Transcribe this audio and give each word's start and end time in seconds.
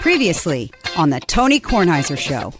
Previously 0.00 0.72
on 0.96 1.10
the 1.10 1.20
Tony 1.20 1.60
Kornheiser 1.60 2.16
Show. 2.16 2.52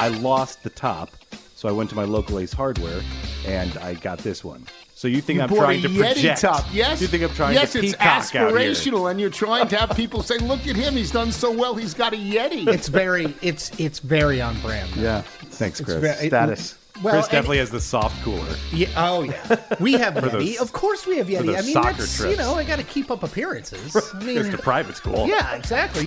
I 0.00 0.08
lost 0.20 0.62
the 0.64 0.70
top, 0.70 1.10
so 1.54 1.68
I 1.68 1.72
went 1.72 1.90
to 1.90 1.96
my 1.96 2.04
local 2.04 2.38
Ace 2.40 2.52
Hardware 2.52 3.00
and 3.46 3.76
I 3.78 3.94
got 3.94 4.18
this 4.18 4.42
one. 4.44 4.66
So 4.94 5.06
you 5.06 5.20
think 5.20 5.36
You 5.36 5.42
I'm 5.44 5.48
trying 5.48 5.78
a 5.78 5.82
to 5.82 5.88
Yeti 5.88 5.98
project? 6.00 6.40
top. 6.40 6.64
Yes. 6.72 7.00
You 7.00 7.06
think 7.06 7.22
I'm 7.22 7.30
trying 7.30 7.54
yes, 7.54 7.70
to 7.72 7.78
it's 7.78 7.92
peacock 7.92 8.34
out 8.34 8.50
here? 8.50 8.50
aspirational, 8.50 9.10
and 9.12 9.20
you're 9.20 9.30
trying 9.30 9.68
to 9.68 9.76
have 9.76 9.96
people 9.96 10.24
say, 10.24 10.38
"Look 10.38 10.66
at 10.66 10.74
him. 10.74 10.94
He's 10.94 11.12
done 11.12 11.30
so 11.30 11.52
well. 11.52 11.76
He's 11.76 11.94
got 11.94 12.12
a 12.14 12.16
Yeti." 12.16 12.66
It's 12.66 12.88
very, 12.88 13.32
it's 13.40 13.70
it's 13.78 14.00
very 14.00 14.40
on 14.42 14.58
brand. 14.60 14.90
Yeah. 14.96 15.20
Thanks, 15.22 15.80
Chris. 15.80 15.98
ve- 15.98 16.26
it- 16.26 16.30
Status. 16.30 16.74
Well, 17.02 17.14
Chris 17.14 17.26
and- 17.26 17.32
definitely 17.32 17.58
has 17.58 17.70
the 17.70 17.80
soft 17.80 18.20
cooler. 18.22 18.56
Yeah, 18.72 18.88
oh 18.96 19.22
yeah, 19.22 19.56
we 19.80 19.92
have 19.94 20.14
Yeti. 20.14 20.30
those- 20.32 20.60
of 20.60 20.72
course, 20.72 21.06
we 21.06 21.18
have 21.18 21.28
Yeti. 21.28 21.56
I 21.56 21.62
mean, 21.62 21.72
soccer 21.72 21.92
that's 21.94 22.20
you 22.20 22.36
know, 22.36 22.54
I 22.54 22.64
got 22.64 22.76
to 22.78 22.84
keep 22.84 23.10
up 23.10 23.22
appearances. 23.22 23.96
I 24.14 24.18
mean, 24.24 24.38
It's 24.38 24.48
the 24.50 24.58
private 24.58 24.96
school. 24.96 25.28
yeah, 25.28 25.54
exactly. 25.54 26.06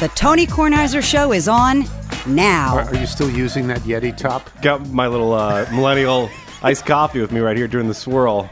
The 0.00 0.10
Tony 0.14 0.46
Kornheiser 0.46 1.02
Show 1.02 1.32
is 1.32 1.48
on 1.48 1.84
now. 2.26 2.76
Are 2.78 2.94
you 2.96 3.06
still 3.06 3.30
using 3.30 3.66
that 3.68 3.78
Yeti 3.80 4.14
top? 4.14 4.50
Got 4.60 4.88
my 4.90 5.06
little 5.06 5.32
uh, 5.32 5.66
millennial 5.72 6.28
iced 6.62 6.84
coffee 6.84 7.20
with 7.20 7.30
me 7.32 7.40
right 7.40 7.56
here 7.56 7.68
during 7.68 7.88
the 7.88 7.94
swirl. 7.94 8.48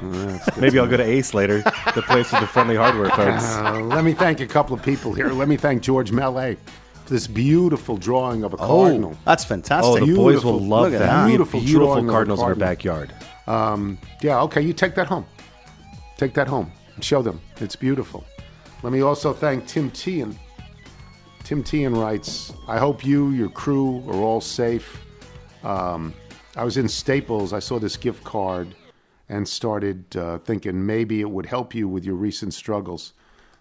Maybe 0.59 0.79
I'll 0.79 0.87
go 0.87 0.97
to 0.97 1.03
Ace 1.05 1.35
later, 1.35 1.59
the 1.95 2.03
place 2.07 2.31
with 2.31 2.41
the 2.41 2.47
friendly 2.47 2.77
hardware 2.77 3.11
folks. 3.11 3.45
Uh, 3.57 3.81
let 3.81 4.05
me 4.05 4.13
thank 4.15 4.41
a 4.41 4.47
couple 4.47 4.75
of 4.75 4.83
people 4.83 5.13
here. 5.13 5.29
Let 5.31 5.49
me 5.49 5.57
thank 5.57 5.83
George 5.83 6.11
Mellet 6.13 6.57
for 6.59 6.82
this 7.07 7.27
beautiful 7.27 7.97
drawing 7.97 8.45
of 8.45 8.53
a 8.53 8.57
cardinal. 8.57 9.17
that's 9.25 9.45
fantastic. 9.45 9.91
Oh, 9.91 9.99
the 9.99 10.05
Beautiful. 10.07 10.25
boys 10.33 10.45
will 10.45 10.61
love 10.61 10.85
Look 10.85 10.95
at 10.95 10.99
that. 11.01 11.07
that. 11.07 11.15
We 11.27 11.31
have 11.33 11.39
Beautiful 11.39 11.61
beautiful 11.61 11.87
drawing 11.87 12.05
of 12.05 12.09
a 12.09 12.13
cardinals 12.13 12.41
in 12.41 12.45
our 12.45 12.55
cardinal. 12.55 12.69
backyard. 12.69 13.13
Yeah, 14.23 14.41
okay, 14.43 14.61
you 14.63 14.73
take 14.73 14.95
that 14.95 15.07
home. 15.09 15.27
Take 16.17 16.35
that 16.35 16.49
home 16.49 16.71
and 16.95 17.05
show 17.05 17.23
them. 17.23 17.41
It's 17.61 17.77
beautiful. 17.77 18.25
Let 18.83 18.93
me 18.93 19.01
also 19.03 19.33
thank 19.33 19.67
Tim 19.67 19.91
Tian. 19.91 20.39
Tim 21.45 21.63
Tian 21.65 21.95
writes, 21.95 22.53
I 22.69 22.79
hope 22.79 23.05
you, 23.05 23.31
your 23.31 23.49
crew, 23.49 24.03
are 24.09 24.15
all 24.15 24.41
safe. 24.41 25.01
Um, 25.65 26.15
I 26.57 26.65
was 26.65 26.77
in 26.77 26.89
Staples. 26.89 27.53
I 27.53 27.59
saw 27.59 27.79
this 27.79 27.97
gift 27.97 28.23
card 28.25 28.75
and 29.29 29.47
started 29.49 30.17
uh, 30.17 30.39
thinking 30.39 30.85
maybe 30.87 31.21
it 31.21 31.31
would 31.31 31.47
help 31.47 31.75
you 31.75 31.89
with 31.89 32.05
your 32.05 32.15
recent 32.15 32.55
struggles. 32.55 33.13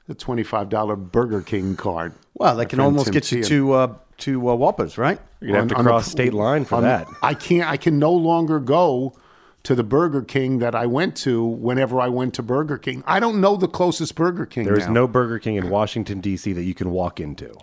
The 0.08 0.16
$25 0.16 1.11
Burger 1.11 1.42
King 1.42 1.76
card. 1.76 2.14
Well, 2.42 2.56
they 2.56 2.66
can 2.66 2.80
almost 2.80 3.06
Tim 3.06 3.14
get 3.14 3.31
you 3.31 3.44
Tian. 3.44 3.50
to 3.50 3.73
uh, 3.73 3.94
to 4.20 4.50
uh, 4.50 4.56
Whoppers, 4.56 4.97
right? 4.97 5.20
You're 5.39 5.50
gonna 5.50 5.59
have 5.59 5.67
to 5.70 5.75
on 5.75 5.84
the- 5.86 5.89
cross 5.92 6.09
state 6.09 6.34
line 6.34 6.66
for 6.66 6.75
on- 6.75 6.83
that. 6.83 7.08
I 7.22 7.33
can't. 7.33 7.70
I 7.70 7.78
can 7.78 8.00
no 8.00 8.11
longer 8.14 8.59
go 8.59 9.14
to 9.64 9.75
the 9.75 9.83
Burger 9.83 10.23
King 10.23 10.58
that 10.59 10.73
I 10.73 10.88
went 10.88 11.16
to 11.17 11.44
whenever 11.45 12.00
I 12.02 12.08
went 12.09 12.33
to 12.36 12.44
Burger 12.44 12.78
King. 12.80 13.03
I 13.06 13.20
don't 13.20 13.39
know 13.39 13.56
the 13.58 13.67
closest 13.67 14.16
Burger 14.16 14.45
King. 14.48 14.66
There 14.66 14.78
is 14.78 14.88
now. 14.88 14.94
no 14.94 15.08
Burger 15.08 15.38
King 15.38 15.56
in 15.56 15.70
Washington 15.70 16.20
D.C. 16.20 16.52
that 16.53 16.64
you 16.64 16.73
can 16.73 16.89
walk 16.92 17.20
into. 17.20 17.53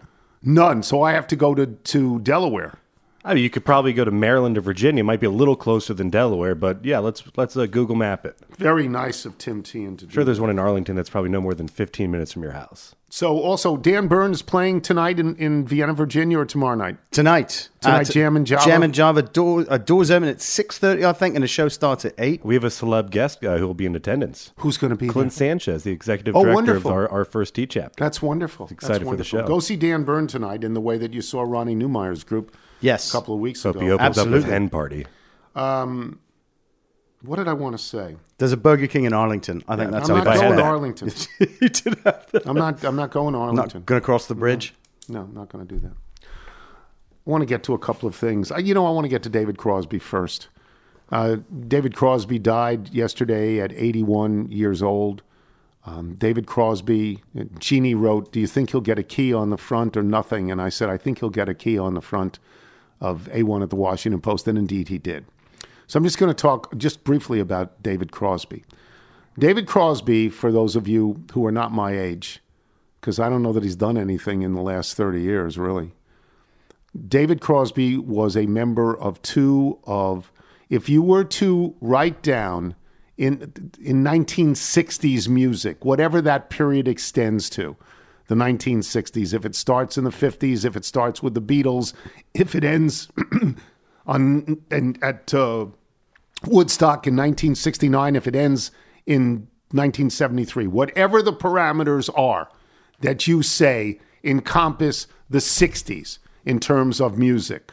none. 0.42 0.82
So 0.84 1.02
I 1.02 1.12
have 1.12 1.26
to 1.28 1.36
go 1.36 1.54
to 1.56 1.66
to 1.66 2.20
Delaware. 2.20 2.78
I 3.24 3.34
mean, 3.34 3.42
you 3.42 3.50
could 3.50 3.64
probably 3.64 3.92
go 3.92 4.04
to 4.04 4.12
Maryland 4.12 4.56
or 4.56 4.60
Virginia. 4.62 5.00
It 5.00 5.04
might 5.04 5.18
be 5.20 5.26
a 5.26 5.30
little 5.30 5.56
closer 5.56 5.92
than 5.92 6.08
Delaware, 6.08 6.54
but 6.54 6.84
yeah, 6.84 7.00
let's 7.00 7.22
let's 7.36 7.56
uh, 7.56 7.66
Google 7.66 7.96
Map 7.96 8.24
it. 8.24 8.38
Very 8.56 8.86
nice 8.88 9.26
of 9.26 9.36
Tim 9.38 9.62
Tian 9.64 9.96
to 9.98 10.06
do. 10.06 10.12
Sure, 10.12 10.24
there's 10.24 10.40
one 10.40 10.50
in 10.50 10.58
Arlington 10.58 10.94
that's 10.96 11.10
probably 11.10 11.28
no 11.30 11.40
more 11.40 11.52
than 11.52 11.66
15 11.68 12.10
minutes 12.10 12.32
from 12.32 12.42
your 12.44 12.52
house. 12.52 12.94
So 13.10 13.38
also, 13.40 13.78
Dan 13.78 14.06
Bern 14.06 14.32
is 14.32 14.42
playing 14.42 14.82
tonight 14.82 15.18
in, 15.18 15.34
in 15.36 15.66
Vienna, 15.66 15.94
Virginia, 15.94 16.38
or 16.40 16.44
tomorrow 16.44 16.74
night. 16.76 16.98
Tonight. 17.10 17.70
Tonight, 17.80 18.04
t- 18.04 18.12
Jam 18.12 18.36
and 18.36 18.46
Java? 18.46 18.64
Jam 18.66 18.82
and 18.82 18.92
Java. 18.92 19.22
Door, 19.22 19.64
uh, 19.70 19.78
doors 19.78 20.10
open 20.10 20.28
at 20.28 20.38
6.30, 20.38 21.04
I 21.06 21.14
think, 21.14 21.34
and 21.34 21.42
the 21.42 21.48
show 21.48 21.68
starts 21.68 22.04
at 22.04 22.12
8. 22.18 22.44
We 22.44 22.52
have 22.54 22.64
a 22.64 22.68
celeb 22.68 23.08
guest 23.08 23.42
uh, 23.42 23.56
who 23.56 23.66
will 23.66 23.72
be 23.72 23.86
in 23.86 23.96
attendance. 23.96 24.52
Who's 24.58 24.76
going 24.76 24.90
to 24.90 24.96
be 24.96 25.08
Clint 25.08 25.32
there? 25.32 25.48
Sanchez, 25.48 25.84
the 25.84 25.90
executive 25.92 26.36
Oh, 26.36 26.42
director 26.42 26.54
wonderful. 26.54 26.90
of 26.90 26.96
our, 26.98 27.08
our 27.10 27.24
first 27.24 27.54
T 27.54 27.66
chapter. 27.66 28.04
That's 28.04 28.20
wonderful. 28.20 28.68
excited 28.70 29.00
That's 29.00 29.10
for 29.10 29.16
the 29.16 29.24
show. 29.24 29.46
Go 29.46 29.58
see 29.60 29.76
Dan 29.76 30.04
Bern 30.04 30.26
tonight 30.26 30.62
in 30.62 30.74
the 30.74 30.80
way 30.82 30.98
that 30.98 31.14
you 31.14 31.22
saw 31.22 31.40
Ronnie 31.42 31.76
Newmeyer's 31.76 32.24
group 32.24 32.54
Yes. 32.82 33.08
a 33.08 33.12
couple 33.12 33.32
of 33.34 33.40
weeks 33.40 33.62
Hope 33.62 33.76
ago. 33.76 33.84
he 33.86 33.90
opens 33.90 34.18
up 34.18 34.26
with 34.26 34.34
Absolutely. 34.44 34.50
Hen 34.52 34.68
Party. 34.68 35.06
What 37.22 37.36
did 37.36 37.48
I 37.48 37.52
want 37.52 37.76
to 37.76 37.82
say? 37.82 38.16
There's 38.38 38.52
a 38.52 38.56
Burger 38.56 38.86
King 38.86 39.04
in 39.04 39.12
Arlington. 39.12 39.62
I 39.66 39.74
think 39.76 39.90
that's 39.90 40.08
I'm 40.08 40.18
how 40.18 40.24
not 40.24 40.36
I 40.36 40.40
going 40.40 40.56
to. 40.56 40.62
Arlington. 40.62 41.10
you 41.40 41.68
did 41.68 41.98
have 42.04 42.26
that. 42.30 42.42
I'm 42.46 42.56
not. 42.56 42.84
I'm 42.84 42.94
not 42.96 43.10
going 43.10 43.32
to 43.34 43.38
Not 43.40 43.48
Arlington. 43.48 43.82
going 43.84 44.00
to 44.00 44.04
cross 44.04 44.26
the 44.26 44.34
bridge. 44.36 44.74
No, 45.08 45.22
I'm 45.22 45.34
not 45.34 45.48
going 45.48 45.66
to 45.66 45.74
do 45.74 45.80
that. 45.80 45.92
I 46.22 47.30
want 47.30 47.42
to 47.42 47.46
get 47.46 47.62
to 47.64 47.74
a 47.74 47.78
couple 47.78 48.08
of 48.08 48.14
things. 48.14 48.52
I- 48.52 48.58
You 48.58 48.72
know, 48.74 48.86
I 48.86 48.90
want 48.90 49.04
to 49.04 49.08
get 49.08 49.22
to 49.24 49.28
David 49.28 49.58
Crosby 49.58 49.98
first. 49.98 50.48
Uh, 51.10 51.36
David 51.66 51.96
Crosby 51.96 52.38
died 52.38 52.90
yesterday 52.90 53.60
at 53.60 53.72
81 53.72 54.50
years 54.52 54.82
old. 54.82 55.22
Um, 55.86 56.14
David 56.16 56.46
Crosby, 56.46 57.22
Jeannie 57.58 57.94
wrote, 57.94 58.30
Do 58.30 58.40
you 58.40 58.46
think 58.46 58.70
he'll 58.70 58.80
get 58.82 58.98
a 58.98 59.02
key 59.02 59.32
on 59.32 59.48
the 59.50 59.56
front 59.56 59.96
or 59.96 60.02
nothing? 60.02 60.50
And 60.50 60.60
I 60.60 60.68
said, 60.68 60.90
I 60.90 60.98
think 60.98 61.20
he'll 61.20 61.30
get 61.30 61.48
a 61.48 61.54
key 61.54 61.78
on 61.78 61.94
the 61.94 62.02
front 62.02 62.38
of 63.00 63.28
A1 63.32 63.62
at 63.62 63.70
the 63.70 63.76
Washington 63.76 64.20
Post. 64.20 64.46
And 64.46 64.58
indeed, 64.58 64.88
he 64.88 64.98
did. 64.98 65.24
So 65.88 65.96
I'm 65.96 66.04
just 66.04 66.18
going 66.18 66.28
to 66.30 66.34
talk 66.34 66.76
just 66.76 67.02
briefly 67.02 67.40
about 67.40 67.82
David 67.82 68.12
Crosby. 68.12 68.62
David 69.38 69.66
Crosby, 69.66 70.28
for 70.28 70.52
those 70.52 70.76
of 70.76 70.86
you 70.86 71.24
who 71.32 71.46
are 71.46 71.52
not 71.52 71.72
my 71.72 71.98
age, 71.98 72.40
because 73.00 73.18
I 73.18 73.30
don't 73.30 73.42
know 73.42 73.54
that 73.54 73.62
he's 73.62 73.74
done 73.74 73.96
anything 73.96 74.42
in 74.42 74.54
the 74.54 74.60
last 74.60 74.96
30 74.98 75.22
years, 75.22 75.56
really. 75.56 75.92
David 77.08 77.40
Crosby 77.40 77.96
was 77.96 78.36
a 78.36 78.44
member 78.44 78.94
of 78.98 79.22
two 79.22 79.78
of, 79.84 80.30
if 80.68 80.90
you 80.90 81.00
were 81.00 81.24
to 81.24 81.74
write 81.80 82.20
down 82.20 82.74
in, 83.16 83.40
in 83.80 84.04
1960s 84.04 85.26
music, 85.26 85.86
whatever 85.86 86.20
that 86.20 86.50
period 86.50 86.86
extends 86.86 87.48
to, 87.50 87.76
the 88.26 88.34
1960s, 88.34 89.32
if 89.32 89.46
it 89.46 89.54
starts 89.54 89.96
in 89.96 90.04
the 90.04 90.10
50s, 90.10 90.66
if 90.66 90.76
it 90.76 90.84
starts 90.84 91.22
with 91.22 91.32
the 91.32 91.40
Beatles, 91.40 91.94
if 92.34 92.54
it 92.54 92.62
ends 92.62 93.08
on 94.06 94.60
and 94.70 94.98
at 95.02 95.32
uh, 95.32 95.66
Woodstock 96.46 97.06
in 97.06 97.14
1969, 97.14 98.16
if 98.16 98.26
it 98.26 98.36
ends 98.36 98.70
in 99.06 99.48
1973, 99.70 100.66
whatever 100.66 101.22
the 101.22 101.32
parameters 101.32 102.08
are 102.16 102.48
that 103.00 103.26
you 103.26 103.42
say 103.42 104.00
encompass 104.22 105.06
the 105.28 105.38
60s 105.38 106.18
in 106.44 106.60
terms 106.60 107.00
of 107.00 107.18
music, 107.18 107.72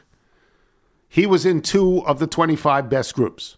he 1.08 1.26
was 1.26 1.46
in 1.46 1.62
two 1.62 2.06
of 2.06 2.20
the 2.20 2.28
25 2.28 2.90
best 2.90 3.14
groups. 3.14 3.58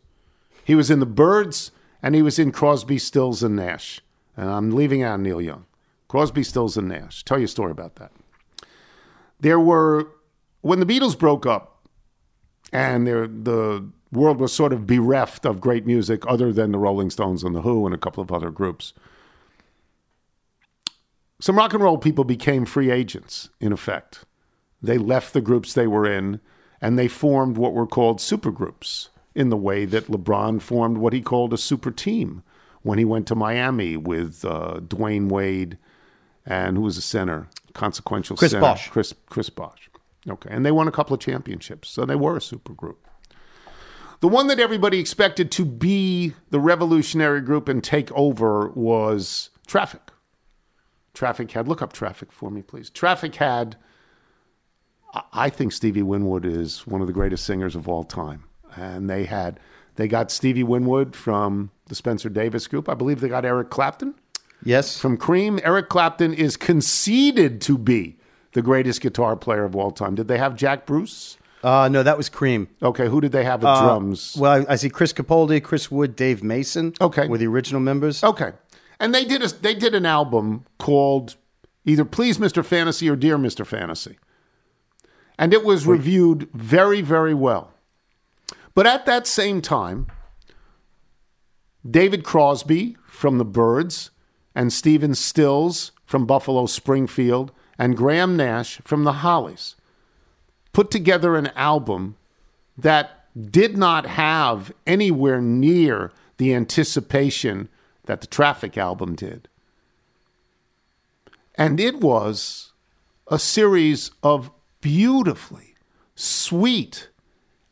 He 0.64 0.76
was 0.76 0.92
in 0.92 1.00
the 1.00 1.06
Byrds 1.06 1.72
and 2.04 2.14
he 2.14 2.22
was 2.22 2.38
in 2.38 2.52
Crosby, 2.52 3.00
Stills, 3.00 3.42
and 3.42 3.56
Nash. 3.56 4.02
And 4.36 4.50
I'm 4.50 4.72
leaving 4.72 5.02
out 5.02 5.20
Neil 5.20 5.42
Young. 5.42 5.66
Crosby, 6.08 6.44
Stills, 6.44 6.78
and 6.78 6.88
Nash. 6.88 7.24
Tell 7.24 7.40
you 7.40 7.46
a 7.46 7.50
story 7.50 7.72
about 7.72 7.96
that. 7.96 8.12
There 9.40 9.60
were, 9.60 10.10
when 10.62 10.80
the 10.80 10.86
Beatles 10.86 11.18
broke 11.18 11.46
up, 11.46 11.88
and 12.72 13.08
there, 13.08 13.28
the 13.28 13.90
world 14.12 14.40
was 14.40 14.54
sort 14.54 14.74
of 14.74 14.88
bereft 14.88 15.46
of 15.46 15.62
great 15.62 15.86
music 15.86 16.24
other 16.28 16.54
than 16.54 16.72
the 16.72 16.78
Rolling 16.78 17.10
Stones 17.10 17.44
and 17.44 17.56
the 17.56 17.62
Who 17.62 17.86
and 17.86 17.94
a 17.94 17.98
couple 17.98 18.22
of 18.22 18.32
other 18.32 18.52
groups. 18.52 18.94
Some 21.40 21.58
rock 21.58 21.74
and 21.74 21.84
roll 21.84 21.98
people 21.98 22.24
became 22.24 22.66
free 22.66 22.90
agents, 22.90 23.50
in 23.60 23.72
effect. 23.72 24.26
They 24.82 24.98
left 24.98 25.34
the 25.34 25.42
groups 25.42 25.74
they 25.74 25.88
were 25.88 26.06
in 26.06 26.40
and 26.82 26.98
they 26.98 27.08
formed 27.08 27.58
what 27.58 27.74
were 27.74 27.88
called 27.88 28.20
supergroups 28.20 29.10
in 29.36 29.50
the 29.50 29.58
way 29.58 29.86
that 29.86 30.08
LeBron 30.08 30.62
formed 30.62 30.98
what 30.98 31.14
he 31.14 31.22
called 31.22 31.54
a 31.54 31.58
super 31.58 31.92
team 31.92 32.44
when 32.82 32.98
he 32.98 33.06
went 33.06 33.28
to 33.28 33.36
Miami 33.36 33.98
with 33.98 34.46
uh, 34.46 34.80
Dwyane 34.80 35.30
Wade 35.30 35.78
and 36.46 36.78
who 36.78 36.84
was 36.84 36.96
the 36.96 37.02
center, 37.02 37.50
consequential 37.74 38.38
Chris 38.38 38.52
center, 38.52 38.62
Bosh. 38.62 38.90
Chris 38.90 39.14
Chris 39.28 39.50
Bosh. 39.50 39.90
Okay, 40.28 40.50
and 40.52 40.66
they 40.66 40.72
won 40.72 40.88
a 40.88 40.92
couple 40.92 41.14
of 41.14 41.20
championships, 41.20 41.90
so 41.90 42.06
they 42.06 42.16
were 42.16 42.38
a 42.38 42.42
super 42.42 42.74
group. 42.74 43.08
The 44.20 44.28
one 44.28 44.48
that 44.48 44.60
everybody 44.60 45.00
expected 45.00 45.52
to 45.52 45.66
be 45.66 46.34
the 46.50 46.60
revolutionary 46.60 47.42
group 47.42 47.70
and 47.70 47.84
take 47.84 48.12
over 48.14 48.70
was 48.70 49.52
Traffic. 49.68 50.02
Traffic 51.14 51.52
had, 51.52 51.68
look 51.68 51.82
up 51.82 51.94
Traffic 51.94 52.32
for 52.32 52.50
me, 52.50 52.62
please. 52.62 52.90
Traffic 52.90 53.36
had, 53.36 53.76
I- 55.34 55.50
think 55.50 55.72
Stevie 55.72 56.02
Winwood 56.04 56.46
is 56.46 56.86
one 56.88 57.02
of 57.02 57.08
the 57.08 57.14
greatest 57.14 57.46
singers 57.46 57.76
of 57.76 57.88
all 57.88 58.04
time. 58.04 58.44
And 58.76 59.10
they 59.10 59.26
had, 59.26 59.60
they 59.96 60.08
got 60.08 60.32
Stevie 60.32 60.64
Winwood 60.64 61.16
from 61.16 61.72
the 61.88 61.96
Spencer 61.96 62.30
Davis 62.30 62.68
group. 62.68 62.88
I 62.90 62.94
believe 62.94 63.20
they 63.22 63.30
got 63.30 63.46
Eric 63.46 63.70
Clapton 63.70 64.16
Yes. 64.64 65.00
from 65.00 65.18
Cream. 65.18 65.60
Eric 65.64 65.90
Clapton 65.90 66.34
is 66.34 66.58
conceded 66.58 67.62
to 67.62 67.78
be 67.78 68.18
the 68.54 68.62
greatest 68.64 69.02
guitar 69.02 69.36
player 69.36 69.64
of 69.64 69.76
all 69.76 69.92
time. 69.92 70.16
Did 70.16 70.28
they 70.28 70.38
have 70.40 70.56
Jack 70.56 70.86
Bruce? 70.88 71.38
Uh, 71.64 71.90
no, 71.90 72.04
that 72.04 72.18
was 72.18 72.30
Cream. 72.30 72.68
Okay, 72.82 73.08
who 73.08 73.20
did 73.20 73.32
they 73.32 73.44
have 73.44 73.64
at 73.64 73.68
Uh, 73.70 73.82
drums? 73.82 74.36
Well, 74.40 74.66
I 74.70 74.76
see 74.76 74.90
Chris 74.90 75.12
Capaldi, 75.14 75.62
Chris 75.64 75.90
Wood, 75.92 76.16
Dave 76.16 76.44
Mason. 76.44 76.94
Okay. 77.02 77.28
Were 77.28 77.38
the 77.38 77.48
original 77.48 77.82
members. 77.82 78.24
Okay. 78.24 78.52
And 79.00 79.14
they 79.14 79.26
did 79.26 79.42
a, 79.44 79.48
they 79.48 79.74
did 79.76 79.94
an 79.96 80.06
album 80.06 80.66
called 80.78 81.36
either 81.86 82.06
Please 82.06 82.38
Mr. 82.38 82.64
Fantasy 82.64 83.10
or 83.10 83.16
Dear 83.16 83.38
Mr. 83.38 83.66
Fantasy. 83.66 84.18
And 85.40 85.54
it 85.54 85.64
was 85.64 85.86
reviewed 85.88 86.50
very, 86.54 87.02
very 87.02 87.34
well. 87.34 87.72
But 88.74 88.86
at 88.88 89.06
that 89.06 89.26
same 89.28 89.62
time, 89.62 90.08
David 91.90 92.24
Crosby 92.24 92.98
from 93.08 93.38
the 93.38 93.46
Byrds 93.46 94.12
and 94.54 94.74
Stephen 94.74 95.16
Stills 95.16 95.92
from 96.06 96.26
Buffalo 96.26 96.66
Springfield 96.66 97.52
and 97.80 97.96
Graham 97.96 98.36
Nash 98.36 98.80
from 98.84 99.04
the 99.04 99.14
Hollies 99.14 99.76
put 100.78 100.92
together 100.92 101.36
an 101.36 101.48
album 101.56 102.16
that 102.78 103.26
did 103.50 103.76
not 103.76 104.06
have 104.06 104.72
anywhere 104.86 105.42
near 105.42 106.12
the 106.38 106.54
anticipation 106.54 107.68
that 108.06 108.22
the 108.22 108.28
Traffic 108.28 108.78
album 108.78 109.16
did. 109.16 109.48
And 111.56 111.80
it 111.80 112.00
was 112.00 112.74
a 113.28 113.40
series 113.40 114.12
of 114.22 114.52
beautifully 114.80 115.74
sweet 116.14 117.10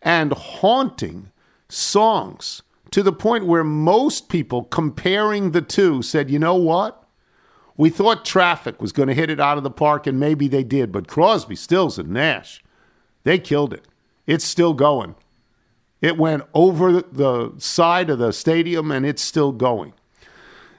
and 0.02 0.34
haunting 0.34 1.30
songs 1.70 2.64
to 2.90 3.04
the 3.04 3.14
point 3.14 3.46
where 3.46 3.64
most 3.64 4.30
people 4.30 4.64
comparing 4.64 5.52
the 5.52 5.62
two 5.62 6.02
said, 6.02 6.32
you 6.32 6.40
know 6.40 6.56
what? 6.56 7.04
We 7.78 7.92
thought 7.92 8.26
traffic 8.26 8.82
was 8.82 8.92
going 8.92 9.10
to 9.10 9.14
hit 9.14 9.30
it 9.30 9.40
out 9.40 9.60
of 9.60 9.64
the 9.64 9.70
park, 9.70 10.08
and 10.08 10.20
maybe 10.20 10.48
they 10.48 10.64
did, 10.64 10.92
but 10.92 11.08
Crosby, 11.08 11.56
Stills, 11.56 12.00
and 12.00 12.10
Nash, 12.10 12.64
they 13.26 13.38
killed 13.38 13.74
it. 13.74 13.86
It's 14.26 14.46
still 14.46 14.74
going. 14.74 15.16
It 16.02 16.18
went 16.18 16.44
over 16.54 17.02
the 17.02 17.54
side 17.58 18.10
of 18.10 18.20
the 18.20 18.32
stadium, 18.32 18.92
and 18.92 19.06
it's 19.06 19.22
still 19.22 19.52
going. 19.52 19.94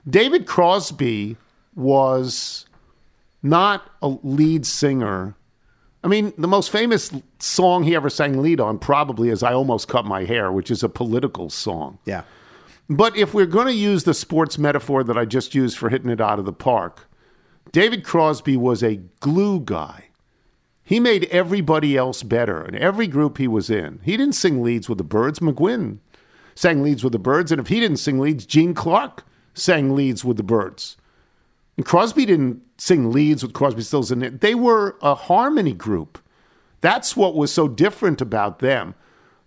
David 0.09 0.47
Crosby 0.47 1.37
was 1.75 2.65
not 3.43 3.91
a 4.01 4.09
lead 4.23 4.65
singer. 4.65 5.35
I 6.05 6.09
mean, 6.09 6.33
the 6.39 6.49
most 6.49 6.71
famous 6.71 7.13
song 7.41 7.83
he 7.83 7.97
ever 7.97 8.09
sang 8.09 8.41
lead 8.41 8.61
on 8.61 8.79
probably 8.79 9.29
is 9.29 9.43
I 9.43 9.53
Almost 9.53 9.89
Cut 9.89 10.05
My 10.05 10.25
Hair, 10.25 10.53
which 10.53 10.71
is 10.71 10.83
a 10.83 10.89
political 10.89 11.51
song. 11.51 11.99
Yeah. 12.05 12.23
But 12.89 13.17
if 13.17 13.35
we're 13.35 13.47
going 13.47 13.67
to 13.67 13.73
use 13.75 14.05
the 14.05 14.15
sports 14.15 14.59
metaphor 14.59 15.03
that 15.03 15.19
I 15.19 15.25
just 15.25 15.55
used 15.55 15.77
for 15.77 15.89
hitting 15.89 16.11
it 16.11 16.21
out 16.21 16.39
of 16.39 16.45
the 16.45 16.53
park, 16.53 17.09
David 17.73 18.05
Crosby 18.05 18.57
was 18.57 18.85
a 18.85 18.97
glue 19.19 19.59
guy. 19.59 20.06
He 20.87 21.01
made 21.01 21.25
everybody 21.25 21.97
else 21.97 22.23
better 22.23 22.65
in 22.65 22.77
every 22.77 23.09
group 23.09 23.39
he 23.39 23.49
was 23.49 23.69
in. 23.69 23.99
He 24.05 24.17
didn't 24.17 24.37
sing 24.37 24.63
leads 24.63 24.89
with 24.89 24.99
the 24.99 25.05
Byrds. 25.05 25.41
McGuinn 25.41 25.99
sang 26.55 26.81
leads 26.81 27.03
with 27.03 27.13
the 27.13 27.19
Byrds. 27.19 27.51
And 27.51 27.61
if 27.61 27.67
he 27.67 27.81
didn't 27.81 27.97
sing 27.97 28.21
leads, 28.21 28.47
Gene 28.47 28.73
Clark 28.73 29.25
sang 29.53 29.97
leads 29.97 30.25
with 30.25 30.37
the 30.37 30.45
Byrds. 30.45 30.97
And 31.77 31.85
Crosby 31.85 32.25
didn't 32.25 32.63
sing 32.79 33.11
leads 33.11 33.43
with 33.43 33.53
Crosby, 33.53 33.83
Stills, 33.83 34.13
and 34.13 34.21
Nash. 34.21 34.35
they 34.39 34.55
were 34.55 34.97
a 35.03 35.17
harmony 35.17 35.73
group. 35.73 36.21
That's 36.83 37.17
what 37.17 37.35
was 37.35 37.53
so 37.53 37.67
different 37.67 38.21
about 38.21 38.61
them. 38.61 38.95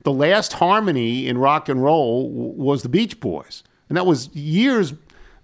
The 0.03 0.11
last 0.11 0.53
harmony 0.53 1.25
in 1.25 1.37
rock 1.37 1.69
and 1.69 1.81
roll 1.81 2.29
was 2.29 2.83
the 2.83 2.89
Beach 2.89 3.21
Boys, 3.21 3.63
and 3.87 3.95
that 3.95 4.05
was 4.05 4.27
years. 4.35 4.93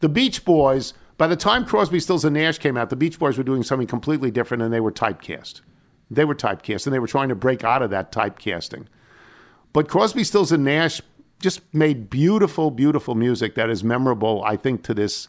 The 0.02 0.10
Beach 0.10 0.44
Boys. 0.44 0.94
By 1.18 1.28
the 1.28 1.38
time 1.38 1.66
Crosby, 1.66 2.02
Stills, 2.02 2.26
and 2.26 2.34
Nash 2.34 2.58
came 2.58 2.76
out, 2.76 2.90
the 2.90 2.98
Beach 2.98 3.18
Boys 3.18 3.38
were 3.38 3.46
doing 3.46 3.64
something 3.64 3.88
completely 3.88 4.30
different, 4.30 4.62
and 4.62 4.74
they 4.74 4.82
were 4.82 4.92
typecast. 4.92 5.62
They 6.10 6.26
were 6.26 6.36
typecast, 6.36 6.86
and 6.86 6.94
they 6.94 7.00
were 7.00 7.08
trying 7.08 7.30
to 7.30 7.36
break 7.36 7.64
out 7.64 7.82
of 7.82 7.90
that 7.90 8.12
typecasting. 8.12 8.86
But 9.74 9.90
Crosby, 9.90 10.24
Stills, 10.24 10.52
and 10.52 10.64
Nash 10.64 11.02
just 11.40 11.62
made 11.74 12.10
beautiful, 12.10 12.72
beautiful 12.72 13.16
music 13.16 13.56
that 13.56 13.70
is 13.70 13.84
memorable, 13.84 14.44
I 14.44 14.56
think, 14.56 14.84
to 14.84 14.94
this 14.94 15.28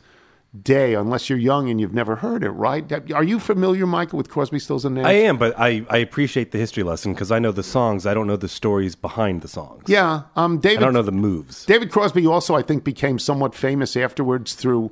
day, 0.63 0.95
unless 0.95 1.29
you're 1.29 1.39
young 1.39 1.69
and 1.69 1.81
you've 1.81 1.93
never 1.93 2.17
heard 2.17 2.45
it, 2.45 2.51
right? 2.51 3.13
Are 3.13 3.25
you 3.25 3.39
familiar, 3.39 3.87
Michael, 3.87 4.17
with 4.17 4.29
Crosby, 4.29 4.59
Stills, 4.59 4.85
and 4.85 4.95
Nash? 4.95 5.07
I 5.07 5.13
am, 5.13 5.37
but 5.37 5.55
I, 5.59 5.85
I 5.91 5.99
appreciate 5.99 6.53
the 6.53 6.59
history 6.59 6.83
lesson 6.83 7.13
because 7.13 7.31
I 7.31 7.39
know 7.39 7.53
the 7.53 7.63
songs. 7.63 8.07
I 8.07 8.15
don't 8.15 8.27
know 8.27 8.37
the 8.37 8.49
stories 8.49 8.95
behind 8.95 9.43
the 9.43 9.49
songs. 9.49 9.85
Yeah, 9.87 10.23
um, 10.37 10.61
I 10.65 10.77
don't 10.77 10.93
know 10.95 11.03
the 11.03 11.13
moves. 11.13 11.67
David 11.67 11.91
Crosby 11.91 12.27
also, 12.27 12.55
I 12.55 12.63
think, 12.63 12.85
became 12.85 13.19
somewhat 13.19 13.55
famous 13.55 13.97
afterwards 13.97 14.55
through 14.55 14.91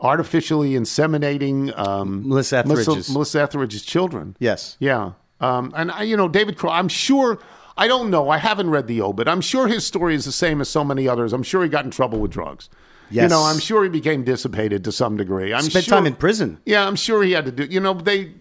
artificially 0.00 0.70
inseminating 0.72 1.76
um, 1.78 2.28
Melissa 2.28 2.58
Etheridge's- 2.58 3.10
Melissa 3.10 3.40
Etheridge's 3.42 3.82
children. 3.82 4.36
Yes. 4.38 4.76
Yeah. 4.80 5.12
Um, 5.40 5.72
and, 5.76 5.90
I, 5.90 6.02
you 6.02 6.16
know, 6.16 6.28
David 6.28 6.56
Crosby, 6.58 6.78
I'm 6.78 6.88
sure, 6.88 7.38
I 7.76 7.88
don't 7.88 8.10
know, 8.10 8.28
I 8.28 8.38
haven't 8.38 8.70
read 8.70 8.86
the 8.86 9.00
obit. 9.00 9.26
I'm 9.28 9.40
sure 9.40 9.68
his 9.68 9.86
story 9.86 10.14
is 10.14 10.24
the 10.24 10.32
same 10.32 10.60
as 10.60 10.68
so 10.68 10.84
many 10.84 11.08
others. 11.08 11.32
I'm 11.32 11.42
sure 11.42 11.62
he 11.62 11.68
got 11.68 11.84
in 11.84 11.90
trouble 11.90 12.18
with 12.20 12.30
drugs. 12.30 12.68
Yes. 13.10 13.24
You 13.24 13.28
know, 13.30 13.42
I'm 13.42 13.58
sure 13.58 13.82
he 13.82 13.88
became 13.88 14.22
dissipated 14.22 14.84
to 14.84 14.92
some 14.92 15.16
degree. 15.16 15.52
I'm 15.52 15.62
Spent 15.62 15.86
sure, 15.86 15.96
time 15.96 16.06
in 16.06 16.14
prison. 16.14 16.60
Yeah, 16.64 16.86
I'm 16.86 16.94
sure 16.94 17.22
he 17.22 17.32
had 17.32 17.44
to 17.46 17.52
do, 17.52 17.64
you 17.64 17.80
know, 17.80 17.94
they. 17.94 18.34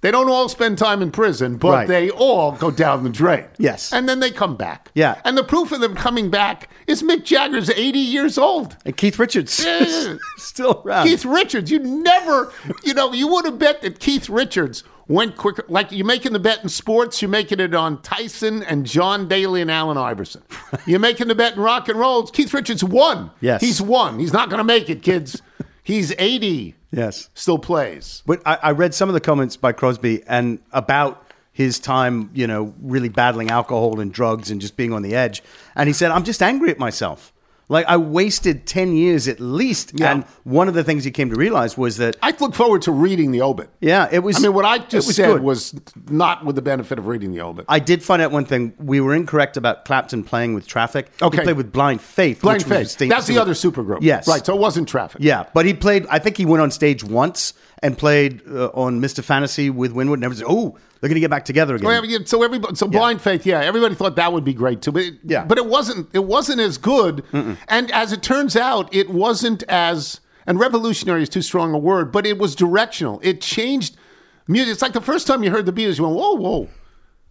They 0.00 0.12
don't 0.12 0.28
all 0.30 0.48
spend 0.48 0.78
time 0.78 1.02
in 1.02 1.10
prison, 1.10 1.56
but 1.56 1.70
Right. 1.70 1.88
they 1.88 2.08
all 2.10 2.52
go 2.52 2.70
down 2.70 3.02
the 3.02 3.10
drain. 3.10 3.44
Yes. 3.58 3.92
And 3.92 4.08
then 4.08 4.20
they 4.20 4.30
come 4.30 4.54
back. 4.56 4.90
Yeah. 4.94 5.20
And 5.24 5.36
the 5.36 5.42
proof 5.42 5.72
of 5.72 5.80
them 5.80 5.96
coming 5.96 6.30
back 6.30 6.68
is 6.86 7.02
Mick 7.02 7.24
Jagger's 7.24 7.68
80 7.68 7.98
years 7.98 8.38
old. 8.38 8.76
And 8.84 8.96
Keith 8.96 9.18
Richards 9.18 9.58
Yeah. 9.64 10.14
still 10.36 10.82
around. 10.84 11.06
Keith 11.08 11.24
Richards, 11.24 11.70
you 11.70 11.80
never, 11.80 12.52
you 12.84 12.94
know, 12.94 13.12
you 13.12 13.26
would 13.26 13.44
have 13.44 13.58
bet 13.58 13.82
that 13.82 13.98
Keith 13.98 14.28
Richards 14.28 14.84
went 15.08 15.36
quicker. 15.36 15.64
Like 15.68 15.90
you're 15.90 16.06
making 16.06 16.32
the 16.32 16.38
bet 16.38 16.62
in 16.62 16.68
sports, 16.68 17.20
you're 17.20 17.28
making 17.30 17.58
it 17.58 17.74
on 17.74 18.00
Tyson 18.02 18.62
and 18.62 18.86
John 18.86 19.26
Daly 19.26 19.60
and 19.62 19.70
Allen 19.70 19.96
Iverson. 19.98 20.42
You're 20.86 21.00
making 21.00 21.26
the 21.28 21.34
bet 21.34 21.54
in 21.54 21.60
rock 21.60 21.88
and 21.88 21.98
roll. 21.98 22.24
Keith 22.26 22.52
Richards 22.54 22.84
won. 22.84 23.30
Yes. 23.40 23.62
He's 23.62 23.80
won. 23.82 24.18
He's 24.20 24.32
not 24.34 24.48
going 24.50 24.58
to 24.58 24.64
make 24.64 24.88
it, 24.90 25.02
kids. 25.02 25.40
He's 25.82 26.12
80. 26.18 26.74
Yes. 26.90 27.28
Still 27.34 27.58
plays. 27.58 28.22
But 28.26 28.42
I, 28.46 28.58
I 28.62 28.70
read 28.72 28.94
some 28.94 29.08
of 29.08 29.12
the 29.12 29.20
comments 29.20 29.56
by 29.56 29.72
Crosby 29.72 30.22
and 30.26 30.58
about 30.72 31.24
his 31.52 31.78
time, 31.78 32.30
you 32.34 32.46
know, 32.46 32.72
really 32.80 33.08
battling 33.08 33.50
alcohol 33.50 34.00
and 34.00 34.12
drugs 34.12 34.50
and 34.50 34.60
just 34.60 34.76
being 34.76 34.92
on 34.92 35.02
the 35.02 35.14
edge. 35.14 35.42
And 35.74 35.88
he 35.88 35.92
said, 35.92 36.10
I'm 36.10 36.24
just 36.24 36.42
angry 36.42 36.70
at 36.70 36.78
myself. 36.78 37.32
Like, 37.70 37.86
I 37.86 37.98
wasted 37.98 38.66
10 38.66 38.94
years 38.94 39.28
at 39.28 39.40
least. 39.40 39.92
Yeah. 39.94 40.12
And 40.12 40.24
one 40.44 40.68
of 40.68 40.74
the 40.74 40.82
things 40.82 41.04
he 41.04 41.10
came 41.10 41.28
to 41.30 41.36
realize 41.36 41.76
was 41.76 41.98
that, 41.98 42.16
I 42.22 42.34
look 42.40 42.54
forward 42.54 42.82
to 42.82 42.92
reading 42.92 43.30
the 43.30 43.42
obit. 43.42 43.68
yeah, 43.80 44.08
it 44.10 44.20
was. 44.20 44.36
I 44.36 44.40
mean, 44.40 44.54
what 44.54 44.64
I 44.64 44.78
just 44.78 45.06
was 45.06 45.16
said 45.16 45.26
good. 45.26 45.42
was 45.42 45.74
not 46.08 46.44
with 46.44 46.56
the 46.56 46.62
benefit 46.62 46.98
of 46.98 47.06
reading 47.06 47.32
the 47.32 47.42
obit. 47.42 47.66
I 47.68 47.78
did 47.78 48.02
find 48.02 48.22
out 48.22 48.30
one 48.30 48.44
thing. 48.46 48.72
We 48.78 49.00
were 49.00 49.14
incorrect 49.14 49.56
about 49.56 49.84
Clapton 49.84 50.24
playing 50.24 50.54
with 50.54 50.66
Traffic. 50.66 51.10
Okay. 51.20 51.36
He 51.38 51.42
played 51.42 51.56
with 51.56 51.72
Blind 51.72 52.00
Faith. 52.00 52.40
Blind 52.40 52.64
Faith. 52.64 52.96
That's 52.98 53.26
the 53.26 53.38
other 53.38 53.52
supergroup. 53.52 53.98
Yes. 54.00 54.26
Right. 54.26 54.44
So 54.44 54.54
it 54.54 54.60
wasn't 54.60 54.88
traffic. 54.88 55.20
Yeah, 55.22 55.44
but 55.52 55.66
he 55.66 55.74
played. 55.74 56.06
I 56.08 56.18
think 56.18 56.36
he 56.36 56.46
went 56.46 56.62
on 56.62 56.70
stage 56.70 57.04
once 57.04 57.52
and 57.82 57.96
played 57.96 58.42
uh, 58.48 58.66
on 58.74 59.00
Mr. 59.00 59.22
Fantasy 59.22 59.70
with 59.70 59.92
Winwood, 59.92 60.18
and 60.18 60.24
everyone 60.24 60.38
said, 60.38 60.46
"Oh, 60.48 60.78
they're 61.00 61.08
going 61.08 61.14
to 61.14 61.20
get 61.20 61.30
back 61.30 61.44
together 61.44 61.76
again." 61.76 62.26
So 62.26 62.42
everybody, 62.42 62.74
so 62.74 62.88
blind 62.88 63.20
faith, 63.20 63.46
yeah, 63.46 63.60
everybody 63.60 63.94
thought 63.94 64.16
that 64.16 64.32
would 64.32 64.44
be 64.44 64.54
great 64.54 64.82
too, 64.82 64.92
but 64.92 65.02
it, 65.02 65.14
Yeah. 65.24 65.44
but 65.44 65.58
it 65.58 65.66
wasn't. 65.66 66.08
It 66.12 66.24
wasn't 66.24 66.60
as 66.60 66.78
good, 66.78 67.24
and 67.32 67.90
as 67.92 68.12
it 68.12 68.22
turns 68.22 68.56
out, 68.56 68.92
it 68.94 69.10
wasn't 69.10 69.62
as. 69.68 70.20
And 70.46 70.58
revolutionary 70.58 71.22
is 71.22 71.28
too 71.28 71.42
strong 71.42 71.74
a 71.74 71.78
word, 71.78 72.10
but 72.10 72.24
it 72.26 72.38
was 72.38 72.54
directional. 72.54 73.20
It 73.22 73.42
changed 73.42 73.98
music. 74.46 74.72
It's 74.72 74.80
like 74.80 74.94
the 74.94 75.00
first 75.02 75.26
time 75.26 75.42
you 75.44 75.50
heard 75.50 75.66
the 75.66 75.72
Beatles, 75.74 75.98
you 75.98 76.04
went, 76.04 76.16
"Whoa, 76.16 76.32
whoa!" 76.36 76.68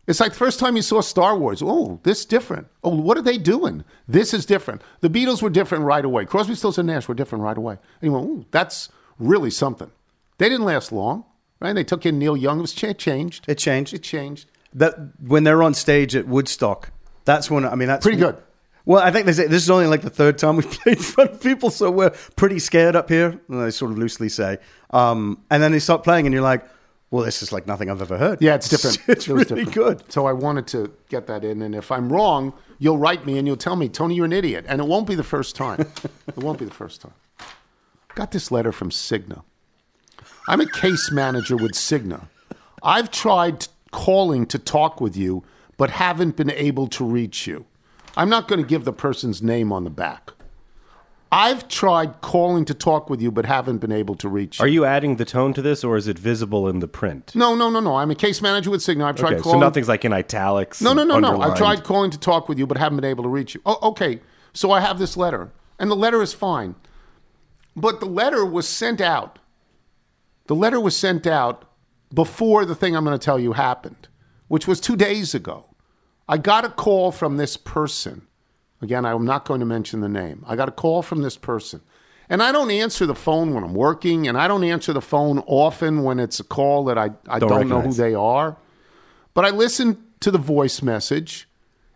It's 0.06 0.20
like 0.22 0.32
the 0.34 0.38
first 0.38 0.60
time 0.60 0.76
you 0.78 0.82
saw 0.84 1.02
Star 1.02 1.36
Wars. 1.38 1.62
Oh, 1.66 2.00
this 2.04 2.20
is 2.20 2.26
different. 2.26 2.68
Oh, 2.84 2.96
what 2.96 3.18
are 3.18 3.22
they 3.24 3.38
doing? 3.38 3.84
This 4.08 4.34
is 4.34 4.46
different. 4.46 4.82
The 5.02 5.10
Beatles 5.10 5.42
were 5.42 5.50
different 5.50 5.84
right 5.84 6.06
away. 6.06 6.24
Crosby, 6.26 6.56
Stills, 6.56 6.78
and 6.78 6.88
Nash 6.88 7.10
were 7.10 7.14
different 7.16 7.44
right 7.44 7.58
away. 7.58 7.74
And 8.02 8.12
you 8.12 8.18
went, 8.18 8.26
Ooh, 8.30 8.46
that's 8.52 8.88
really 9.20 9.50
something. 9.50 9.92
They 10.38 10.50
didn't 10.50 10.66
last 10.66 10.92
long, 10.92 11.26
right? 11.60 11.74
They 11.74 11.84
took 11.84 12.06
in 12.06 12.20
Neil 12.20 12.38
Young. 12.38 12.60
It 12.60 12.62
was 12.62 12.74
cha- 12.74 12.94
changed. 12.94 13.46
It 13.48 13.58
changed. 13.58 13.94
It 13.94 14.04
changed. 14.04 14.50
that 14.74 14.96
when 15.26 15.44
they're 15.44 15.64
on 15.64 15.74
stage 15.74 16.16
at 16.16 16.28
Woodstock, 16.28 16.92
that's 17.26 17.50
when 17.50 17.66
I 17.66 17.76
mean 17.76 17.88
that's 17.88 18.04
Pretty 18.04 18.18
good. 18.20 18.38
Well, 18.86 19.04
I 19.04 19.12
think 19.12 19.26
they 19.26 19.34
say 19.34 19.48
this 19.48 19.64
is 19.64 19.70
only 19.70 19.88
like 19.88 20.02
the 20.02 20.10
third 20.10 20.38
time 20.38 20.56
we've 20.56 20.70
played 20.84 20.98
in 20.98 21.04
front 21.04 21.32
of 21.32 21.42
people, 21.42 21.70
so 21.70 21.92
we're 21.92 22.12
pretty 22.38 22.60
scared 22.60 22.96
up 22.96 23.10
here. 23.10 23.40
They 23.50 23.72
sort 23.72 23.92
of 23.92 23.98
loosely 23.98 24.30
say, 24.30 24.60
um, 24.92 25.44
and 25.50 25.62
then 25.62 25.72
they 25.74 25.80
start 25.80 26.04
playing, 26.06 26.26
and 26.26 26.34
you're 26.34 26.42
like, 26.44 26.64
"Well, 27.12 27.26
this 27.26 27.42
is 27.44 27.52
like 27.52 27.68
nothing 27.68 27.90
I've 27.90 28.02
ever 28.02 28.18
heard." 28.18 28.42
Yeah, 28.42 28.56
it's 28.56 28.70
different. 28.70 29.00
It's 29.10 29.28
It 29.28 29.34
was 29.34 29.50
really 29.52 29.66
different. 29.66 30.00
good. 30.00 30.12
So 30.14 30.26
I 30.26 30.32
wanted 30.32 30.68
to 30.68 30.94
get 31.10 31.28
that 31.28 31.44
in, 31.44 31.62
and 31.64 31.76
if 31.76 31.92
I'm 31.92 32.08
wrong, 32.14 32.54
you'll 32.80 32.98
write 32.98 33.26
me 33.26 33.38
and 33.38 33.46
you'll 33.46 33.58
tell 33.58 33.76
me, 33.76 33.90
Tony, 33.90 34.16
you're 34.16 34.24
an 34.26 34.32
idiot, 34.32 34.64
and 34.70 34.80
it 34.80 34.88
won't 34.88 35.08
be 35.08 35.16
the 35.16 35.24
first 35.24 35.56
time. 35.58 35.80
it 36.28 36.38
won't 36.38 36.60
be 36.60 36.66
the 36.66 36.74
first 36.74 37.02
time. 37.02 37.14
Got 38.16 38.32
this 38.32 38.52
letter 38.52 38.72
from 38.72 38.90
Cigna. 38.90 39.44
I'm 40.48 40.62
a 40.62 40.66
case 40.70 41.12
manager 41.12 41.58
with 41.58 41.74
Cigna. 41.74 42.28
I've 42.82 43.12
tried 43.12 43.68
calling 43.92 44.46
to 44.48 44.58
talk 44.58 45.02
with 45.02 45.18
you, 45.18 45.44
but 45.78 45.90
haven't 45.90 46.38
been 46.38 46.52
able 46.52 46.88
to 46.88 47.04
reach 47.04 47.48
you. 47.48 47.66
I'm 48.16 48.30
not 48.30 48.48
going 48.48 48.62
to 48.62 48.68
give 48.68 48.86
the 48.86 48.94
person's 48.94 49.42
name 49.42 49.72
on 49.72 49.84
the 49.84 49.90
back. 49.90 50.32
I've 51.30 51.68
tried 51.68 52.22
calling 52.22 52.64
to 52.66 52.74
talk 52.74 53.10
with 53.10 53.22
you, 53.22 53.32
but 53.32 53.46
haven't 53.46 53.80
been 53.80 53.92
able 53.92 54.16
to 54.16 54.30
reach 54.30 54.60
you. 54.60 54.66
Are 54.66 54.70
you 54.70 54.86
adding 54.86 55.18
the 55.18 55.26
tone 55.26 55.54
to 55.56 55.62
this, 55.62 55.84
or 55.84 55.98
is 55.98 56.08
it 56.08 56.18
visible 56.18 56.70
in 56.70 56.80
the 56.80 56.88
print? 56.88 57.36
No, 57.36 57.54
no, 57.54 57.70
no, 57.70 57.82
no. 57.82 57.98
I'm 57.98 58.10
a 58.10 58.16
case 58.16 58.42
manager 58.42 58.72
with 58.72 58.80
Cigna. 58.80 59.04
I've 59.04 59.18
tried 59.18 59.34
Okay, 59.34 59.42
so 59.42 59.60
nothing's 59.60 59.90
like 59.90 60.06
in 60.06 60.14
italics. 60.14 60.82
No, 60.82 60.94
no, 60.94 61.04
no, 61.04 61.20
no. 61.20 61.42
I've 61.42 61.58
tried 61.58 61.84
calling 61.84 62.12
to 62.12 62.18
talk 62.18 62.48
with 62.48 62.58
you, 62.58 62.66
but 62.66 62.78
haven't 62.78 62.96
been 62.96 63.10
able 63.10 63.24
to 63.24 63.30
reach 63.30 63.54
you. 63.56 63.62
Oh, 63.66 63.78
okay. 63.90 64.22
So 64.54 64.72
I 64.72 64.80
have 64.80 65.00
this 65.00 65.18
letter, 65.18 65.52
and 65.78 65.92
the 65.92 65.96
letter 65.96 66.22
is 66.22 66.34
fine. 66.34 66.76
But 67.76 68.00
the 68.00 68.06
letter 68.06 68.46
was 68.46 68.68
sent 68.68 69.02
out. 69.02 69.38
The 70.48 70.56
letter 70.56 70.80
was 70.80 70.96
sent 70.96 71.28
out 71.28 71.66
before 72.14 72.66
the 72.66 72.76
thing 72.76 72.96
I'm 72.96 73.04
going 73.04 73.18
to 73.18 73.24
tell 73.24 73.40
you 73.40 73.54
happened, 73.54 74.08
which 74.48 74.68
was 74.68 74.80
two 74.80 74.96
days 74.96 75.36
ago. 75.36 75.66
I 76.28 76.38
got 76.38 76.66
a 76.66 76.70
call 76.70 77.12
from 77.12 77.38
this 77.38 77.58
person. 77.58 78.28
Again, 78.82 79.06
I'm 79.06 79.26
not 79.26 79.46
going 79.46 79.60
to 79.60 79.66
mention 79.66 80.02
the 80.02 80.10
name. 80.10 80.44
I 80.48 80.56
got 80.56 80.70
a 80.70 80.74
call 80.74 81.02
from 81.02 81.22
this 81.22 81.38
person, 81.38 81.82
And 82.30 82.44
I 82.44 82.52
don't 82.52 82.70
answer 82.72 83.06
the 83.06 83.16
phone 83.16 83.54
when 83.54 83.64
I'm 83.64 83.74
working, 83.74 84.28
and 84.28 84.38
I 84.38 84.48
don't 84.48 84.64
answer 84.64 84.94
the 84.94 85.02
phone 85.02 85.40
often 85.48 86.04
when 86.04 86.20
it's 86.20 86.40
a 86.40 86.44
call 86.44 86.84
that 86.86 86.98
I, 86.98 87.12
I 87.28 87.40
Don't 87.40 87.50
don't, 87.50 87.70
know 87.70 87.82
who 87.82 87.94
they 87.94 88.14
are. 88.14 88.58
But 89.34 89.46
I 89.46 89.50
listened 89.50 89.98
to 90.20 90.32
the 90.32 90.38
voice 90.38 90.82
message, 90.82 91.48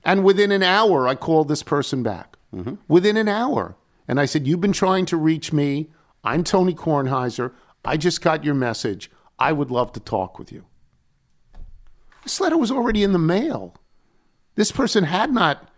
and 0.03 0.23
within 0.23 0.51
an 0.51 0.63
hour, 0.63 1.07
I 1.07 1.15
called 1.15 1.47
this 1.47 1.63
person 1.63 2.03
back. 2.03 2.37
Mm-hmm. 2.55 2.75
Within 2.87 3.17
an 3.17 3.27
hour. 3.27 3.75
And 4.07 4.19
I 4.19 4.25
said, 4.25 4.47
You've 4.47 4.61
been 4.61 4.73
trying 4.73 5.05
to 5.07 5.17
reach 5.17 5.53
me. 5.53 5.89
I'm 6.23 6.43
Tony 6.43 6.73
Kornheiser. 6.73 7.51
I 7.83 7.97
just 7.97 8.21
got 8.21 8.43
your 8.43 8.53
message. 8.53 9.09
I 9.39 9.51
would 9.51 9.71
love 9.71 9.91
to 9.93 9.99
talk 9.99 10.37
with 10.37 10.51
you. 10.51 10.65
This 12.23 12.39
letter 12.39 12.57
was 12.57 12.71
already 12.71 13.03
in 13.03 13.13
the 13.13 13.19
mail. 13.19 13.75
This 14.55 14.71
person 14.71 15.05
had 15.05 15.33
not. 15.33 15.69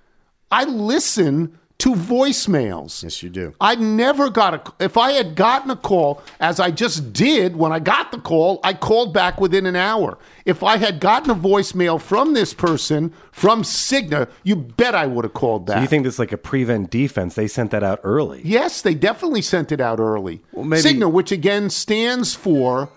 I 0.51 0.65
listen 0.65 1.57
to 1.79 1.95
voicemails. 1.95 3.03
Yes, 3.03 3.21
you 3.23 3.29
do. 3.29 3.53
I 3.59 3.75
never 3.75 4.29
got 4.29 4.53
a. 4.53 4.83
If 4.83 4.95
I 4.95 5.11
had 5.13 5.35
gotten 5.35 5.69
a 5.71 5.75
call, 5.75 6.21
as 6.39 6.59
I 6.59 6.71
just 6.71 7.11
did 7.11 7.55
when 7.55 7.71
I 7.71 7.79
got 7.79 8.11
the 8.11 8.19
call, 8.19 8.59
I 8.63 8.73
called 8.73 9.13
back 9.13 9.41
within 9.41 9.65
an 9.65 9.75
hour. 9.75 10.17
If 10.45 10.63
I 10.63 10.77
had 10.77 10.99
gotten 10.99 11.31
a 11.31 11.35
voicemail 11.35 11.99
from 11.99 12.33
this 12.33 12.53
person 12.53 13.11
from 13.31 13.63
Cigna, 13.63 14.29
you 14.43 14.55
bet 14.55 14.95
I 14.95 15.07
would 15.07 15.25
have 15.25 15.33
called 15.33 15.65
back. 15.65 15.77
Do 15.77 15.81
you 15.81 15.87
think 15.87 16.03
this 16.05 16.13
is 16.15 16.19
like 16.19 16.31
a 16.31 16.37
prevent 16.37 16.89
defense? 16.89 17.35
They 17.35 17.47
sent 17.47 17.71
that 17.71 17.83
out 17.83 17.99
early. 18.03 18.41
Yes, 18.45 18.81
they 18.81 18.93
definitely 18.93 19.41
sent 19.41 19.71
it 19.71 19.81
out 19.81 19.99
early. 19.99 20.41
maybe- 20.55 20.81
Cigna, 20.81 21.11
which 21.11 21.31
again 21.31 21.69
stands 21.69 22.33
for, 22.35 22.89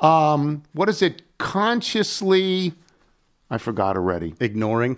um, 0.00 0.62
what 0.72 0.88
is 0.88 1.02
it? 1.02 1.22
Consciously, 1.38 2.72
I 3.50 3.58
forgot 3.58 3.96
already. 3.96 4.34
Ignoring. 4.40 4.96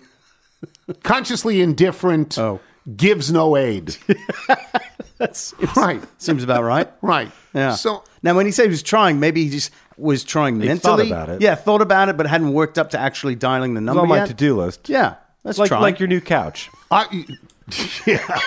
Consciously 1.02 1.60
indifferent. 1.60 2.38
Oh. 2.38 2.60
Gives 2.96 3.32
no 3.32 3.56
aid. 3.56 3.96
That's 5.18 5.54
right. 5.76 6.02
seems 6.18 6.42
about 6.42 6.64
right. 6.64 6.90
Right. 7.00 7.30
Yeah. 7.54 7.76
So 7.76 8.02
now, 8.22 8.34
when 8.34 8.46
he 8.46 8.52
said 8.52 8.64
he 8.64 8.68
was 8.70 8.82
trying, 8.82 9.20
maybe 9.20 9.44
he 9.44 9.50
just 9.50 9.70
was 9.96 10.24
trying 10.24 10.60
He 10.60 10.66
mentally. 10.66 11.08
thought 11.08 11.24
about 11.26 11.28
it. 11.30 11.40
Yeah, 11.40 11.54
thought 11.54 11.80
about 11.80 12.08
it, 12.08 12.16
but 12.16 12.26
hadn't 12.26 12.52
worked 12.52 12.78
up 12.78 12.90
to 12.90 12.98
actually 12.98 13.36
dialing 13.36 13.74
the 13.74 13.80
It's 13.80 13.86
number 13.86 14.02
on 14.02 14.08
my 14.08 14.26
to-do 14.26 14.56
list. 14.56 14.88
Yeah, 14.88 15.14
let's 15.44 15.58
like 15.58 15.68
try. 15.68 15.78
like 15.80 15.98
your 16.00 16.08
new 16.08 16.20
couch. 16.20 16.68
I, 16.90 17.06
yeah, 18.06 18.38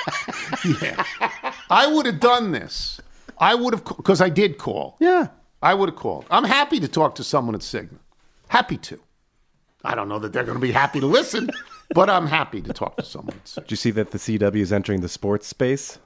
yeah. 0.82 1.04
I 1.70 1.88
would 1.88 2.06
have 2.06 2.20
done 2.20 2.52
this. 2.52 3.00
I 3.40 3.56
would 3.56 3.74
have 3.74 3.84
because 3.86 4.22
I 4.22 4.30
did 4.30 4.58
call. 4.58 4.98
yeah. 5.00 5.28
I 5.60 5.74
would 5.74 5.90
have 5.90 5.96
called. 5.98 6.26
I'm 6.30 6.44
happy 6.44 6.80
to 6.80 6.88
talk 6.88 7.16
to 7.16 7.24
someone 7.24 7.56
at 7.56 7.62
Cigna. 7.62 7.98
Happy 8.50 8.78
to. 8.78 9.00
I 9.84 9.96
don't 9.96 10.08
know 10.08 10.20
that 10.20 10.32
they're 10.32 10.44
going 10.44 10.58
to 10.58 10.62
be 10.62 10.72
happy 10.72 11.00
to 11.00 11.08
listen, 11.08 11.50
but 11.94 12.10
I'm 12.10 12.28
happy 12.28 12.62
to 12.62 12.74
talk 12.74 12.98
to 12.98 13.04
someone 13.04 13.36
at 13.36 13.46
Cigna. 13.46 13.56
Did 13.64 13.72
you 13.72 13.78
see 13.78 13.92
that 13.92 14.12
the 14.12 14.18
CW 14.18 14.56
is 14.56 14.74
entering 14.74 15.02
the 15.02 15.10
sports 15.10 15.48
space? 15.48 16.00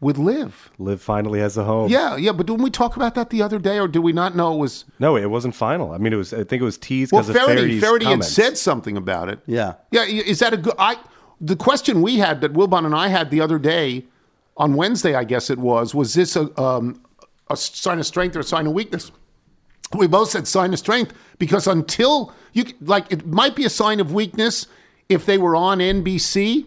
With 0.00 0.18
LIV. 0.18 0.72
LIV 0.78 1.00
finally 1.00 1.40
has 1.40 1.56
a 1.56 1.64
home. 1.64 1.90
Yeah, 1.90 2.16
yeah, 2.16 2.32
but 2.32 2.46
didn't 2.46 2.62
we 2.62 2.70
talk 2.70 2.96
about 2.96 3.14
that 3.14 3.30
the 3.30 3.40
other 3.40 3.58
day, 3.58 3.78
or 3.78 3.88
did 3.88 4.00
we 4.00 4.12
not 4.12 4.36
know 4.36 4.54
it 4.54 4.58
was? 4.58 4.84
No, 4.98 5.16
it 5.16 5.30
wasn't 5.30 5.54
final. 5.54 5.92
I 5.92 5.98
mean, 5.98 6.12
it 6.12 6.16
was. 6.16 6.34
I 6.34 6.44
think 6.44 6.60
it 6.60 6.64
was 6.64 6.76
teased 6.76 7.12
Well, 7.12 7.22
because 7.22 7.30
of 7.30 7.36
Faraday, 7.36 7.60
Faraday's 7.60 7.80
Faraday 7.80 8.04
had 8.06 8.24
said 8.24 8.58
something 8.58 8.96
about 8.96 9.28
it. 9.30 9.38
Yeah. 9.46 9.74
Yeah, 9.92 10.02
is 10.02 10.40
that 10.40 10.52
a 10.52 10.56
good? 10.58 10.74
I 10.78 10.98
the 11.40 11.56
question 11.56 12.02
we 12.02 12.18
had 12.18 12.40
that 12.42 12.52
Wilbon 12.52 12.84
and 12.84 12.94
I 12.94 13.08
had 13.08 13.30
the 13.30 13.40
other 13.40 13.58
day 13.58 14.04
on 14.56 14.74
Wednesday, 14.74 15.14
I 15.14 15.24
guess 15.24 15.50
it 15.50 15.58
was, 15.58 15.94
was 15.94 16.14
this 16.14 16.36
a 16.36 16.60
um, 16.60 17.00
a 17.48 17.56
sign 17.56 17.98
of 17.98 18.06
strength 18.06 18.36
or 18.36 18.40
a 18.40 18.44
sign 18.44 18.66
of 18.66 18.72
weakness? 18.72 19.10
We 19.94 20.06
both 20.06 20.30
said 20.30 20.46
sign 20.46 20.72
of 20.72 20.78
strength 20.78 21.12
because 21.38 21.66
until 21.66 22.32
you 22.52 22.64
like, 22.80 23.10
it 23.12 23.26
might 23.26 23.54
be 23.56 23.64
a 23.64 23.70
sign 23.70 24.00
of 24.00 24.12
weakness 24.12 24.66
if 25.08 25.24
they 25.26 25.38
were 25.38 25.54
on 25.56 25.78
NBC. 25.78 26.66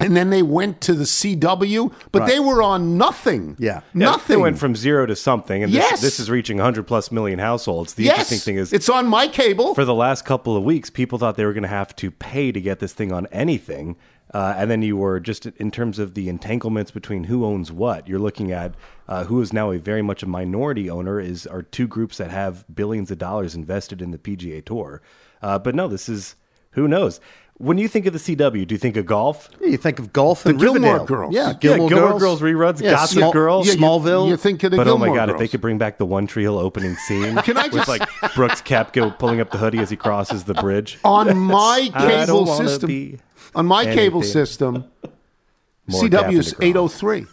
And 0.00 0.16
then 0.16 0.30
they 0.30 0.42
went 0.42 0.80
to 0.80 0.94
the 0.94 1.04
CW, 1.04 1.92
but 2.10 2.26
they 2.26 2.40
were 2.40 2.60
on 2.60 2.98
nothing. 2.98 3.54
Yeah. 3.60 3.72
Yeah, 3.74 3.80
nothing. 3.94 4.36
They 4.36 4.42
went 4.42 4.58
from 4.58 4.74
zero 4.74 5.06
to 5.06 5.14
something, 5.14 5.62
and 5.62 5.72
this, 5.72 5.78
Yes. 5.78 6.00
this 6.00 6.18
is 6.18 6.28
reaching 6.28 6.56
100 6.56 6.88
plus 6.88 7.12
million 7.12 7.38
households. 7.38 7.94
The 7.94 8.04
yes, 8.04 8.12
interesting 8.14 8.38
thing 8.40 8.56
is, 8.56 8.72
it's 8.72 8.88
on 8.88 9.06
my 9.06 9.28
cable. 9.28 9.76
for 9.76 9.84
the 9.84 9.94
last 9.94 10.24
couple 10.24 10.56
of 10.56 10.64
weeks, 10.64 10.90
people 10.90 11.18
thought 11.18 11.36
they 11.36 11.44
were 11.44 11.52
going 11.52 11.62
to 11.62 11.68
have 11.68 11.94
to 11.96 12.10
pay 12.10 12.50
to 12.50 12.60
get 12.60 12.80
this 12.80 12.92
thing 12.92 13.12
on 13.12 13.26
anything. 13.30 13.94
Uh, 14.34 14.54
and 14.56 14.70
then 14.70 14.80
you 14.82 14.96
were 14.96 15.20
just 15.20 15.44
in 15.46 15.70
terms 15.70 15.98
of 15.98 16.14
the 16.14 16.28
entanglements 16.28 16.90
between 16.90 17.24
who 17.24 17.44
owns 17.44 17.70
what. 17.70 18.08
You're 18.08 18.18
looking 18.18 18.50
at 18.50 18.74
uh, 19.08 19.24
who 19.24 19.40
is 19.42 19.52
now 19.52 19.70
a 19.72 19.78
very 19.78 20.00
much 20.02 20.22
a 20.22 20.26
minority 20.26 20.88
owner 20.88 21.20
is 21.20 21.46
are 21.46 21.62
two 21.62 21.86
groups 21.86 22.16
that 22.18 22.30
have 22.30 22.64
billions 22.74 23.10
of 23.10 23.18
dollars 23.18 23.54
invested 23.54 24.00
in 24.00 24.10
the 24.10 24.18
PGA 24.18 24.64
Tour. 24.64 25.02
Uh, 25.42 25.58
but 25.58 25.74
no, 25.74 25.86
this 25.88 26.08
is 26.08 26.36
who 26.70 26.88
knows. 26.88 27.20
When 27.58 27.76
you 27.78 27.86
think 27.86 28.06
of 28.06 28.12
the 28.14 28.18
CW, 28.18 28.66
do 28.66 28.74
you 28.74 28.78
think 28.78 28.96
of 28.96 29.04
golf? 29.06 29.48
Yeah, 29.60 29.68
You 29.68 29.76
think 29.76 29.98
of 29.98 30.12
golf 30.12 30.46
and 30.46 30.58
Gilmore 30.58 30.80
Riverdale. 30.94 31.04
Girls. 31.06 31.34
Yeah, 31.34 31.48
Yeah, 31.48 31.52
Gilmore, 31.60 31.88
Gilmore 31.90 32.08
Girls. 32.18 32.22
Girls 32.22 32.40
reruns, 32.40 32.80
Yeah, 32.80 32.90
Gossip 32.92 33.18
Small- 33.18 33.32
Girl. 33.32 33.62
Yeah, 33.66 33.74
Smallville. 33.74 34.28
You, 34.28 34.36
think 34.38 34.62
of 34.64 34.70
the 34.70 34.78
But 34.78 34.84
Gilmore 34.84 35.08
oh 35.08 35.10
my 35.10 35.16
god, 35.16 35.26
Girls. 35.28 35.34
if 35.34 35.38
they 35.40 35.48
could 35.48 35.60
bring 35.60 35.76
back 35.78 35.98
the 35.98 36.06
One 36.06 36.26
Tree 36.26 36.42
Hill 36.42 36.58
opening 36.58 36.96
scene 37.06 37.36
Can 37.36 37.58
I 37.58 37.64
with 37.64 37.74
just- 37.74 37.88
like 37.88 38.02
Brooks 38.34 38.62
Koepka 38.62 39.16
pulling 39.18 39.40
up 39.40 39.50
the 39.50 39.58
hoodie 39.58 39.78
as 39.78 39.90
he 39.90 39.96
crosses 39.96 40.44
the 40.44 40.54
bridge. 40.54 40.98
on 41.04 41.36
my 41.38 41.90
I 41.94 42.24
don't 42.24 42.46
cable 42.46 42.46
system. 42.46 42.86
be 42.88 43.18
On 43.54 43.66
my 43.66 43.84
cable 43.84 44.22
system, 44.22 44.84
More 45.86 46.02
CW 46.02 46.38
is 46.38 46.54
803 46.60 47.26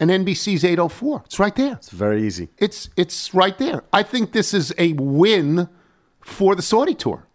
and 0.00 0.10
NBC's 0.10 0.64
804. 0.64 1.22
It's 1.26 1.38
right 1.38 1.54
there. 1.54 1.74
It's 1.74 1.90
very 1.90 2.26
easy. 2.26 2.48
It's 2.58 2.90
it's 2.96 3.32
right 3.32 3.56
there. 3.58 3.84
I 3.92 4.02
think 4.02 4.32
this 4.32 4.52
is 4.52 4.74
a 4.78 4.92
win 4.94 5.68
for 6.20 6.54
the 6.54 6.62
Saudi 6.62 6.94
tour. 6.94 7.26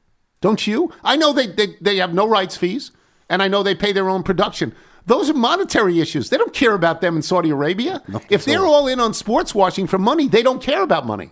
Don't 0.42 0.66
you? 0.68 0.92
I 1.04 1.16
know 1.16 1.34
they, 1.34 1.48
they, 1.48 1.76
they 1.82 1.98
have 1.98 2.14
no 2.14 2.28
rights 2.28 2.58
fees, 2.58 2.92
and 3.30 3.42
I 3.44 3.48
know 3.48 3.62
they 3.64 3.76
pay 3.76 3.92
their 3.94 4.10
own 4.10 4.24
production. 4.24 4.74
Those 5.06 5.30
are 5.30 5.36
monetary 5.36 6.00
issues. 6.00 6.30
They 6.30 6.38
don't 6.38 6.54
care 6.54 6.74
about 6.74 7.02
them 7.02 7.16
in 7.16 7.22
Saudi 7.22 7.50
Arabia. 7.52 8.02
if 8.30 8.46
they're 8.46 8.66
all 8.66 8.88
in 8.88 9.00
on 9.00 9.14
sports 9.14 9.54
watching 9.56 9.88
for 9.88 9.98
money, 9.98 10.28
they 10.28 10.44
don't 10.44 10.62
care 10.62 10.82
about 10.82 11.06
money. 11.06 11.32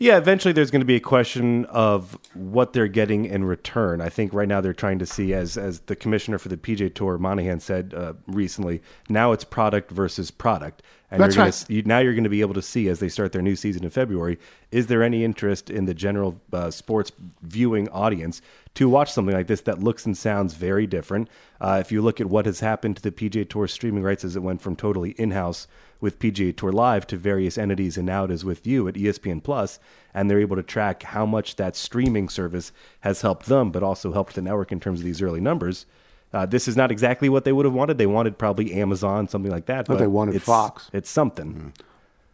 Yeah, 0.00 0.16
eventually 0.16 0.52
there's 0.52 0.70
going 0.70 0.80
to 0.80 0.86
be 0.86 0.94
a 0.94 1.00
question 1.00 1.64
of 1.66 2.16
what 2.32 2.72
they're 2.72 2.86
getting 2.86 3.24
in 3.24 3.42
return. 3.42 4.00
I 4.00 4.08
think 4.08 4.32
right 4.32 4.46
now 4.46 4.60
they're 4.60 4.72
trying 4.72 5.00
to 5.00 5.06
see, 5.06 5.34
as 5.34 5.58
as 5.58 5.80
the 5.80 5.96
commissioner 5.96 6.38
for 6.38 6.48
the 6.48 6.56
PGA 6.56 6.94
Tour, 6.94 7.18
Monahan 7.18 7.58
said 7.58 7.94
uh, 7.94 8.12
recently, 8.28 8.80
now 9.08 9.32
it's 9.32 9.42
product 9.42 9.90
versus 9.90 10.30
product. 10.30 10.84
And 11.10 11.20
That's 11.20 11.34
you're 11.34 11.46
gonna, 11.46 11.50
right. 11.50 11.70
you, 11.70 11.82
now 11.82 11.98
you're 11.98 12.12
going 12.12 12.24
to 12.24 12.30
be 12.30 12.42
able 12.42 12.54
to 12.54 12.62
see 12.62 12.88
as 12.88 13.00
they 13.00 13.08
start 13.08 13.32
their 13.32 13.42
new 13.42 13.56
season 13.56 13.82
in 13.82 13.90
February, 13.90 14.38
is 14.70 14.86
there 14.86 15.02
any 15.02 15.24
interest 15.24 15.68
in 15.68 15.86
the 15.86 15.94
general 15.94 16.40
uh, 16.52 16.70
sports 16.70 17.10
viewing 17.42 17.88
audience 17.88 18.40
to 18.74 18.88
watch 18.88 19.10
something 19.10 19.34
like 19.34 19.46
this 19.48 19.62
that 19.62 19.82
looks 19.82 20.06
and 20.06 20.16
sounds 20.16 20.54
very 20.54 20.86
different? 20.86 21.28
Uh, 21.60 21.78
if 21.80 21.90
you 21.90 22.02
look 22.02 22.20
at 22.20 22.26
what 22.26 22.46
has 22.46 22.60
happened 22.60 22.96
to 22.96 23.02
the 23.02 23.10
PGA 23.10 23.48
Tour 23.48 23.66
streaming 23.66 24.04
rights 24.04 24.22
as 24.22 24.36
it 24.36 24.42
went 24.42 24.60
from 24.62 24.76
totally 24.76 25.10
in-house 25.12 25.66
with 26.00 26.18
PGA 26.18 26.56
Tour 26.56 26.72
Live 26.72 27.06
to 27.08 27.16
various 27.16 27.58
entities, 27.58 27.96
and 27.96 28.06
now 28.06 28.24
it 28.24 28.30
is 28.30 28.44
with 28.44 28.66
you 28.66 28.86
at 28.88 28.94
ESPN 28.94 29.42
Plus, 29.42 29.78
and 30.14 30.30
they're 30.30 30.40
able 30.40 30.56
to 30.56 30.62
track 30.62 31.02
how 31.02 31.26
much 31.26 31.56
that 31.56 31.76
streaming 31.76 32.28
service 32.28 32.72
has 33.00 33.22
helped 33.22 33.46
them, 33.46 33.70
but 33.70 33.82
also 33.82 34.12
helped 34.12 34.34
the 34.34 34.42
network 34.42 34.72
in 34.72 34.80
terms 34.80 35.00
of 35.00 35.04
these 35.04 35.22
early 35.22 35.40
numbers. 35.40 35.86
Uh, 36.32 36.46
this 36.46 36.68
is 36.68 36.76
not 36.76 36.90
exactly 36.90 37.28
what 37.28 37.44
they 37.44 37.52
would 37.52 37.64
have 37.64 37.74
wanted. 37.74 37.98
They 37.98 38.06
wanted 38.06 38.38
probably 38.38 38.74
Amazon, 38.74 39.28
something 39.28 39.50
like 39.50 39.66
that. 39.66 39.86
But 39.86 39.98
they 39.98 40.06
wanted 40.06 40.34
it's, 40.34 40.44
Fox. 40.44 40.90
It's 40.92 41.10
something. 41.10 41.72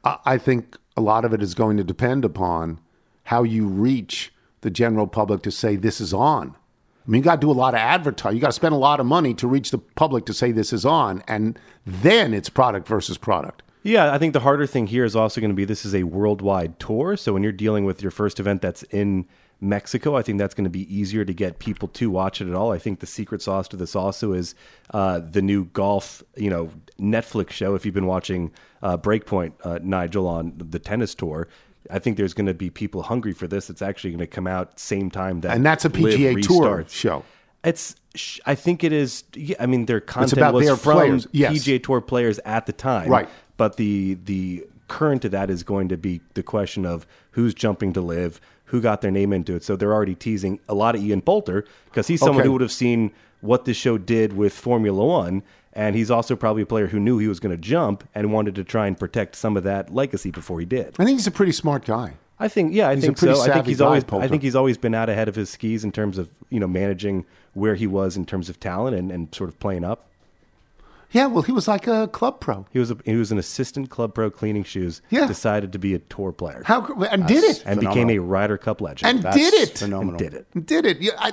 I 0.02 0.18
I 0.24 0.38
think 0.38 0.76
a 0.96 1.00
lot 1.00 1.24
of 1.24 1.32
it 1.32 1.42
is 1.42 1.54
going 1.54 1.76
to 1.76 1.84
depend 1.84 2.24
upon 2.24 2.80
how 3.24 3.42
you 3.42 3.66
reach 3.66 4.32
the 4.60 4.70
general 4.70 5.06
public 5.06 5.42
to 5.42 5.50
say 5.50 5.76
this 5.76 6.00
is 6.00 6.12
on. 6.12 6.56
I 7.06 7.10
mean, 7.10 7.20
you 7.20 7.24
got 7.24 7.36
to 7.36 7.40
do 7.40 7.50
a 7.50 7.52
lot 7.52 7.74
of 7.74 7.80
advertising. 7.80 8.36
You 8.36 8.40
got 8.40 8.48
to 8.48 8.52
spend 8.52 8.74
a 8.74 8.78
lot 8.78 8.98
of 8.98 9.06
money 9.06 9.34
to 9.34 9.46
reach 9.46 9.70
the 9.70 9.78
public 9.78 10.24
to 10.26 10.32
say 10.32 10.52
this 10.52 10.72
is 10.72 10.86
on, 10.86 11.22
and 11.28 11.58
then 11.86 12.32
it's 12.32 12.48
product 12.48 12.88
versus 12.88 13.18
product. 13.18 13.62
Yeah, 13.82 14.14
I 14.14 14.18
think 14.18 14.32
the 14.32 14.40
harder 14.40 14.66
thing 14.66 14.86
here 14.86 15.04
is 15.04 15.14
also 15.14 15.42
going 15.42 15.50
to 15.50 15.54
be 15.54 15.66
this 15.66 15.84
is 15.84 15.94
a 15.94 16.04
worldwide 16.04 16.80
tour. 16.80 17.18
So 17.18 17.34
when 17.34 17.42
you're 17.42 17.52
dealing 17.52 17.84
with 17.84 18.00
your 18.00 18.10
first 18.10 18.40
event 18.40 18.62
that's 18.62 18.82
in 18.84 19.26
Mexico, 19.60 20.16
I 20.16 20.22
think 20.22 20.38
that's 20.38 20.54
going 20.54 20.64
to 20.64 20.70
be 20.70 20.94
easier 20.94 21.22
to 21.26 21.34
get 21.34 21.58
people 21.58 21.88
to 21.88 22.10
watch 22.10 22.40
it 22.40 22.48
at 22.48 22.54
all. 22.54 22.72
I 22.72 22.78
think 22.78 23.00
the 23.00 23.06
secret 23.06 23.42
sauce 23.42 23.68
to 23.68 23.76
this 23.76 23.94
also 23.94 24.32
is 24.32 24.54
uh, 24.94 25.18
the 25.18 25.42
new 25.42 25.66
golf, 25.66 26.22
you 26.36 26.48
know, 26.48 26.70
Netflix 26.98 27.50
show. 27.50 27.74
If 27.74 27.84
you've 27.84 27.94
been 27.94 28.06
watching 28.06 28.50
uh, 28.82 28.96
Breakpoint, 28.96 29.52
uh, 29.64 29.80
Nigel 29.82 30.26
on 30.26 30.54
the 30.56 30.78
tennis 30.78 31.14
tour. 31.14 31.48
I 31.90 31.98
think 31.98 32.16
there's 32.16 32.34
going 32.34 32.46
to 32.46 32.54
be 32.54 32.70
people 32.70 33.02
hungry 33.02 33.32
for 33.32 33.46
this. 33.46 33.68
It's 33.70 33.82
actually 33.82 34.10
going 34.10 34.20
to 34.20 34.26
come 34.26 34.46
out 34.46 34.78
same 34.78 35.10
time 35.10 35.40
that 35.42 35.54
And 35.56 35.64
that's 35.64 35.84
a 35.84 35.90
PGA 35.90 36.40
Tour 36.42 36.84
show. 36.88 37.24
It's. 37.62 37.96
I 38.46 38.54
think 38.54 38.84
it 38.84 38.92
is. 38.92 39.24
Yeah, 39.34 39.56
I 39.58 39.66
mean, 39.66 39.86
their 39.86 40.00
content 40.00 40.34
about 40.34 40.54
was 40.54 40.66
their 40.66 40.76
from 40.76 40.92
players, 40.94 41.26
yes. 41.32 41.52
PGA 41.52 41.82
Tour 41.82 42.00
players 42.00 42.38
at 42.44 42.66
the 42.66 42.72
time, 42.72 43.10
Right. 43.10 43.28
But 43.56 43.76
the 43.76 44.14
the 44.24 44.66
current 44.88 45.22
to 45.22 45.28
that 45.30 45.50
is 45.50 45.62
going 45.62 45.88
to 45.88 45.96
be 45.96 46.20
the 46.34 46.42
question 46.42 46.86
of 46.86 47.06
who's 47.32 47.54
jumping 47.54 47.92
to 47.94 48.00
LIV, 48.00 48.40
who 48.66 48.80
got 48.80 49.00
their 49.00 49.10
name 49.10 49.32
into 49.32 49.54
it. 49.56 49.64
So 49.64 49.74
they're 49.76 49.92
already 49.92 50.14
teasing 50.14 50.60
a 50.68 50.74
lot 50.74 50.94
of 50.94 51.02
Ian 51.02 51.22
Poulter 51.22 51.64
because 51.86 52.06
he's 52.06 52.20
someone 52.20 52.40
Okay. 52.40 52.46
who 52.46 52.52
would 52.52 52.60
have 52.60 52.70
seen 52.72 53.10
what 53.40 53.64
this 53.64 53.76
show 53.76 53.98
did 53.98 54.34
with 54.34 54.52
Formula 54.52 55.04
One. 55.04 55.42
And 55.74 55.96
he's 55.96 56.10
also 56.10 56.36
probably 56.36 56.62
a 56.62 56.66
player 56.66 56.86
who 56.86 57.00
knew 57.00 57.18
he 57.18 57.26
was 57.26 57.40
going 57.40 57.50
to 57.54 57.60
jump 57.60 58.08
and 58.14 58.32
wanted 58.32 58.54
to 58.54 58.64
try 58.64 58.86
and 58.86 58.98
protect 58.98 59.34
some 59.34 59.56
of 59.56 59.64
that 59.64 59.92
legacy 59.92 60.30
before 60.30 60.60
he 60.60 60.66
did. 60.66 60.94
I 60.98 61.04
think 61.04 61.18
he's 61.18 61.26
a 61.26 61.32
pretty 61.32 61.52
smart 61.52 61.84
guy. 61.84 62.14
I 62.38 62.48
think, 62.48 62.74
yeah, 62.74 62.88
I 62.88 62.94
He's 62.96 63.04
think 63.04 63.18
so. 63.18 63.40
I 63.40 63.52
think 63.52 63.66
he's 63.66 63.78
guy, 63.78 63.86
always, 63.86 64.04
Poulter. 64.04 64.24
I 64.24 64.28
think 64.28 64.42
he's 64.42 64.56
always 64.56 64.76
been 64.76 64.94
out 64.94 65.08
ahead 65.08 65.28
of 65.28 65.34
his 65.34 65.50
skis 65.50 65.84
in 65.84 65.92
terms 65.92 66.18
of 66.18 66.28
you 66.50 66.58
know 66.58 66.66
managing 66.66 67.26
where 67.54 67.74
he 67.76 67.86
was 67.86 68.16
in 68.16 68.26
terms 68.26 68.48
of 68.48 68.58
talent 68.58 68.96
and, 68.96 69.12
and 69.12 69.34
sort 69.34 69.48
of 69.48 69.58
playing 69.60 69.84
up. 69.84 70.08
Yeah, 71.12 71.26
well, 71.26 71.42
he 71.42 71.52
was 71.52 71.68
like 71.68 71.86
a 71.86 72.08
club 72.08 72.40
pro. 72.40 72.66
He 72.72 72.80
was 72.80 72.90
a, 72.90 72.96
he 73.04 73.14
was 73.14 73.30
an 73.30 73.38
assistant 73.38 73.88
club 73.88 74.14
pro 74.14 74.30
cleaning 74.30 74.64
shoes. 74.64 75.00
Yeah. 75.10 75.28
Decided 75.28 75.72
to 75.72 75.78
be 75.78 75.94
a 75.94 76.00
tour 76.00 76.32
player. 76.32 76.62
How 76.64 76.84
and 77.04 77.24
did 77.28 77.44
it 77.44 77.62
and 77.64 77.78
became 77.78 78.10
a 78.10 78.18
Ryder 78.18 78.58
Cup 78.58 78.80
legend. 78.80 79.08
and 79.08 79.22
That's 79.22 79.36
did 79.36 79.54
it 79.54 79.78
phenomenal. 79.78 80.14
And 80.14 80.18
did 80.18 80.34
it. 80.34 80.66
Did 80.66 80.86
it? 80.86 81.00
Yeah, 81.00 81.12
I, 81.16 81.32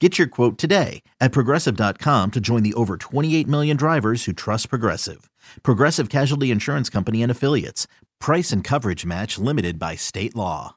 Get 0.00 0.16
your 0.16 0.28
quote 0.28 0.56
today 0.56 1.02
at 1.20 1.30
progressive.com 1.30 2.30
to 2.30 2.40
join 2.40 2.62
the 2.62 2.72
over 2.72 2.96
28 2.96 3.46
million 3.46 3.76
drivers 3.76 4.24
who 4.24 4.32
trust 4.32 4.70
Progressive. 4.70 5.28
Progressive 5.62 6.08
Casualty 6.08 6.50
Insurance 6.50 6.88
Company 6.88 7.22
and 7.22 7.30
Affiliates. 7.30 7.86
Price 8.18 8.50
and 8.50 8.64
coverage 8.64 9.04
match 9.04 9.38
limited 9.38 9.78
by 9.78 9.96
state 9.96 10.34
law. 10.34 10.76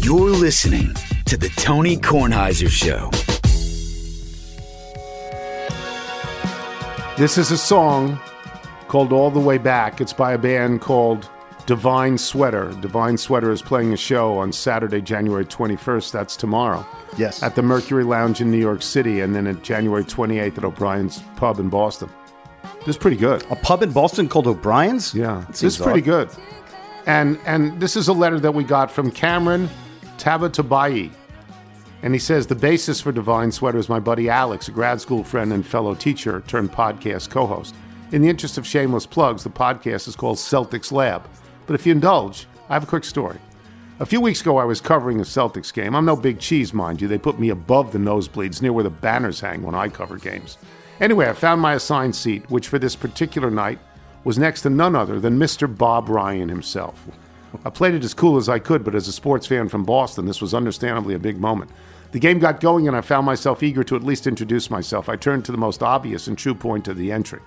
You're 0.00 0.30
listening 0.30 0.94
to 1.26 1.36
the 1.36 1.50
Tony 1.58 1.98
Kornheiser 1.98 2.70
Show. 2.70 3.10
This 7.18 7.36
is 7.36 7.50
a 7.50 7.58
song 7.58 8.18
called 8.88 9.12
All 9.12 9.30
the 9.30 9.38
Way 9.38 9.58
Back. 9.58 10.00
It's 10.00 10.14
by 10.14 10.32
a 10.32 10.38
band 10.38 10.80
called 10.80 11.28
Divine 11.66 12.18
Sweater. 12.18 12.72
Divine 12.80 13.16
Sweater 13.16 13.52
is 13.52 13.62
playing 13.62 13.92
a 13.92 13.96
show 13.96 14.36
on 14.38 14.52
Saturday, 14.52 15.00
January 15.00 15.44
21st. 15.44 16.10
That's 16.10 16.36
tomorrow. 16.36 16.84
Yes. 17.16 17.42
At 17.42 17.54
the 17.54 17.62
Mercury 17.62 18.04
Lounge 18.04 18.40
in 18.40 18.50
New 18.50 18.58
York 18.58 18.82
City, 18.82 19.20
and 19.20 19.34
then 19.34 19.46
at 19.46 19.62
January 19.62 20.04
28th 20.04 20.58
at 20.58 20.64
O'Brien's 20.64 21.22
Pub 21.36 21.60
in 21.60 21.68
Boston. 21.68 22.10
This 22.80 22.96
is 22.96 22.96
pretty 22.96 23.16
good. 23.16 23.44
A 23.50 23.56
pub 23.56 23.82
in 23.82 23.92
Boston 23.92 24.28
called 24.28 24.48
O'Brien's? 24.48 25.14
Yeah, 25.14 25.44
this 25.48 25.62
is 25.62 25.78
pretty 25.78 26.00
good. 26.00 26.28
And 27.06 27.38
and 27.46 27.80
this 27.80 27.96
is 27.96 28.08
a 28.08 28.12
letter 28.12 28.40
that 28.40 28.52
we 28.52 28.64
got 28.64 28.90
from 28.90 29.10
Cameron 29.10 29.68
Tabatabai. 30.18 31.12
And 32.02 32.12
he 32.12 32.18
says 32.18 32.48
the 32.48 32.56
basis 32.56 33.00
for 33.00 33.12
Divine 33.12 33.52
Sweater 33.52 33.78
is 33.78 33.88
my 33.88 34.00
buddy 34.00 34.28
Alex, 34.28 34.66
a 34.66 34.72
grad 34.72 35.00
school 35.00 35.22
friend 35.22 35.52
and 35.52 35.64
fellow 35.64 35.94
teacher 35.94 36.42
turned 36.48 36.72
podcast 36.72 37.30
co-host. 37.30 37.76
In 38.10 38.22
the 38.22 38.28
interest 38.28 38.58
of 38.58 38.66
shameless 38.66 39.06
plugs, 39.06 39.44
the 39.44 39.50
podcast 39.50 40.08
is 40.08 40.16
called 40.16 40.38
Celtics 40.38 40.90
Lab. 40.90 41.28
But 41.72 41.80
if 41.80 41.86
you 41.86 41.92
indulge, 41.92 42.46
I 42.68 42.74
have 42.74 42.82
a 42.82 42.86
quick 42.86 43.02
story. 43.02 43.38
A 43.98 44.04
few 44.04 44.20
weeks 44.20 44.42
ago, 44.42 44.58
I 44.58 44.64
was 44.66 44.82
covering 44.82 45.20
a 45.20 45.22
Celtics 45.22 45.72
game. 45.72 45.96
I'm 45.96 46.04
no 46.04 46.14
big 46.14 46.38
cheese, 46.38 46.74
mind 46.74 47.00
you. 47.00 47.08
They 47.08 47.16
put 47.16 47.40
me 47.40 47.48
above 47.48 47.92
the 47.92 47.98
nosebleeds, 47.98 48.60
near 48.60 48.74
where 48.74 48.84
the 48.84 48.90
banners 48.90 49.40
hang 49.40 49.62
when 49.62 49.74
I 49.74 49.88
cover 49.88 50.18
games. 50.18 50.58
Anyway, 51.00 51.26
I 51.26 51.32
found 51.32 51.62
my 51.62 51.72
assigned 51.72 52.14
seat, 52.14 52.44
which 52.50 52.68
for 52.68 52.78
this 52.78 52.94
particular 52.94 53.50
night 53.50 53.78
was 54.22 54.36
next 54.36 54.60
to 54.62 54.68
none 54.68 54.94
other 54.94 55.18
than 55.18 55.38
Mr. 55.38 55.66
Bob 55.66 56.10
Ryan 56.10 56.50
himself. 56.50 57.06
I 57.64 57.70
played 57.70 57.94
it 57.94 58.04
as 58.04 58.12
cool 58.12 58.36
as 58.36 58.50
I 58.50 58.58
could, 58.58 58.84
but 58.84 58.94
as 58.94 59.08
a 59.08 59.12
sports 59.12 59.46
fan 59.46 59.70
from 59.70 59.84
Boston, 59.84 60.26
this 60.26 60.42
was 60.42 60.52
understandably 60.52 61.14
a 61.14 61.18
big 61.18 61.40
moment. 61.40 61.70
The 62.10 62.20
game 62.20 62.38
got 62.38 62.60
going, 62.60 62.86
and 62.86 62.94
I 62.94 63.00
found 63.00 63.24
myself 63.24 63.62
eager 63.62 63.82
to 63.84 63.96
at 63.96 64.04
least 64.04 64.26
introduce 64.26 64.68
myself. 64.70 65.08
I 65.08 65.16
turned 65.16 65.46
to 65.46 65.52
the 65.52 65.56
most 65.56 65.82
obvious 65.82 66.26
and 66.26 66.36
true 66.36 66.54
point 66.54 66.86
of 66.86 66.98
the 66.98 67.10
entry, 67.10 67.40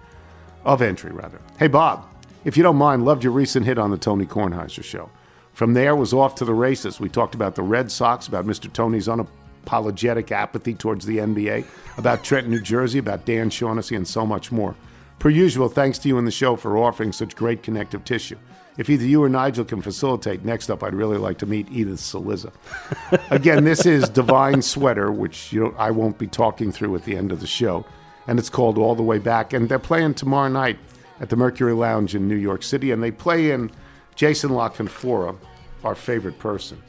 of 0.64 0.82
entry 0.82 1.12
rather. 1.12 1.40
Hey, 1.60 1.68
Bob, 1.68 2.08
if 2.46 2.56
you 2.56 2.64
don't 2.64 2.78
mind, 2.78 3.04
loved 3.04 3.24
your 3.24 3.34
recent 3.34 3.66
hit 3.66 3.80
on 3.80 3.92
the 3.92 3.98
Tony 3.98 4.26
Kornheiser 4.26 4.84
show. 4.84 5.10
From 5.54 5.74
there 5.74 5.96
was 5.96 6.14
off 6.14 6.36
to 6.36 6.46
the 6.46 6.54
races. 6.54 7.00
We 7.00 7.10
talked 7.10 7.34
about 7.34 7.56
the 7.56 7.64
Red 7.64 7.92
Sox, 7.92 8.28
about 8.28 8.46
Mr. 8.46 8.72
Tony's 8.72 9.08
unapologetic 9.08 10.32
apathy 10.32 10.76
towards 10.76 11.06
the 11.06 11.18
NBA, 11.18 11.66
about 11.98 12.24
Trenton, 12.24 12.52
New 12.52 12.62
Jersey, 12.62 13.00
about 13.00 13.26
Dan 13.26 13.50
Shaughnessy, 13.50 13.96
and 13.96 14.08
so 14.08 14.26
much 14.26 14.52
more. 14.52 14.76
Per 15.18 15.30
usual, 15.30 15.70
thanks 15.70 15.98
to 16.00 16.08
you 16.08 16.18
and 16.18 16.28
the 16.28 16.32
show 16.32 16.56
for 16.56 16.78
offering 16.78 17.12
such 17.12 17.36
great 17.36 17.64
connective 17.64 18.04
tissue. 18.04 18.38
If 18.78 18.90
either 18.90 19.06
you 19.06 19.24
or 19.24 19.30
Nigel 19.30 19.64
can 19.64 19.82
facilitate, 19.82 20.44
next 20.44 20.70
up, 20.70 20.84
I'd 20.84 20.94
really 20.94 21.18
like 21.18 21.38
to 21.40 21.46
meet 21.46 21.72
Edith 21.72 22.00
Saliza. 22.00 22.52
Again, 23.32 23.64
this 23.64 23.86
is 23.86 24.10
Divine 24.10 24.62
Sweater, 24.62 25.12
which 25.12 25.54
you 25.54 25.64
know, 25.64 25.76
I 25.78 25.92
won't 25.92 26.18
be 26.18 26.28
talking 26.28 26.72
through 26.72 26.94
at 26.96 27.06
the 27.06 27.16
end 27.16 27.32
of 27.32 27.40
the 27.40 27.48
show, 27.48 27.86
and 28.28 28.38
it's 28.38 28.50
called 28.50 28.78
All 28.78 28.94
the 28.94 29.02
Way 29.02 29.18
Back. 29.18 29.54
And 29.54 29.70
they're 29.70 29.80
playing 29.80 30.16
tomorrow 30.16 30.50
night 30.50 30.78
at 31.20 31.30
the 31.30 31.36
Mercury 31.36 31.74
Lounge 31.74 32.16
in 32.16 32.28
New 32.28 32.36
York 32.36 32.64
City, 32.64 32.92
and 32.92 33.02
they 33.02 33.12
play 33.12 33.52
in 33.52 33.72
Jason 34.16 34.52
La 34.52 34.70
Canfora, 34.70 35.36
our 35.84 35.96
favorite 35.96 36.40
person. 36.40 36.82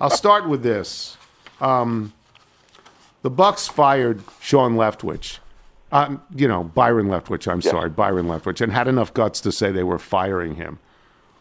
I'll 0.00 0.10
start 0.10 0.48
with 0.48 0.62
this. 0.62 1.16
Um, 1.60 2.12
the 3.22 3.30
Bucks 3.30 3.68
fired 3.68 4.22
Sean 4.40 4.76
Leftwich. 4.76 5.38
Um, 5.92 6.22
you 6.34 6.46
know, 6.46 6.64
Byron 6.64 7.08
Leftwich, 7.08 7.50
I'm 7.50 7.60
sorry, 7.60 7.90
Byron 7.90 8.26
Leftwich, 8.26 8.60
and 8.60 8.72
had 8.72 8.86
enough 8.86 9.12
guts 9.12 9.40
to 9.40 9.52
say 9.52 9.72
they 9.72 9.82
were 9.82 9.98
firing 9.98 10.54
him. 10.54 10.78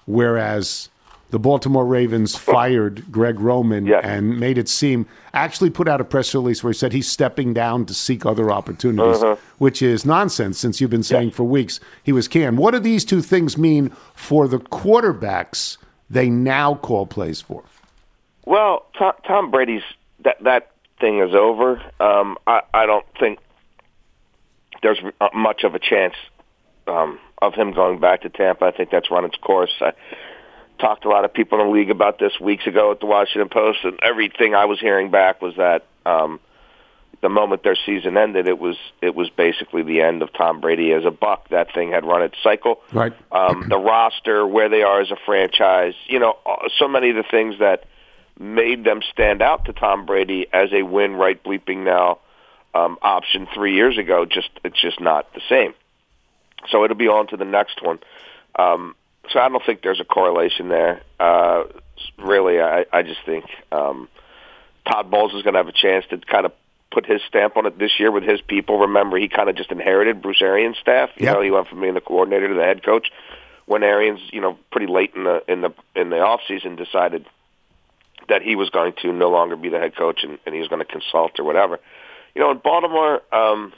Whereas 0.06 0.89
the 1.32 1.39
Baltimore 1.39 1.86
Ravens 1.86 2.36
fired 2.36 3.12
Greg 3.12 3.39
Roman 3.39 3.86
Yes. 3.86 4.04
and 4.04 4.39
made 4.39 4.58
it 4.58 4.68
seem, 4.68 5.06
actually 5.34 5.70
put 5.70 5.88
out 5.88 6.02
a 6.02 6.04
press 6.04 6.34
release 6.34 6.63
where 6.63 6.72
he 6.72 6.78
said 6.78 6.92
he's 6.92 7.08
stepping 7.08 7.54
down 7.54 7.86
to 7.86 7.94
seek 7.94 8.26
other 8.26 8.50
opportunities, 8.52 9.22
which 9.60 9.82
is 9.82 10.06
nonsense 10.06 10.58
since 10.58 10.82
you've 10.82 10.89
been 10.89 11.04
saying 11.04 11.32
for 11.32 11.44
weeks 11.44 11.80
he 12.04 12.12
was 12.12 12.28
canned. 12.28 12.58
What 12.58 12.72
do 12.72 12.80
these 12.80 13.06
two 13.06 13.22
things 13.22 13.58
mean 13.58 13.92
for 14.15 14.48
the 14.48 14.58
quarterbacks 14.58 15.78
they 16.10 16.30
now 16.30 16.76
call 16.76 17.06
plays 17.06 17.42
for? 17.42 17.63
Well, 18.46 18.88
Tom, 18.98 19.13
Tom 19.28 19.52
Brady's 19.52 19.84
that 20.24 20.44
that 20.44 20.72
thing 21.00 21.20
is 21.20 21.36
over. 21.36 21.80
Um, 22.00 22.38
I, 22.48 22.62
I 22.74 22.86
don't 22.88 23.06
think 23.20 23.39
there's 24.82 25.00
much 25.34 25.63
of 25.63 25.76
a 25.76 25.80
chance 25.80 26.15
um, 26.88 27.20
of 27.42 27.54
him 27.54 27.74
going 27.74 28.00
back 28.00 28.22
to 28.22 28.30
Tampa. 28.30 28.65
I 28.65 28.72
think 28.72 28.89
that's 28.89 29.12
run 29.12 29.26
its 29.26 29.38
course. 29.38 29.72
I 29.82 29.92
talked 30.80 31.04
to 31.04 31.10
a 31.10 31.12
lot 31.12 31.26
of 31.26 31.34
people 31.34 31.60
in 31.60 31.68
the 31.68 31.74
league 31.74 31.89
about 31.89 32.20
this 32.20 32.39
weeks 32.39 32.65
ago 32.68 32.92
at 32.92 33.00
the 33.00 33.06
Washington 33.06 33.50
Post, 33.50 33.80
and 33.84 34.00
everything 34.02 34.56
I 34.56 34.65
was 34.65 34.80
hearing 34.80 35.12
back 35.12 35.42
was 35.42 35.56
that 35.58 35.86
um, 36.06 36.39
the 37.22 37.30
moment 37.30 37.63
their 37.63 37.78
season 37.86 38.18
ended, 38.18 38.48
it 38.48 38.58
was 38.58 38.78
it 39.02 39.13
was 39.13 39.30
basically 39.30 39.84
the 39.84 40.02
end 40.02 40.22
of 40.22 40.32
Tom 40.34 40.62
Brady 40.62 40.94
as 40.94 41.06
a 41.06 41.12
Buck. 41.12 41.50
That 41.50 41.74
thing 41.74 41.92
had 41.92 42.06
run 42.06 42.22
its 42.22 42.36
cycle. 42.42 42.82
Right. 42.92 43.13
Um, 43.32 43.68
the 43.68 43.78
roster, 43.78 44.48
where 44.48 44.70
they 44.70 44.84
are 44.84 45.02
as 45.02 45.12
a 45.12 45.18
franchise, 45.26 45.96
you 46.08 46.20
know, 46.20 46.38
uh, 46.46 46.70
so 46.78 46.88
many 46.88 47.10
of 47.10 47.15
the 47.15 47.26
things 47.30 47.60
that 47.60 47.86
made 48.39 48.86
them 48.86 49.02
stand 49.12 49.42
out 49.42 49.65
to 49.65 49.74
Tom 49.74 50.06
Brady 50.06 50.48
as 50.54 50.72
a 50.72 50.84
win 50.84 51.15
right 51.15 51.42
bleeping 51.44 51.84
now 51.84 52.20
um, 52.74 52.98
option 53.02 53.48
three 53.54 53.76
years 53.76 53.98
ago. 53.98 54.26
Just 54.26 54.50
it's 54.63 54.82
just 54.82 55.02
not 55.02 55.34
the 55.34 55.42
same. 55.50 55.74
So 56.70 56.84
it'll 56.84 56.98
be 56.98 57.08
on 57.08 57.28
to 57.28 57.38
the 57.38 57.46
next 57.46 57.82
one. 57.82 58.00
Um, 58.58 58.96
so 59.32 59.40
I 59.40 59.50
don't 59.50 59.64
think 59.66 59.82
there's 59.82 60.00
a 60.00 60.06
correlation 60.06 60.70
there. 60.70 61.02
Uh, 61.20 61.64
really, 62.18 62.60
I, 62.60 62.86
I 62.92 63.04
just 63.04 63.20
think 63.26 63.46
um, 63.72 64.08
Todd 64.88 65.12
Bowles 65.12 65.34
is 65.34 65.44
going 65.44 65.54
to 65.54 65.60
have 65.60 65.68
a 65.68 65.74
chance 65.74 66.06
to 66.10 66.18
kind 66.18 66.46
of 66.46 66.54
put 66.92 67.06
his 67.06 67.22
stamp 67.28 67.56
on 67.58 67.66
it 67.66 67.78
this 67.78 67.92
year 68.00 68.12
with 68.12 68.24
his 68.24 68.42
people. 68.42 68.80
Remember, 68.80 69.18
he 69.18 69.28
kind 69.28 69.50
of 69.50 69.56
just 69.56 69.72
inherited 69.72 70.22
Bruce 70.22 70.42
Arians' 70.42 70.78
staff. 70.82 71.10
You 71.18 71.26
Yep. 71.26 71.36
know, 71.36 71.42
he 71.42 71.52
went 71.52 71.68
from 71.68 71.82
being 71.82 71.94
the 71.94 72.02
coordinator 72.02 72.48
to 72.48 72.56
the 72.56 72.64
head 72.64 72.84
coach 72.84 73.12
when 73.66 73.84
Arians, 73.84 74.20
you 74.32 74.42
know, 74.42 74.58
pretty 74.72 74.88
late 74.92 75.14
in 75.16 75.26
the 75.26 75.44
in 75.48 75.62
the 75.62 75.74
in 75.96 76.10
the 76.10 76.20
off 76.20 76.42
season 76.48 76.76
decided 76.76 77.26
that 78.28 78.42
he 78.42 78.56
was 78.56 78.70
going 78.72 78.94
to 79.02 79.14
no 79.14 79.30
longer 79.30 79.56
be 79.56 79.70
the 79.70 79.80
head 79.80 79.96
coach 79.96 80.24
and, 80.24 80.40
and 80.46 80.56
he 80.56 80.60
was 80.60 80.68
going 80.68 80.84
to 80.84 80.92
consult 80.92 81.40
or 81.40 81.44
whatever. 81.44 81.80
You 82.36 82.42
know, 82.42 82.52
in 82.52 82.58
Baltimore, 82.58 83.22
um, 83.32 83.74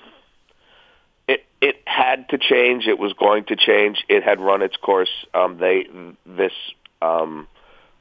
it 1.32 1.46
it 1.62 1.78
had 1.86 2.28
to 2.30 2.38
change. 2.38 2.88
It 2.88 3.00
was 3.00 3.14
going 3.14 3.46
to 3.46 3.56
change. 3.56 4.04
It 4.10 4.24
had 4.24 4.40
run 4.40 4.62
its 4.62 4.76
course. 4.76 5.12
Um, 5.34 5.58
they 5.60 5.88
this 6.26 6.52
um, 7.02 7.48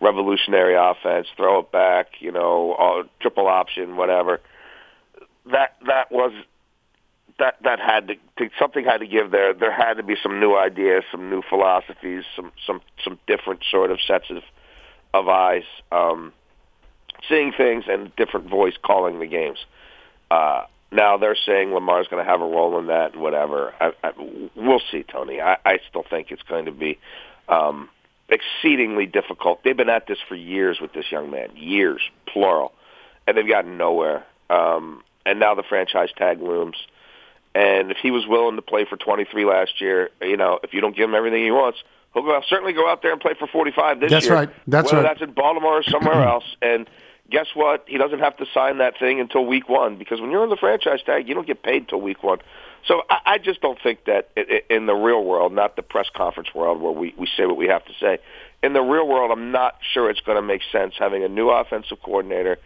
revolutionary 0.01 0.75
offense, 0.75 1.29
throw 1.37 1.61
it 1.61 1.71
back, 1.71 2.07
you 2.21 2.33
know, 2.33 2.73
uh, 2.73 3.03
triple 3.21 3.47
option, 3.47 3.97
whatever. 3.97 4.41
That 5.47 5.77
that 5.87 6.11
was 6.11 6.33
that 7.39 7.57
that 7.63 7.79
had 7.79 8.09
to, 8.09 8.15
to 8.39 8.51
something 8.59 8.85
had 8.85 8.99
to 8.99 9.07
give 9.07 9.31
there. 9.31 9.55
There 9.55 9.73
had 9.73 9.95
to 9.95 10.03
be 10.03 10.17
some 10.23 10.41
new 10.41 10.57
ideas, 10.57 11.05
some 11.11 11.31
new 11.31 11.43
philosophies, 11.49 12.25
some 12.35 12.51
some 12.67 12.81
some 13.05 13.19
different 13.27 13.61
sort 13.71 13.91
of 13.91 13.99
sets 14.07 14.31
of 14.31 14.43
of 15.15 15.29
eyes, 15.29 15.65
um, 15.93 16.33
seeing 17.29 17.53
things 17.53 17.85
and 17.89 18.15
different 18.17 18.49
voice 18.49 18.75
calling 18.83 19.21
the 19.21 19.27
games. 19.27 19.59
Uh, 20.31 20.65
now 20.93 21.17
they're 21.17 21.37
saying 21.47 21.73
Lamar's 21.73 22.09
going 22.09 22.25
to 22.25 22.31
have 22.31 22.41
a 22.41 22.45
role 22.47 22.79
in 22.79 22.87
that 22.89 23.13
and 23.13 23.23
whatever. 23.23 23.73
I, 23.81 23.93
I, 24.03 24.13
we'll 24.57 24.83
see, 24.91 25.05
Tony. 25.05 25.41
I, 25.41 25.57
I 25.65 25.79
still 25.89 26.05
think 26.09 26.31
it's 26.31 26.43
going 26.43 26.65
to 26.65 26.73
be 26.73 26.99
um, 27.49 27.89
exceedingly 28.29 29.07
difficult. 29.07 29.63
They've 29.63 29.77
been 29.77 29.89
at 29.91 30.07
this 30.07 30.19
for 30.29 30.35
years 30.35 30.81
with 30.81 30.93
this 30.93 31.07
young 31.11 31.31
man, 31.31 31.51
years, 31.57 32.01
plural, 32.27 32.73
and 33.27 33.37
they've 33.37 33.49
gotten 33.49 33.79
nowhere. 33.79 34.25
Um, 34.49 35.03
and 35.25 35.39
now 35.39 35.55
the 35.55 35.63
franchise 35.63 36.09
tag 36.17 36.41
looms. 36.41 36.77
And 37.55 37.91
if 37.91 37.97
he 37.99 38.11
was 38.11 38.27
willing 38.27 38.57
to 38.57 38.63
play 38.63 38.85
for 38.85 38.97
23 38.97 39.45
last 39.45 39.81
year, 39.81 40.11
you 40.21 40.37
know, 40.37 40.61
if 40.63 40.73
you 40.73 40.81
don't 40.81 40.97
give 40.97 41.09
him 41.09 41.15
everything 41.15 41.43
he 41.45 41.51
wants, 41.51 41.79
He'll 42.15 42.25
go, 42.25 42.41
certainly 42.49 42.73
go 42.73 42.91
out 42.91 43.03
there 43.03 43.13
and 43.13 43.21
play 43.21 43.35
for 43.39 43.47
45 43.47 44.01
this 44.01 44.11
That's 44.11 44.27
year. 44.27 44.35
That's 44.35 44.49
right. 44.49 44.57
That's 44.67 44.93
whether 44.93 45.05
right. 45.05 45.19
that's 45.19 45.23
in 45.23 45.33
Baltimore 45.33 45.79
or 45.79 45.83
somewhere 45.85 46.23
else. 46.29 46.45
And 46.61 46.89
guess 47.31 47.47
what? 47.55 47.85
He 47.87 47.97
doesn't 47.99 48.19
have 48.19 48.37
to 48.39 48.47
sign 48.53 48.79
that 48.79 48.99
thing 48.99 49.21
until 49.21 49.45
week 49.47 49.69
one 49.69 49.97
because 49.97 50.21
when 50.21 50.31
you're 50.31 50.43
on 50.43 50.49
the 50.51 50.57
franchise 50.57 51.01
tag, 51.05 51.29
you 51.29 51.35
don't 51.35 51.47
get 51.47 51.63
paid 51.63 51.89
till 51.89 52.01
week 52.01 52.23
one. 52.23 52.39
So 52.87 53.03
I, 53.09 53.19
I 53.35 53.39
just 53.39 53.61
don't 53.61 53.79
think 53.81 54.05
that 54.07 54.31
in 54.69 54.87
the 54.87 54.95
real 54.95 55.23
world, 55.25 55.53
not 55.53 55.77
the 55.77 55.83
press 55.83 56.07
conference 56.15 56.55
world 56.55 56.81
where 56.81 56.93
we, 56.93 57.15
we 57.17 57.29
say 57.37 57.47
what 57.47 57.57
we 57.57 57.69
have 57.69 57.85
to 57.85 57.93
say, 58.01 58.19
in 58.63 58.73
the 58.73 58.81
real 58.83 59.07
world, 59.07 59.31
I'm 59.31 59.53
not 59.53 59.77
sure 59.93 60.11
it's 60.11 60.21
going 60.21 60.37
to 60.37 60.43
make 60.43 60.63
sense 60.73 60.95
having 60.99 61.23
a 61.25 61.29
new 61.29 61.51
offensive 61.51 61.99
coordinator, 62.03 62.59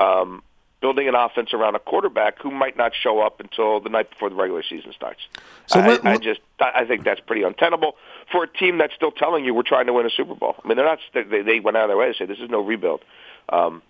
um, 0.00 0.42
building 0.80 1.08
an 1.08 1.14
offense 1.14 1.52
around 1.54 1.74
a 1.74 1.78
quarterback 1.78 2.40
who 2.40 2.50
might 2.50 2.76
not 2.76 2.92
show 2.94 3.20
up 3.20 3.40
until 3.40 3.80
the 3.80 3.88
night 3.88 4.10
before 4.10 4.28
the 4.30 4.34
regular 4.36 4.62
season 4.68 4.92
starts. 4.92 5.20
So 5.66 5.80
I, 5.80 5.88
let- 5.88 6.04
I 6.04 6.16
just 6.18 6.40
I 6.60 6.70
I 6.80 6.84
think 6.86 7.04
that's 7.04 7.20
pretty 7.20 7.42
untenable 7.44 7.96
for 8.30 8.44
a 8.44 8.48
team 8.48 8.78
that's 8.78 8.94
still 8.94 9.12
telling 9.12 9.44
you 9.44 9.54
we're 9.54 9.62
trying 9.62 9.86
to 9.86 9.92
win 9.92 10.06
a 10.06 10.10
Super 10.10 10.34
Bowl. 10.34 10.56
I 10.64 10.68
mean, 10.68 10.76
they're 10.76 10.86
not. 10.86 10.98
They, 11.14 11.42
they 11.42 11.60
went 11.60 11.76
out 11.76 11.84
of 11.84 11.88
their 11.90 11.96
way 11.96 12.08
to 12.12 12.14
say 12.18 12.26
this 12.26 12.38
is 12.40 12.50
no 12.50 12.60
rebuild. 12.60 13.02
Um, 13.48 13.80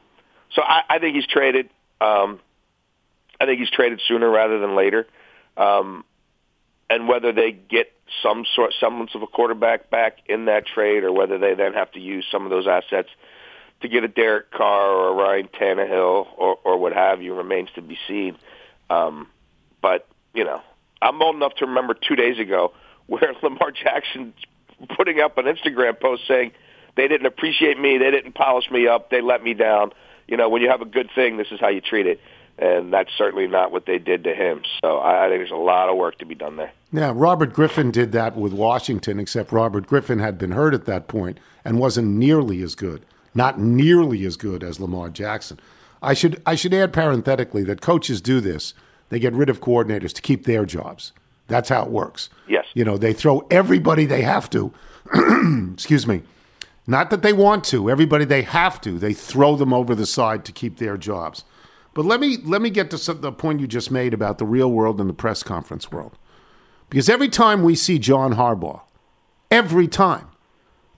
so 0.54 0.62
I, 0.62 0.82
I 0.88 0.98
think 0.98 1.16
he's 1.16 1.26
traded. 1.26 1.68
Um, 2.00 2.40
I 3.40 3.46
think 3.46 3.58
he's 3.60 3.70
traded 3.70 4.00
sooner 4.06 4.28
rather 4.28 4.58
than 4.58 4.76
later. 4.76 5.06
Um, 5.56 6.04
and 6.88 7.08
whether 7.08 7.32
they 7.32 7.52
get 7.52 7.92
some 8.22 8.44
sort 8.54 8.74
semblance 8.78 9.14
of 9.14 9.22
a 9.22 9.26
quarterback 9.26 9.90
back 9.90 10.18
in 10.26 10.46
that 10.46 10.66
trade, 10.66 11.04
or 11.04 11.12
whether 11.12 11.38
they 11.38 11.54
then 11.54 11.72
have 11.72 11.90
to 11.92 12.00
use 12.00 12.26
some 12.30 12.44
of 12.44 12.50
those 12.50 12.66
assets 12.66 13.08
to 13.80 13.88
get 13.88 14.04
a 14.04 14.08
Derek 14.08 14.50
Carr 14.50 14.90
or 14.90 15.08
a 15.08 15.14
Ryan 15.14 15.48
Tannehill 15.48 16.26
or, 16.36 16.58
or 16.64 16.78
what 16.78 16.92
have 16.92 17.22
you 17.22 17.34
remains 17.34 17.68
to 17.74 17.82
be 17.82 17.98
seen. 18.06 18.36
Um, 18.90 19.28
but 19.80 20.06
you 20.34 20.44
know, 20.44 20.60
I'm 21.00 21.20
old 21.20 21.36
enough 21.36 21.54
to 21.56 21.66
remember 21.66 21.94
two 21.94 22.16
days 22.16 22.38
ago 22.38 22.72
where 23.06 23.34
Lamar 23.42 23.70
Jackson 23.70 24.32
putting 24.96 25.20
up 25.20 25.38
an 25.38 25.46
Instagram 25.46 25.98
post 26.00 26.22
saying 26.26 26.52
they 26.96 27.08
didn't 27.08 27.26
appreciate 27.26 27.78
me, 27.78 27.98
they 27.98 28.10
didn't 28.10 28.34
polish 28.34 28.70
me 28.70 28.86
up, 28.86 29.10
they 29.10 29.20
let 29.20 29.42
me 29.42 29.54
down. 29.54 29.92
You 30.32 30.38
know, 30.38 30.48
when 30.48 30.62
you 30.62 30.70
have 30.70 30.80
a 30.80 30.86
good 30.86 31.10
thing, 31.14 31.36
this 31.36 31.48
is 31.50 31.60
how 31.60 31.68
you 31.68 31.82
treat 31.82 32.06
it. 32.06 32.18
And 32.56 32.90
that's 32.90 33.10
certainly 33.18 33.46
not 33.46 33.70
what 33.70 33.84
they 33.84 33.98
did 33.98 34.24
to 34.24 34.34
him. 34.34 34.62
So 34.82 34.96
I, 34.96 35.26
I 35.26 35.28
think 35.28 35.40
there's 35.40 35.50
a 35.50 35.56
lot 35.56 35.90
of 35.90 35.98
work 35.98 36.16
to 36.20 36.24
be 36.24 36.34
done 36.34 36.56
there. 36.56 36.72
Yeah, 36.90 37.12
Robert 37.14 37.52
Griffin 37.52 37.90
did 37.90 38.12
that 38.12 38.34
with 38.34 38.54
Washington, 38.54 39.20
except 39.20 39.52
Robert 39.52 39.86
Griffin 39.86 40.20
had 40.20 40.38
been 40.38 40.52
hurt 40.52 40.72
at 40.72 40.86
that 40.86 41.06
point 41.06 41.38
and 41.66 41.78
wasn't 41.78 42.08
nearly 42.08 42.62
as 42.62 42.74
good, 42.74 43.04
not 43.34 43.60
nearly 43.60 44.24
as 44.24 44.38
good 44.38 44.64
as 44.64 44.80
Lamar 44.80 45.10
Jackson. 45.10 45.60
I 46.00 46.14
should 46.14 46.40
I 46.46 46.54
should 46.54 46.72
add 46.72 46.94
parenthetically 46.94 47.62
that 47.64 47.82
coaches 47.82 48.22
do 48.22 48.40
this. 48.40 48.72
They 49.10 49.18
get 49.18 49.34
rid 49.34 49.50
of 49.50 49.60
coordinators 49.60 50.14
to 50.14 50.22
keep 50.22 50.46
their 50.46 50.64
jobs. 50.64 51.12
That's 51.48 51.68
how 51.68 51.82
it 51.82 51.90
works. 51.90 52.30
Yes. 52.48 52.64
You 52.72 52.86
know, 52.86 52.96
they 52.96 53.12
throw 53.12 53.46
everybody 53.50 54.06
they 54.06 54.22
have 54.22 54.48
to. 54.48 54.72
excuse 55.74 56.06
me. 56.06 56.22
Not 56.86 57.10
that 57.10 57.22
they 57.22 57.32
want 57.32 57.64
to, 57.64 57.90
everybody 57.90 58.24
they 58.24 58.42
have 58.42 58.80
to. 58.80 58.98
They 58.98 59.12
throw 59.12 59.56
them 59.56 59.72
over 59.72 59.94
the 59.94 60.06
side 60.06 60.44
to 60.44 60.52
keep 60.52 60.78
their 60.78 60.96
jobs. 60.96 61.44
But 61.94 62.04
let 62.04 62.20
me 62.20 62.38
let 62.38 62.62
me 62.62 62.70
get 62.70 62.90
to 62.90 62.98
some, 62.98 63.20
the 63.20 63.32
point 63.32 63.60
you 63.60 63.66
just 63.66 63.90
made 63.90 64.14
about 64.14 64.38
the 64.38 64.46
real 64.46 64.70
world 64.70 65.00
and 65.00 65.08
the 65.08 65.14
press 65.14 65.42
conference 65.42 65.92
world. 65.92 66.18
Because 66.88 67.08
every 67.08 67.28
time 67.28 67.62
we 67.62 67.74
see 67.74 67.98
John 67.98 68.34
Harbaugh, 68.34 68.80
every 69.50 69.86
time, 69.88 70.28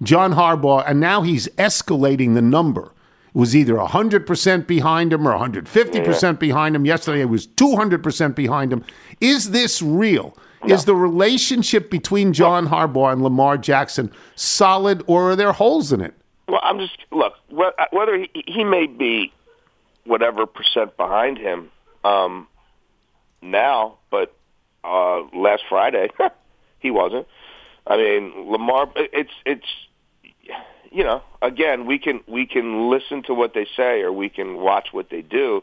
John 0.02 0.34
Harbaugh, 0.34 0.84
and 0.86 1.00
now 1.00 1.22
he's 1.22 1.48
escalating 1.50 2.34
the 2.34 2.42
number. 2.42 2.92
It 3.28 3.38
was 3.38 3.54
either 3.56 3.74
100% 3.74 4.66
behind 4.66 5.12
him 5.12 5.26
or 5.26 5.32
150% 5.32 6.38
behind 6.38 6.76
him. 6.76 6.86
Yesterday 6.86 7.20
it 7.20 7.28
was 7.28 7.46
200% 7.46 8.34
behind 8.34 8.72
him. 8.72 8.84
Is 9.20 9.50
this 9.50 9.82
real? 9.82 10.36
Is 10.66 10.84
the 10.84 10.94
relationship 10.94 11.90
between 11.90 12.32
John 12.32 12.68
Harbaugh 12.68 13.12
and 13.12 13.22
Lamar 13.22 13.58
Jackson 13.58 14.12
solid 14.34 15.02
or 15.06 15.30
are 15.30 15.36
there 15.36 15.52
holes 15.52 15.92
in 15.92 16.00
it? 16.00 16.14
Well, 16.48 16.60
I'm 16.62 16.78
just 16.78 16.96
look 17.10 17.34
whether 17.48 18.18
he, 18.18 18.30
he 18.46 18.64
may 18.64 18.86
be 18.86 19.32
whatever 20.04 20.46
percent 20.46 20.96
behind 20.96 21.38
him 21.38 21.70
um, 22.04 22.46
now, 23.40 23.98
but 24.10 24.34
uh, 24.84 25.22
last 25.34 25.62
Friday 25.68 26.10
he 26.78 26.90
wasn't. 26.90 27.26
I 27.86 27.96
mean, 27.96 28.50
Lamar. 28.50 28.90
It's 28.96 29.32
it's 29.44 29.66
you 30.90 31.04
know 31.04 31.22
again 31.42 31.86
we 31.86 31.98
can 31.98 32.20
we 32.26 32.46
can 32.46 32.90
listen 32.90 33.22
to 33.24 33.34
what 33.34 33.54
they 33.54 33.66
say 33.76 34.02
or 34.02 34.12
we 34.12 34.28
can 34.28 34.56
watch 34.56 34.88
what 34.92 35.10
they 35.10 35.22
do. 35.22 35.62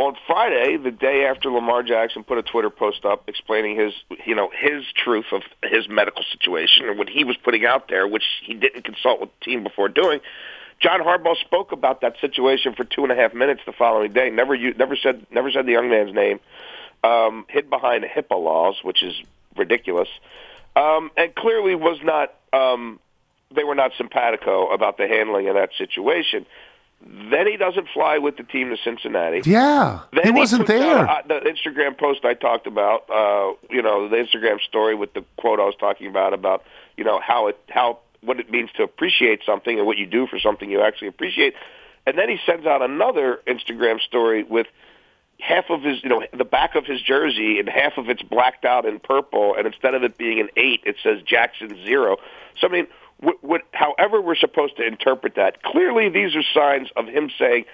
On 0.00 0.16
Friday, 0.26 0.78
the 0.78 0.90
day 0.90 1.26
after 1.26 1.50
Lamar 1.50 1.82
Jackson 1.82 2.24
put 2.24 2.38
a 2.38 2.42
Twitter 2.42 2.70
post 2.70 3.04
up 3.04 3.28
explaining 3.28 3.78
his, 3.78 3.92
you 4.24 4.34
know, 4.34 4.48
his 4.50 4.82
truth 4.94 5.26
of 5.30 5.42
his 5.62 5.90
medical 5.90 6.24
situation 6.32 6.88
and 6.88 6.96
what 6.96 7.10
he 7.10 7.22
was 7.22 7.36
putting 7.36 7.66
out 7.66 7.88
there, 7.90 8.08
which 8.08 8.22
he 8.42 8.54
didn't 8.54 8.82
consult 8.82 9.20
with 9.20 9.28
the 9.38 9.44
team 9.44 9.62
before 9.62 9.90
doing, 9.90 10.20
John 10.80 11.00
Harbaugh 11.00 11.36
spoke 11.36 11.72
about 11.72 12.00
that 12.00 12.14
situation 12.18 12.74
for 12.74 12.84
two 12.84 13.02
and 13.02 13.12
a 13.12 13.14
half 13.14 13.34
minutes 13.34 13.60
the 13.66 13.72
following 13.72 14.14
day. 14.14 14.30
Never, 14.30 14.54
u- 14.54 14.72
never 14.72 14.96
said, 14.96 15.26
never 15.30 15.50
said 15.50 15.66
the 15.66 15.72
young 15.72 15.90
man's 15.90 16.14
name. 16.14 16.40
Um, 17.04 17.44
hid 17.50 17.68
behind 17.68 18.02
HIPAA 18.04 18.42
laws, 18.42 18.76
which 18.82 19.02
is 19.02 19.12
ridiculous, 19.54 20.08
um, 20.76 21.10
and 21.14 21.34
clearly 21.34 21.74
was 21.74 21.98
not. 22.02 22.32
Um, 22.54 23.00
they 23.54 23.64
were 23.64 23.74
not 23.74 23.90
simpatico 23.98 24.68
about 24.68 24.96
the 24.96 25.08
handling 25.08 25.48
of 25.48 25.56
that 25.56 25.70
situation. 25.76 26.46
Then 27.02 27.46
he 27.46 27.56
doesn't 27.56 27.88
fly 27.94 28.18
with 28.18 28.36
the 28.36 28.42
team 28.42 28.70
to 28.70 28.76
Cincinnati. 28.76 29.40
Yeah, 29.48 30.00
Then 30.12 30.24
he 30.24 30.30
wasn't 30.32 30.62
out, 30.62 30.66
there. 30.66 31.08
uh, 31.08 31.22
the 31.26 31.40
Instagram 31.40 31.96
post 31.96 32.24
I 32.24 32.34
talked 32.34 32.66
about, 32.66 33.08
uh, 33.10 33.54
you 33.70 33.80
know, 33.82 34.08
the 34.08 34.16
Instagram 34.16 34.60
story 34.60 34.94
with 34.94 35.14
the 35.14 35.24
quote 35.36 35.60
I 35.60 35.64
was 35.64 35.74
talking 35.80 36.06
about 36.08 36.34
about, 36.34 36.62
you 36.96 37.04
know, 37.04 37.18
how 37.20 37.46
it 37.46 37.58
how 37.70 38.00
what 38.22 38.38
it 38.38 38.50
means 38.50 38.70
to 38.76 38.82
appreciate 38.82 39.40
something 39.46 39.78
and 39.78 39.86
what 39.86 39.96
you 39.96 40.06
do 40.06 40.26
for 40.26 40.38
something 40.38 40.70
you 40.70 40.82
actually 40.82 41.08
appreciate. 41.08 41.54
And 42.06 42.18
then 42.18 42.28
he 42.28 42.38
sends 42.44 42.66
out 42.66 42.82
another 42.82 43.40
Instagram 43.46 44.00
story 44.00 44.42
with 44.42 44.66
half 45.38 45.70
of 45.70 45.82
his, 45.82 46.02
you 46.02 46.10
know, 46.10 46.22
the 46.36 46.44
back 46.44 46.74
of 46.74 46.84
his 46.84 47.00
jersey 47.00 47.58
and 47.58 47.68
half 47.68 47.96
of 47.96 48.10
it's 48.10 48.22
blacked 48.22 48.66
out 48.66 48.84
in 48.84 48.98
purple, 49.00 49.54
and 49.56 49.66
instead 49.66 49.94
of 49.94 50.02
it 50.02 50.18
being 50.18 50.38
an 50.38 50.50
eight, 50.56 50.82
it 50.84 50.96
says 51.02 51.22
Jackson 51.22 51.82
zero. 51.84 52.18
So 52.60 52.68
I 52.68 52.70
mean, 52.70 52.86
what, 53.20 53.42
what, 53.42 53.62
however 53.72 54.20
we're 54.20 54.36
supposed 54.36 54.76
to 54.78 54.86
interpret 54.86 55.34
that, 55.36 55.62
clearly 55.62 56.08
these 56.08 56.34
are 56.36 56.42
signs 56.54 56.88
of 56.96 57.06
him 57.06 57.30
saying, 57.38 57.64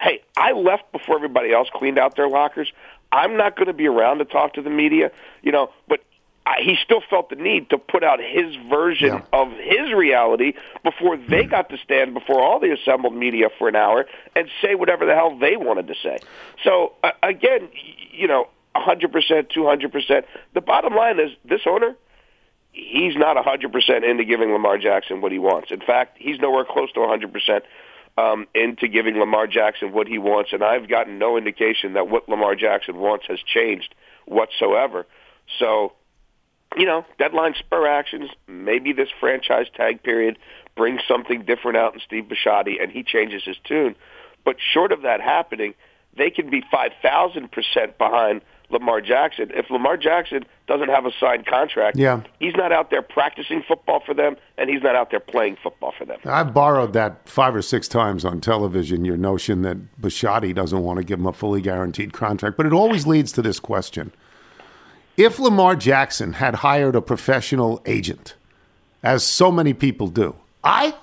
"Hey, 0.00 0.22
I 0.36 0.52
left 0.52 0.90
before 0.92 1.16
everybody 1.16 1.52
else 1.52 1.68
cleaned 1.72 1.98
out 1.98 2.16
their 2.16 2.28
lockers. 2.28 2.72
I'm 3.12 3.36
not 3.36 3.56
going 3.56 3.68
to 3.68 3.72
be 3.72 3.86
around 3.86 4.18
to 4.18 4.24
talk 4.24 4.54
to 4.54 4.62
the 4.62 4.70
media, 4.70 5.10
you 5.42 5.52
know." 5.52 5.70
But 5.88 6.00
I, 6.46 6.62
he 6.62 6.76
still 6.84 7.02
felt 7.10 7.28
the 7.28 7.36
need 7.36 7.70
to 7.70 7.78
put 7.78 8.04
out 8.04 8.20
his 8.20 8.54
version 8.70 9.08
Yeah. 9.08 9.22
of 9.32 9.50
his 9.52 9.92
reality 9.92 10.52
before 10.84 11.16
they 11.16 11.44
got 11.44 11.70
to 11.70 11.76
stand 11.78 12.14
before 12.14 12.40
all 12.40 12.60
the 12.60 12.72
assembled 12.72 13.14
media 13.14 13.48
for 13.58 13.68
an 13.68 13.74
hour 13.76 14.06
and 14.36 14.48
say 14.62 14.74
whatever 14.76 15.06
the 15.06 15.14
hell 15.14 15.36
they 15.38 15.56
wanted 15.56 15.88
to 15.88 15.94
say. 16.02 16.18
So 16.62 16.92
uh, 17.02 17.10
again, 17.22 17.68
you 18.12 18.28
know, 18.28 18.46
100%, 18.76 19.10
200%. 19.10 20.24
The 20.54 20.60
bottom 20.60 20.94
line 20.94 21.18
is 21.18 21.30
this 21.44 21.62
owner, 21.66 21.96
he's 22.76 23.16
not 23.16 23.36
100% 23.36 24.08
into 24.08 24.24
giving 24.24 24.52
Lamar 24.52 24.76
Jackson 24.78 25.20
what 25.22 25.32
he 25.32 25.38
wants. 25.38 25.70
In 25.70 25.80
fact, 25.80 26.18
he's 26.18 26.38
nowhere 26.38 26.64
close 26.64 26.92
to 26.92 27.00
100% 27.00 27.62
um, 28.18 28.46
into 28.54 28.86
giving 28.86 29.18
Lamar 29.18 29.46
Jackson 29.46 29.92
what 29.92 30.06
he 30.06 30.18
wants, 30.18 30.52
and 30.52 30.62
I've 30.62 30.88
gotten 30.88 31.18
no 31.18 31.36
indication 31.36 31.94
that 31.94 32.08
what 32.08 32.28
Lamar 32.28 32.54
Jackson 32.54 32.96
wants 32.96 33.26
has 33.28 33.38
changed 33.40 33.94
whatsoever. 34.26 35.06
So 35.58 35.92
you 36.76 36.84
know, 36.84 37.06
deadline 37.18 37.54
spur 37.58 37.86
actions. 37.86 38.28
Maybe 38.46 38.92
this 38.92 39.08
franchise 39.20 39.66
tag 39.74 40.02
period 40.02 40.36
brings 40.76 41.00
something 41.08 41.44
different 41.44 41.78
out 41.78 41.94
in 41.94 42.00
Steve 42.00 42.24
Bisciotti, 42.24 42.82
and 42.82 42.90
he 42.92 43.02
changes 43.02 43.44
his 43.44 43.56
tune. 43.64 43.94
But 44.44 44.56
short 44.60 44.92
of 44.92 45.02
that 45.02 45.20
happening, 45.20 45.74
they 46.16 46.30
can 46.30 46.50
be 46.50 46.62
five 46.70 46.92
thousand 47.00 47.52
percent 47.52 47.96
behind 47.96 48.42
Lamar 48.70 49.00
Jackson. 49.00 49.50
If 49.54 49.70
Lamar 49.70 49.96
Jackson 49.96 50.44
doesn't 50.66 50.88
have 50.88 51.06
a 51.06 51.12
signed 51.20 51.46
contract, 51.46 51.96
Yeah. 51.96 52.20
he's 52.40 52.54
not 52.56 52.72
out 52.72 52.90
there 52.90 53.02
practicing 53.02 53.62
football 53.62 54.00
for 54.04 54.12
them, 54.14 54.36
and 54.58 54.68
he's 54.68 54.82
not 54.82 54.96
out 54.96 55.10
there 55.10 55.20
playing 55.20 55.56
football 55.62 55.92
for 55.96 56.04
them. 56.04 56.18
I've 56.24 56.52
borrowed 56.52 56.92
that 56.94 57.28
five 57.28 57.54
or 57.54 57.62
six 57.62 57.86
times 57.86 58.24
on 58.24 58.40
television, 58.40 59.04
your 59.04 59.16
notion 59.16 59.62
that 59.62 59.76
Bisciotti 60.00 60.54
doesn't 60.54 60.82
want 60.82 60.98
to 60.98 61.04
give 61.04 61.18
him 61.20 61.26
a 61.26 61.32
fully 61.32 61.60
guaranteed 61.60 62.12
contract. 62.12 62.56
But 62.56 62.66
it 62.66 62.72
always 62.72 63.06
leads 63.06 63.30
to 63.32 63.42
this 63.42 63.60
question. 63.60 64.12
If 65.16 65.38
Lamar 65.38 65.76
Jackson 65.76 66.34
had 66.34 66.56
hired 66.56 66.94
a 66.96 67.00
professional 67.00 67.80
agent, 67.86 68.34
as 69.02 69.22
so 69.24 69.50
many 69.52 69.72
people 69.72 70.08
do, 70.08 70.34
I 70.64 70.94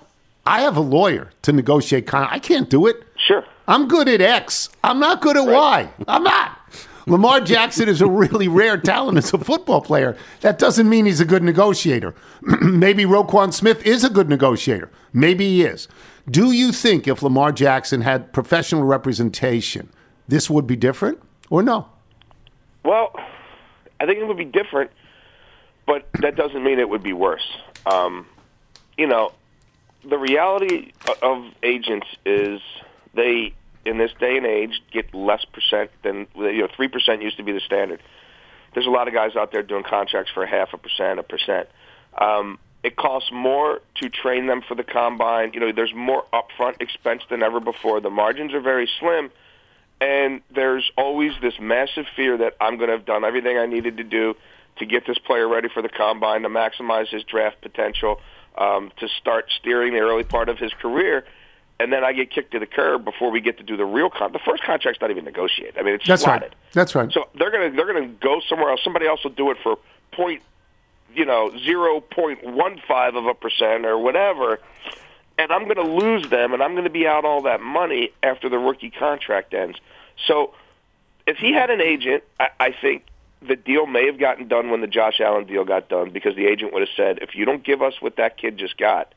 I 0.45 0.61
have 0.61 0.75
a 0.75 0.81
lawyer 0.81 1.29
to 1.43 1.53
negotiate 1.53 2.05
con 2.05 2.27
I 2.29 2.37
can't 2.39 2.69
do 2.69 2.85
it. 2.87 2.97
Sure. 3.15 3.45
I'm 3.67 3.87
good 3.87 4.09
at 4.09 4.19
X. 4.19 4.69
I'm 4.83 4.99
not 4.99 5.21
good 5.21 5.37
at 5.37 5.45
Y. 5.45 5.89
I'm 6.07 6.23
not. 6.23 6.59
Lamar 7.05 7.41
Jackson 7.41 7.89
is 7.89 8.01
a 8.01 8.07
really 8.07 8.47
rare 8.47 8.77
talent 8.77 9.17
as 9.17 9.33
a 9.33 9.37
football 9.37 9.81
player. 9.81 10.17
That 10.41 10.57
doesn't 10.57 10.87
mean 10.87 11.05
he's 11.05 11.19
a 11.19 11.25
good 11.25 11.43
negotiator. 11.43 12.15
Maybe 12.41 13.03
Roquan 13.03 13.53
Smith 13.53 13.85
is 13.85 14.03
a 14.03 14.09
good 14.09 14.29
negotiator. 14.29 14.89
Maybe 15.11 15.45
he 15.45 15.63
is. 15.63 15.87
Do 16.29 16.51
you 16.51 16.71
think 16.71 17.07
if 17.07 17.21
Lamar 17.21 17.51
Jackson 17.51 18.01
had 18.01 18.31
professional 18.31 18.83
representation, 18.83 19.89
this 20.27 20.49
would 20.49 20.65
be 20.65 20.75
different 20.75 21.21
or 21.49 21.61
no? 21.61 21.87
Well, 22.85 23.13
I 23.99 24.05
think 24.05 24.19
it 24.19 24.27
would 24.27 24.37
be 24.37 24.45
different, 24.45 24.91
but 25.85 26.07
that 26.21 26.35
doesn't 26.35 26.63
mean 26.63 26.79
it 26.79 26.87
would 26.89 27.03
be 27.03 27.13
worse. 27.13 27.45
Um, 27.85 28.25
you 28.97 29.07
know, 29.07 29.33
the 30.07 30.17
reality 30.17 30.93
of 31.21 31.45
agents 31.61 32.07
is 32.25 32.61
they, 33.13 33.53
in 33.85 33.97
this 33.97 34.11
day 34.19 34.37
and 34.37 34.45
age, 34.45 34.81
get 34.91 35.13
less 35.13 35.45
percent 35.45 35.91
than 36.03 36.27
you 36.35 36.61
know. 36.61 36.67
Three 36.75 36.87
percent 36.87 37.21
used 37.21 37.37
to 37.37 37.43
be 37.43 37.51
the 37.51 37.59
standard. 37.59 38.01
There's 38.73 38.87
a 38.87 38.91
lot 38.91 39.07
of 39.07 39.13
guys 39.13 39.35
out 39.35 39.51
there 39.51 39.63
doing 39.63 39.83
contracts 39.83 40.31
for 40.33 40.45
half 40.45 40.73
a 40.73 40.77
percent, 40.77 41.19
a 41.19 41.23
percent. 41.23 41.69
Um, 42.17 42.59
it 42.83 42.95
costs 42.95 43.31
more 43.31 43.81
to 44.01 44.09
train 44.09 44.47
them 44.47 44.61
for 44.67 44.75
the 44.75 44.83
combine. 44.83 45.51
You 45.53 45.59
know, 45.59 45.71
there's 45.71 45.93
more 45.93 46.25
upfront 46.33 46.81
expense 46.81 47.23
than 47.29 47.41
ever 47.41 47.59
before. 47.59 48.01
The 48.01 48.09
margins 48.09 48.53
are 48.53 48.59
very 48.59 48.89
slim, 48.99 49.31
and 50.01 50.41
there's 50.53 50.91
always 50.97 51.31
this 51.41 51.53
massive 51.61 52.05
fear 52.15 52.37
that 52.37 52.55
I'm 52.59 52.77
going 52.77 52.89
to 52.89 52.97
have 52.97 53.05
done 53.05 53.23
everything 53.23 53.57
I 53.57 53.67
needed 53.67 53.97
to 53.97 54.03
do 54.03 54.35
to 54.77 54.85
get 54.85 55.05
this 55.05 55.17
player 55.19 55.47
ready 55.47 55.69
for 55.69 55.81
the 55.81 55.89
combine, 55.89 56.41
to 56.41 56.49
maximize 56.49 57.07
his 57.07 57.23
draft 57.23 57.61
potential, 57.61 58.19
um, 58.57 58.91
to 58.97 59.07
start 59.07 59.45
steering 59.59 59.93
the 59.93 59.99
early 59.99 60.23
part 60.23 60.49
of 60.49 60.57
his 60.57 60.73
career. 60.73 61.25
And 61.79 61.91
then 61.91 62.03
I 62.03 62.13
get 62.13 62.29
kicked 62.29 62.51
to 62.51 62.59
the 62.59 62.65
curb 62.67 63.03
before 63.03 63.31
we 63.31 63.41
get 63.41 63.57
to 63.57 63.63
do 63.63 63.75
the 63.75 63.85
real 63.85 64.09
con. 64.09 64.31
The 64.31 64.39
first 64.39 64.63
contract's 64.63 65.01
not 65.01 65.11
even 65.11 65.25
negotiated. 65.25 65.77
I 65.77 65.81
mean, 65.81 65.95
it's 65.95 66.07
That's 66.07 66.23
slotted. 66.23 66.49
right. 66.49 66.55
That's 66.71 66.95
right. 66.95 67.11
So 67.11 67.27
they're 67.35 67.51
gonna 67.51 67.71
they're 67.71 67.91
gonna 67.91 68.07
go 68.07 68.39
somewhere 68.47 68.69
else. 68.69 68.81
Somebody 68.83 69.07
else 69.07 69.23
will 69.23 69.31
do 69.31 69.51
it 69.51 69.57
for 69.63 69.77
point, 70.11 70.41
you 71.13 71.25
know, 71.25 71.51
zero 71.57 71.99
point 71.99 72.43
one 72.45 72.79
five 72.87 73.15
of 73.15 73.25
a 73.25 73.33
percent 73.33 73.85
or 73.85 73.97
whatever, 73.97 74.59
and 75.37 75.51
I'm 75.51 75.67
gonna 75.67 75.81
lose 75.89 76.29
them, 76.29 76.53
and 76.53 76.61
I'm 76.61 76.75
gonna 76.75 76.89
be 76.91 77.07
out 77.07 77.25
all 77.25 77.41
that 77.41 77.59
money 77.59 78.11
after 78.21 78.49
the 78.49 78.59
rookie 78.59 78.91
contract 78.91 79.53
ends. 79.53 79.79
So 80.27 80.53
if 81.25 81.37
he 81.37 81.53
had 81.53 81.69
an 81.69 81.81
agent, 81.81 82.23
I, 82.39 82.49
I 82.59 82.71
think 82.71 83.03
the 83.41 83.55
deal 83.55 83.87
may 83.87 84.05
have 84.05 84.19
gotten 84.19 84.47
done 84.47 84.69
when 84.69 84.81
the 84.81 84.87
Josh 84.87 85.19
Allen 85.19 85.45
deal 85.45 85.65
got 85.65 85.89
done 85.89 86.11
because 86.11 86.35
the 86.35 86.45
agent 86.45 86.71
would 86.71 86.81
have 86.81 86.95
said, 86.95 87.19
if 87.21 87.35
you 87.35 87.45
don't 87.45 87.63
give 87.63 87.81
us 87.81 87.95
what 87.99 88.15
that 88.17 88.37
kid 88.37 88.57
just 88.57 88.77
got 88.77 89.13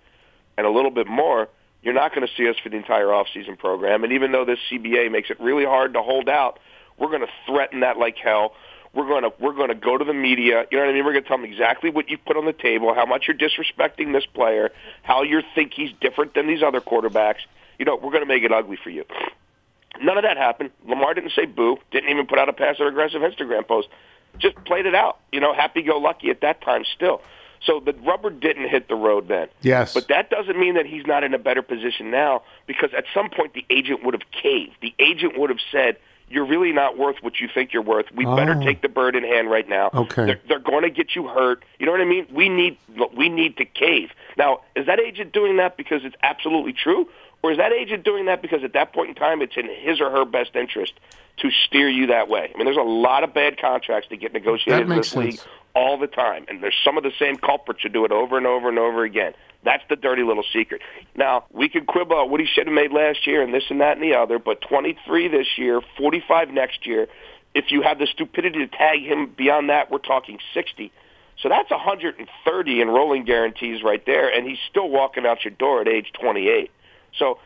and 0.57 0.67
a 0.67 0.71
little 0.71 0.91
bit 0.91 1.07
more, 1.07 1.49
you're 1.87 1.95
not 1.95 2.13
going 2.13 2.27
to 2.27 2.33
see 2.37 2.49
us 2.49 2.57
for 2.61 2.69
the 2.69 2.77
entire 2.77 3.07
offseason 3.07 3.57
program. 3.57 4.03
And 4.03 4.13
even 4.13 4.33
though 4.33 4.45
this 4.45 4.59
CBA 4.71 5.11
makes 5.13 5.31
it 5.31 5.41
really 5.41 5.65
hard 5.65 5.95
to 5.95 6.03
hold 6.03 6.29
out, 6.29 6.59
we're 6.99 7.09
going 7.09 7.21
to 7.21 7.31
threaten 7.47 7.81
that 7.81 7.97
like 7.97 8.17
hell. 8.17 8.55
We're 8.93 9.07
going 9.07 9.23
to 9.23 9.33
we're 9.39 9.53
going 9.53 9.69
to 9.69 9.77
go 9.77 9.97
to 9.97 10.05
the 10.05 10.13
media. 10.13 10.65
You 10.71 10.79
know 10.79 10.85
what 10.85 10.91
I 10.91 10.95
mean? 10.95 11.05
We're 11.05 11.13
going 11.13 11.23
to 11.23 11.29
tell 11.29 11.37
them 11.37 11.45
exactly 11.45 11.91
what 11.91 12.11
you 12.11 12.19
put 12.19 12.37
on 12.37 12.45
the 12.45 12.53
table, 12.53 12.93
how 12.93 13.07
much 13.07 13.29
you're 13.29 13.37
disrespecting 13.37 14.13
this 14.13 14.27
player, 14.27 14.71
how 15.03 15.23
you 15.23 15.43
think 15.55 15.75
he's 15.75 15.91
different 16.01 16.35
than 16.35 16.49
these 16.49 16.63
other 16.63 16.81
quarterbacks. 16.81 17.41
You 17.79 17.85
know, 17.85 17.95
we're 17.95 18.11
going 18.11 18.23
to 18.23 18.27
make 18.27 18.43
it 18.43 18.53
ugly 18.53 18.79
for 18.83 18.91
you. 18.91 19.05
None 20.03 20.17
of 20.17 20.25
that 20.25 20.39
happened. 20.39 20.71
Lamar 20.89 21.15
didn't 21.15 21.33
say 21.37 21.45
boo. 21.45 21.77
Didn't 21.93 22.11
even 22.11 22.27
put 22.27 22.39
out 22.39 22.49
a 22.49 22.53
passive 22.53 22.87
aggressive 22.87 23.21
Instagram 23.21 23.69
post. 23.69 23.89
Just 24.39 24.57
played 24.65 24.87
it 24.87 24.95
out. 24.95 25.19
You 25.31 25.41
know, 25.41 25.55
happy 25.55 25.83
go 25.83 25.99
lucky 25.99 26.31
at 26.31 26.41
that 26.41 26.63
time 26.63 26.85
still. 26.95 27.21
So 27.65 27.81
the 27.81 27.93
rubber 28.05 28.31
didn't 28.31 28.69
hit 28.69 28.89
the 28.89 28.95
road 28.95 29.29
then. 29.29 29.49
Yes. 29.63 29.95
But 29.95 30.09
that 30.09 30.31
doesn't 30.31 30.59
mean 30.59 30.75
that 30.75 30.87
he's 30.87 31.07
not 31.07 31.25
in 31.25 31.35
a 31.35 31.39
better 31.39 31.63
position 31.63 32.11
now 32.11 32.43
because 32.67 32.91
at 32.97 33.05
some 33.15 33.31
point 33.31 33.55
the 33.55 33.65
agent 33.71 34.05
would 34.05 34.15
have 34.15 34.31
caved. 34.31 34.77
The 34.83 34.95
agent 34.99 35.39
would 35.39 35.51
have 35.51 35.59
said, 35.73 35.97
you're 36.29 36.45
really 36.47 36.73
not 36.73 36.99
worth 36.99 37.17
what 37.21 37.39
you 37.41 37.49
think 37.53 37.73
you're 37.73 37.83
worth. 37.83 38.07
We 38.13 38.25
better 38.25 38.57
Oh. 38.61 38.65
take 38.65 38.83
the 38.83 38.89
bird 38.89 39.15
in 39.15 39.23
hand 39.23 39.49
right 39.49 39.69
now. 39.69 39.91
Okay. 39.95 40.27
They're, 40.27 40.41
they're 40.49 40.59
going 40.59 40.83
to 40.83 40.91
get 40.91 41.15
you 41.15 41.29
hurt. 41.29 41.65
You 41.79 41.87
know 41.87 41.93
what 41.93 42.01
I 42.01 42.05
mean? 42.05 42.27
We 42.33 42.49
need 42.49 42.79
we 43.17 43.29
need 43.29 43.57
to 43.59 43.65
cave. 43.65 44.11
Now, 44.37 44.63
is 44.75 44.87
that 44.87 44.99
agent 44.99 45.33
doing 45.33 45.59
that 45.59 45.77
because 45.77 46.05
it's 46.05 46.17
absolutely 46.25 46.73
true, 46.73 47.09
or 47.45 47.53
is 47.53 47.59
that 47.59 47.73
agent 47.73 48.05
doing 48.05 48.27
that 48.27 48.43
because 48.43 48.65
at 48.65 48.73
that 48.73 48.93
point 48.93 49.11
in 49.11 49.15
time 49.15 49.41
it's 49.41 49.57
in 49.57 49.69
his 49.73 50.01
or 50.01 50.11
her 50.11 50.25
best 50.25 50.57
interest 50.57 50.95
to 51.37 51.51
steer 51.65 51.89
you 51.89 52.09
that 52.09 52.29
way? 52.29 52.51
I 52.53 52.59
mean, 52.59 52.65
there's 52.65 52.77
a 52.77 52.81
lot 52.81 53.23
of 53.23 53.33
bad 53.33 53.61
contracts 53.61 54.09
that 54.11 54.17
get 54.17 54.33
negotiated 54.33 54.89
That 54.89 54.93
in 54.93 54.99
this 54.99 55.15
league 55.15 55.35
sense. 55.35 55.47
All 55.77 55.99
the 55.99 56.07
time, 56.07 56.47
and 56.49 56.63
there's 56.63 56.75
some 56.83 56.97
of 56.97 57.05
the 57.05 57.13
same 57.19 57.37
culprits 57.37 57.83
who 57.83 57.91
do 57.91 58.07
it 58.07 58.11
over 58.11 58.39
and 58.39 58.47
over 58.47 58.71
and 58.71 58.79
over 58.79 59.05
again. 59.05 59.35
That's 59.63 59.83
the 59.91 59.97
dirty 59.97 60.23
little 60.23 60.45
secret. 60.51 60.81
Now, 61.15 61.45
we 61.53 61.69
could 61.69 61.87
quibble 61.87 62.17
about 62.17 62.31
what 62.31 62.41
he 62.41 62.47
should 62.47 62.67
have 62.67 62.75
made 62.75 62.93
last 62.93 63.27
year 63.27 63.43
and 63.43 63.53
this 63.53 63.65
and 63.69 63.83
that 63.83 63.99
and 63.99 64.03
the 64.03 64.15
other, 64.15 64.39
but 64.39 64.63
23 64.63 65.29
this 65.29 65.47
year, 65.59 65.83
45 65.99 66.51
next 66.51 66.87
year. 66.87 67.09
If 67.55 67.71
you 67.71 67.83
have 67.83 67.99
the 67.99 68.07
stupidity 68.07 68.61
to 68.61 68.69
tag 68.69 69.03
him 69.03 69.27
beyond 69.37 69.69
that, 69.69 69.91
we're 69.91 69.99
talking 69.99 70.39
60. 70.55 70.91
So 71.43 71.51
that's 71.51 71.71
130 71.71 72.81
in 72.81 72.89
rolling 72.89 73.25
guarantees 73.25 73.83
right 73.83 74.05
there, 74.07 74.33
and 74.33 74.49
he's 74.49 74.59
still 74.71 74.89
walking 74.89 75.27
out 75.27 75.45
your 75.45 75.53
door 75.53 75.83
at 75.83 75.89
age 75.89 76.11
28. 76.19 76.71
So 77.19 77.39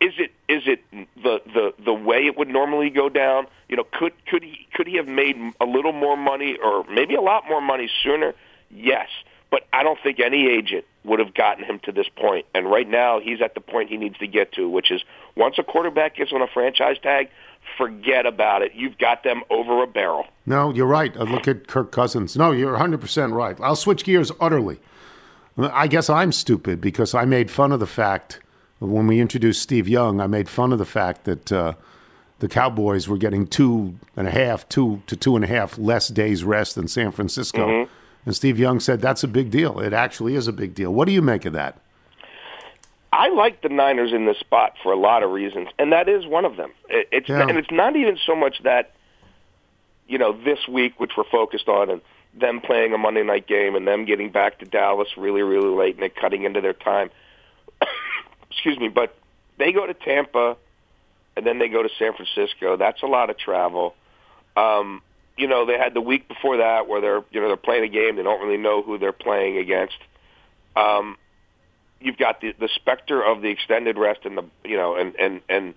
is 0.00 0.12
it 0.18 0.30
is 0.48 0.62
it 0.66 0.80
the 1.22 1.40
the 1.46 1.74
the 1.84 1.92
way 1.92 2.26
it 2.26 2.36
would 2.36 2.48
normally 2.48 2.90
go 2.90 3.08
down? 3.08 3.46
You 3.68 3.76
know, 3.76 3.84
could 3.84 4.12
could 4.26 4.42
he 4.42 4.66
could 4.74 4.86
he 4.86 4.96
have 4.96 5.08
made 5.08 5.36
a 5.60 5.64
little 5.64 5.92
more 5.92 6.16
money 6.16 6.56
or 6.62 6.84
maybe 6.84 7.14
a 7.14 7.20
lot 7.20 7.44
more 7.48 7.60
money 7.60 7.90
sooner? 8.02 8.34
Yes, 8.70 9.08
but 9.50 9.66
I 9.72 9.82
don't 9.82 9.98
think 10.02 10.20
any 10.20 10.48
agent 10.48 10.84
would 11.04 11.18
have 11.18 11.34
gotten 11.34 11.64
him 11.64 11.80
to 11.84 11.92
this 11.92 12.06
point. 12.16 12.46
And 12.54 12.70
right 12.70 12.88
now, 12.88 13.18
he's 13.18 13.40
at 13.40 13.54
the 13.54 13.60
point 13.60 13.88
he 13.88 13.96
needs 13.96 14.18
to 14.18 14.26
get 14.26 14.52
to, 14.52 14.68
which 14.68 14.90
is 14.90 15.02
once 15.36 15.56
a 15.58 15.62
quarterback 15.62 16.16
gets 16.16 16.32
on 16.32 16.42
a 16.42 16.46
franchise 16.46 16.96
tag, 17.02 17.30
forget 17.76 18.26
about 18.26 18.62
it. 18.62 18.72
You've 18.74 18.98
got 18.98 19.24
them 19.24 19.42
over 19.50 19.82
a 19.82 19.86
barrel. 19.86 20.26
No, 20.46 20.72
you're 20.72 20.86
right. 20.86 21.16
Uh, 21.16 21.24
Look 21.24 21.48
at 21.48 21.66
Kirk 21.66 21.92
Cousins. 21.92 22.36
No, 22.36 22.52
you're 22.52 22.76
100% 22.76 23.32
right. 23.32 23.56
I'll 23.60 23.76
switch 23.76 24.04
gears 24.04 24.30
utterly. 24.40 24.80
I 25.56 25.88
guess 25.88 26.08
I'm 26.08 26.30
stupid 26.30 26.80
because 26.80 27.14
I 27.14 27.24
made 27.24 27.50
fun 27.50 27.72
of 27.72 27.80
the 27.80 27.86
fact 27.86 28.40
when 28.78 29.06
we 29.06 29.20
introduced 29.20 29.62
Steve 29.62 29.88
Young, 29.88 30.20
I 30.20 30.26
made 30.26 30.48
fun 30.48 30.72
of 30.72 30.78
the 30.78 30.84
fact 30.86 31.24
that 31.24 31.52
uh, 31.52 31.72
the 32.38 32.48
Cowboys 32.48 33.08
were 33.08 33.18
getting 33.18 33.46
two 33.46 33.96
and 34.16 34.28
a 34.28 34.30
half, 34.30 34.68
two 34.68 35.02
to 35.06 35.16
two 35.16 35.36
and 35.36 35.44
a 35.44 35.48
half 35.48 35.78
less 35.78 36.08
days 36.08 36.44
rest 36.44 36.74
than 36.74 36.88
San 36.88 37.10
Francisco. 37.10 37.88
And 38.24 38.36
Steve 38.36 38.58
Young 38.58 38.78
said 38.80 39.00
that's 39.00 39.24
a 39.24 39.28
big 39.28 39.50
deal. 39.50 39.80
It 39.80 39.92
actually 39.92 40.34
is 40.34 40.48
a 40.48 40.52
big 40.52 40.74
deal. 40.74 40.92
What 40.92 41.06
do 41.06 41.12
you 41.12 41.22
make 41.22 41.44
of 41.44 41.54
that? 41.54 41.80
I 43.12 43.30
like 43.30 43.62
the 43.62 43.70
Niners 43.70 44.12
in 44.12 44.26
this 44.26 44.38
spot 44.38 44.74
for 44.82 44.92
a 44.92 44.96
lot 44.96 45.22
of 45.22 45.30
reasons, 45.30 45.68
and 45.78 45.92
that 45.92 46.08
is 46.08 46.26
one 46.26 46.44
of 46.44 46.56
them. 46.56 46.72
It's 46.88 47.28
Yeah. 47.28 47.48
and 47.48 47.56
it's 47.56 47.70
not 47.70 47.96
even 47.96 48.18
so 48.24 48.36
much 48.36 48.62
that 48.64 48.92
you 50.06 50.18
know 50.18 50.32
this 50.32 50.68
week, 50.68 51.00
which 51.00 51.12
we're 51.16 51.24
focused 51.24 51.68
on, 51.68 51.90
and 51.90 52.00
them 52.34 52.60
playing 52.60 52.92
a 52.92 52.98
Monday 52.98 53.22
night 53.22 53.46
game 53.46 53.74
and 53.74 53.88
them 53.88 54.04
getting 54.04 54.30
back 54.30 54.58
to 54.58 54.66
Dallas 54.66 55.08
really, 55.16 55.42
really 55.42 55.74
late 55.74 55.96
and 55.96 56.04
it 56.04 56.14
cutting 56.14 56.44
into 56.44 56.60
their 56.60 56.74
time. 56.74 57.10
Excuse 58.58 58.78
me, 58.80 58.88
but 58.88 59.14
they 59.56 59.70
go 59.70 59.86
to 59.86 59.94
Tampa, 59.94 60.56
and 61.36 61.46
then 61.46 61.60
they 61.60 61.68
go 61.68 61.80
to 61.80 61.88
San 61.96 62.12
Francisco. 62.14 62.76
That's 62.76 63.02
a 63.02 63.06
lot 63.06 63.30
of 63.30 63.38
travel. 63.38 63.94
Um, 64.56 65.00
you 65.36 65.46
know, 65.46 65.64
they 65.64 65.78
had 65.78 65.94
the 65.94 66.00
week 66.00 66.26
before 66.26 66.56
that 66.56 66.88
where 66.88 67.00
they're 67.00 67.22
you 67.30 67.40
know 67.40 67.46
they're 67.46 67.56
playing 67.56 67.84
a 67.84 67.88
game 67.88 68.16
they 68.16 68.24
don't 68.24 68.40
really 68.44 68.60
know 68.60 68.82
who 68.82 68.98
they're 68.98 69.12
playing 69.12 69.58
against. 69.58 69.98
Um, 70.74 71.16
you've 72.00 72.16
got 72.16 72.40
the 72.40 72.52
the 72.58 72.68
specter 72.74 73.22
of 73.22 73.42
the 73.42 73.48
extended 73.48 73.96
rest 73.96 74.20
and 74.24 74.36
the 74.36 74.44
you 74.64 74.76
know 74.76 74.96
and 74.96 75.14
and 75.14 75.40
and 75.48 75.74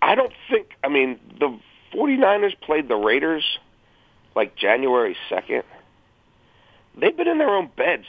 I 0.00 0.14
don't 0.14 0.32
think 0.48 0.68
I 0.84 0.88
mean 0.88 1.18
the 1.40 1.58
49ers 1.92 2.58
played 2.60 2.86
the 2.86 2.96
Raiders 2.96 3.58
like 4.36 4.54
January 4.54 5.16
2nd. 5.28 5.64
They've 6.96 7.16
been 7.16 7.28
in 7.28 7.38
their 7.38 7.50
own 7.50 7.70
beds 7.76 8.06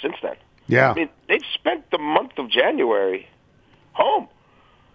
since 0.00 0.16
then. 0.22 0.36
Yeah. 0.66 0.92
I 0.92 0.94
mean, 0.94 1.08
they've 1.28 1.44
spent 1.54 1.90
the 1.90 1.98
month 1.98 2.32
of 2.38 2.48
January 2.48 3.28
home, 3.92 4.28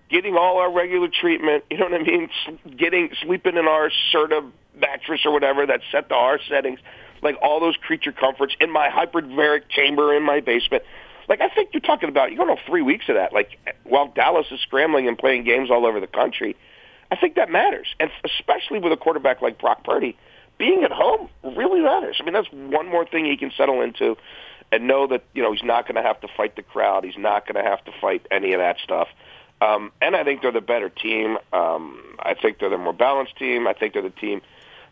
getting 0.09 0.35
all 0.35 0.57
our 0.57 0.71
regular 0.71 1.09
treatment. 1.09 1.63
You 1.69 1.77
know 1.77 1.85
what 1.85 2.01
I 2.01 2.03
mean? 2.03 2.29
Getting 2.77 3.09
sleeping 3.21 3.57
in 3.57 3.67
our 3.67 3.91
Serta 4.13 4.49
mattress 4.79 5.21
or 5.25 5.31
whatever 5.31 5.65
that's 5.65 5.83
set 5.91 6.09
to 6.09 6.15
our 6.15 6.39
settings, 6.49 6.79
like 7.21 7.37
all 7.41 7.59
those 7.59 7.77
creature 7.77 8.11
comforts 8.11 8.55
in 8.59 8.71
my 8.71 8.89
hyperbaric 8.89 9.69
chamber 9.69 10.15
in 10.15 10.23
my 10.23 10.39
basement. 10.41 10.83
Like 11.27 11.41
I 11.41 11.49
think 11.49 11.69
you're 11.73 11.81
talking 11.81 12.09
about 12.09 12.31
you're 12.31 12.45
going 12.45 12.55
to 12.55 12.63
three 12.65 12.81
weeks 12.81 13.05
of 13.09 13.15
that. 13.15 13.33
Like 13.33 13.57
while 13.83 14.07
Dallas 14.07 14.47
is 14.51 14.59
scrambling 14.61 15.07
and 15.07 15.17
playing 15.17 15.43
games 15.43 15.71
all 15.71 15.85
over 15.85 15.99
the 15.99 16.07
country, 16.07 16.55
I 17.11 17.15
think 17.15 17.35
that 17.35 17.49
matters, 17.49 17.87
and 17.99 18.09
especially 18.23 18.79
with 18.79 18.91
a 18.91 18.97
quarterback 18.97 19.41
like 19.41 19.59
Brock 19.59 19.83
Purdy, 19.83 20.17
being 20.57 20.83
at 20.83 20.91
home 20.91 21.29
really 21.43 21.81
matters. 21.81 22.17
I 22.19 22.23
mean, 22.23 22.33
that's 22.33 22.51
one 22.51 22.87
more 22.87 23.05
thing 23.05 23.25
he 23.25 23.37
can 23.37 23.51
settle 23.55 23.81
into, 23.81 24.17
and 24.71 24.87
know 24.87 25.07
that 25.07 25.23
you 25.33 25.43
know 25.43 25.51
he's 25.53 25.63
not 25.63 25.87
going 25.87 25.95
to 25.95 26.01
have 26.01 26.19
to 26.21 26.27
fight 26.35 26.55
the 26.55 26.63
crowd. 26.63 27.03
He's 27.03 27.17
not 27.17 27.45
going 27.47 27.63
to 27.63 27.69
have 27.69 27.83
to 27.85 27.91
fight 28.01 28.25
any 28.31 28.53
of 28.53 28.59
that 28.59 28.77
stuff. 28.83 29.07
Um, 29.61 29.91
and 30.01 30.15
I 30.15 30.23
think 30.23 30.41
they're 30.41 30.51
the 30.51 30.61
better 30.61 30.89
team. 30.89 31.37
Um, 31.53 32.17
I 32.19 32.33
think 32.33 32.59
they're 32.59 32.69
the 32.69 32.77
more 32.77 32.93
balanced 32.93 33.37
team. 33.37 33.67
I 33.67 33.73
think 33.73 33.93
they're 33.93 34.01
the 34.01 34.09
team 34.09 34.41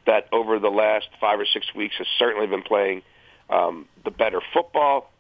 that 0.05 0.27
over 0.31 0.59
the 0.59 0.69
last 0.69 1.07
five 1.19 1.39
or 1.39 1.45
six 1.45 1.73
weeks 1.73 1.95
has 1.97 2.07
certainly 2.17 2.47
been 2.47 2.63
playing 2.63 3.01
um, 3.49 3.87
the 4.03 4.11
better 4.11 4.41
football. 4.53 5.11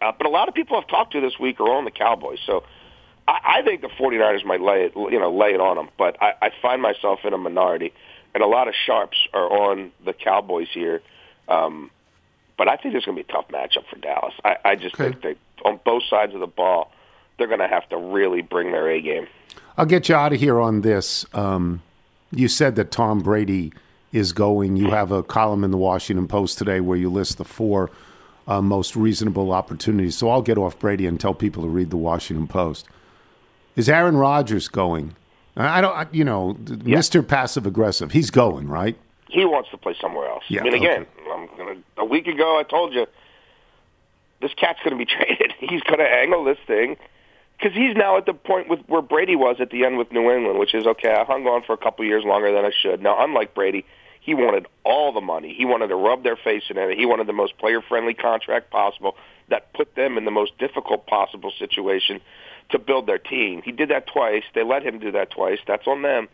Uh, 0.00 0.12
but 0.16 0.26
a 0.26 0.30
lot 0.30 0.48
of 0.48 0.54
people 0.54 0.76
I've 0.76 0.88
talked 0.88 1.12
to 1.12 1.20
this 1.20 1.38
week 1.38 1.60
are 1.60 1.72
on 1.74 1.84
the 1.84 1.90
Cowboys. 1.90 2.38
So 2.44 2.64
I, 3.26 3.58
I 3.58 3.62
think 3.62 3.80
the 3.80 3.88
49ers 3.88 4.44
might 4.44 4.60
lay 4.60 4.84
it, 4.84 4.92
you 4.94 5.18
know, 5.18 5.34
lay 5.34 5.54
it 5.54 5.60
on 5.60 5.76
them. 5.76 5.88
But 5.96 6.20
I, 6.22 6.34
I 6.42 6.50
find 6.60 6.82
myself 6.82 7.20
in 7.24 7.32
a 7.32 7.38
minority, 7.38 7.92
and 8.34 8.42
a 8.42 8.46
lot 8.46 8.68
of 8.68 8.74
sharps 8.74 9.16
are 9.32 9.70
on 9.70 9.92
the 10.04 10.12
Cowboys 10.12 10.68
here. 10.72 11.02
Um, 11.48 11.90
but 12.58 12.68
I 12.68 12.76
think 12.76 12.94
it's 12.94 13.04
going 13.06 13.16
to 13.16 13.22
be 13.24 13.28
a 13.28 13.32
tough 13.32 13.48
matchup 13.48 13.86
for 13.88 13.96
Dallas. 13.98 14.34
I, 14.44 14.56
I 14.64 14.74
just 14.76 14.94
Okay. 14.98 15.10
think 15.10 15.22
that 15.22 15.36
on 15.64 15.80
both 15.84 16.02
sides 16.08 16.34
of 16.34 16.40
the 16.40 16.46
ball, 16.46 16.90
they're 17.38 17.46
going 17.48 17.60
to 17.60 17.68
have 17.68 17.88
to 17.90 17.96
really 17.96 18.42
bring 18.42 18.72
their 18.72 18.88
A 18.90 19.00
game. 19.00 19.26
I'll 19.76 19.86
get 19.86 20.08
you 20.08 20.14
out 20.14 20.32
of 20.32 20.40
here 20.40 20.58
on 20.60 20.80
this. 20.80 21.26
Um, 21.34 21.82
you 22.32 22.48
said 22.48 22.76
that 22.76 22.90
Tom 22.90 23.20
Brady 23.20 23.72
is 24.12 24.32
going. 24.32 24.76
You 24.76 24.90
have 24.90 25.12
a 25.12 25.22
column 25.22 25.64
in 25.64 25.70
the 25.70 25.76
Washington 25.76 26.26
Post 26.28 26.56
today 26.58 26.80
where 26.80 26.96
you 26.96 27.10
list 27.10 27.36
the 27.38 27.44
four 27.44 27.90
uh, 28.48 28.62
most 28.62 28.96
reasonable 28.96 29.52
opportunities. 29.52 30.16
So 30.16 30.30
I'll 30.30 30.40
get 30.42 30.56
off 30.56 30.78
Brady 30.78 31.06
and 31.06 31.20
tell 31.20 31.34
people 31.34 31.62
to 31.64 31.68
read 31.68 31.90
the 31.90 31.96
Washington 31.96 32.46
Post. 32.46 32.86
Is 33.74 33.88
Aaron 33.88 34.16
Rodgers 34.16 34.68
going? 34.68 35.14
I 35.58 35.80
don't, 35.80 36.14
you 36.14 36.24
know, 36.24 36.54
Mr. 36.64 37.26
Passive 37.26 37.66
Aggressive. 37.66 38.12
He's 38.12 38.30
going, 38.30 38.68
right? 38.68 38.96
He 39.28 39.44
wants 39.44 39.70
to 39.70 39.76
play 39.76 39.96
somewhere 40.00 40.28
else. 40.28 40.44
Yeah, 40.48 40.60
I 40.60 40.64
mean, 40.64 40.74
okay. 40.74 40.86
again, 40.86 41.06
I'm 41.32 41.48
gonna, 41.56 41.76
a 41.96 42.04
week 42.04 42.26
ago 42.26 42.58
I 42.58 42.62
told 42.62 42.94
you 42.94 43.06
this 44.40 44.52
cat's 44.54 44.78
going 44.84 44.96
to 44.96 45.04
be 45.04 45.04
traded. 45.10 45.52
He's 45.58 45.82
going 45.82 45.98
to 45.98 46.08
angle 46.08 46.44
this 46.44 46.58
thing 46.66 46.96
because 47.58 47.76
he's 47.76 47.96
now 47.96 48.16
at 48.16 48.26
the 48.26 48.34
point 48.34 48.68
with 48.68 48.80
where 48.86 49.02
Brady 49.02 49.36
was 49.36 49.56
at 49.60 49.70
the 49.70 49.84
end 49.84 49.98
with 49.98 50.12
New 50.12 50.30
England, 50.30 50.58
which 50.58 50.74
is 50.74 50.86
okay. 50.86 51.12
I 51.12 51.24
hung 51.24 51.46
on 51.46 51.62
for 51.62 51.72
a 51.72 51.78
couple 51.78 52.04
years 52.04 52.24
longer 52.24 52.52
than 52.52 52.64
I 52.64 52.70
should. 52.70 53.02
Now, 53.02 53.22
unlike 53.22 53.54
Brady, 53.54 53.84
he 54.20 54.34
wanted 54.34 54.66
all 54.84 55.12
the 55.12 55.20
money. 55.20 55.54
He 55.56 55.64
wanted 55.64 55.88
to 55.88 55.96
rub 55.96 56.22
their 56.24 56.36
face 56.36 56.64
in 56.68 56.76
it. 56.76 56.98
He 56.98 57.06
wanted 57.06 57.26
the 57.26 57.32
most 57.32 57.56
player-friendly 57.58 58.14
contract 58.14 58.70
possible 58.70 59.16
that 59.48 59.72
put 59.72 59.94
them 59.94 60.18
in 60.18 60.24
the 60.24 60.30
most 60.30 60.58
difficult 60.58 61.06
possible 61.06 61.52
situation 61.56 62.20
to 62.70 62.78
build 62.78 63.06
their 63.06 63.18
team. 63.18 63.62
He 63.62 63.70
did 63.70 63.90
that 63.90 64.08
twice. 64.08 64.42
They 64.54 64.64
let 64.64 64.82
him 64.82 64.98
do 64.98 65.12
that 65.12 65.30
twice. 65.30 65.58
That's 65.66 65.86
on 65.86 66.02
them. 66.02 66.28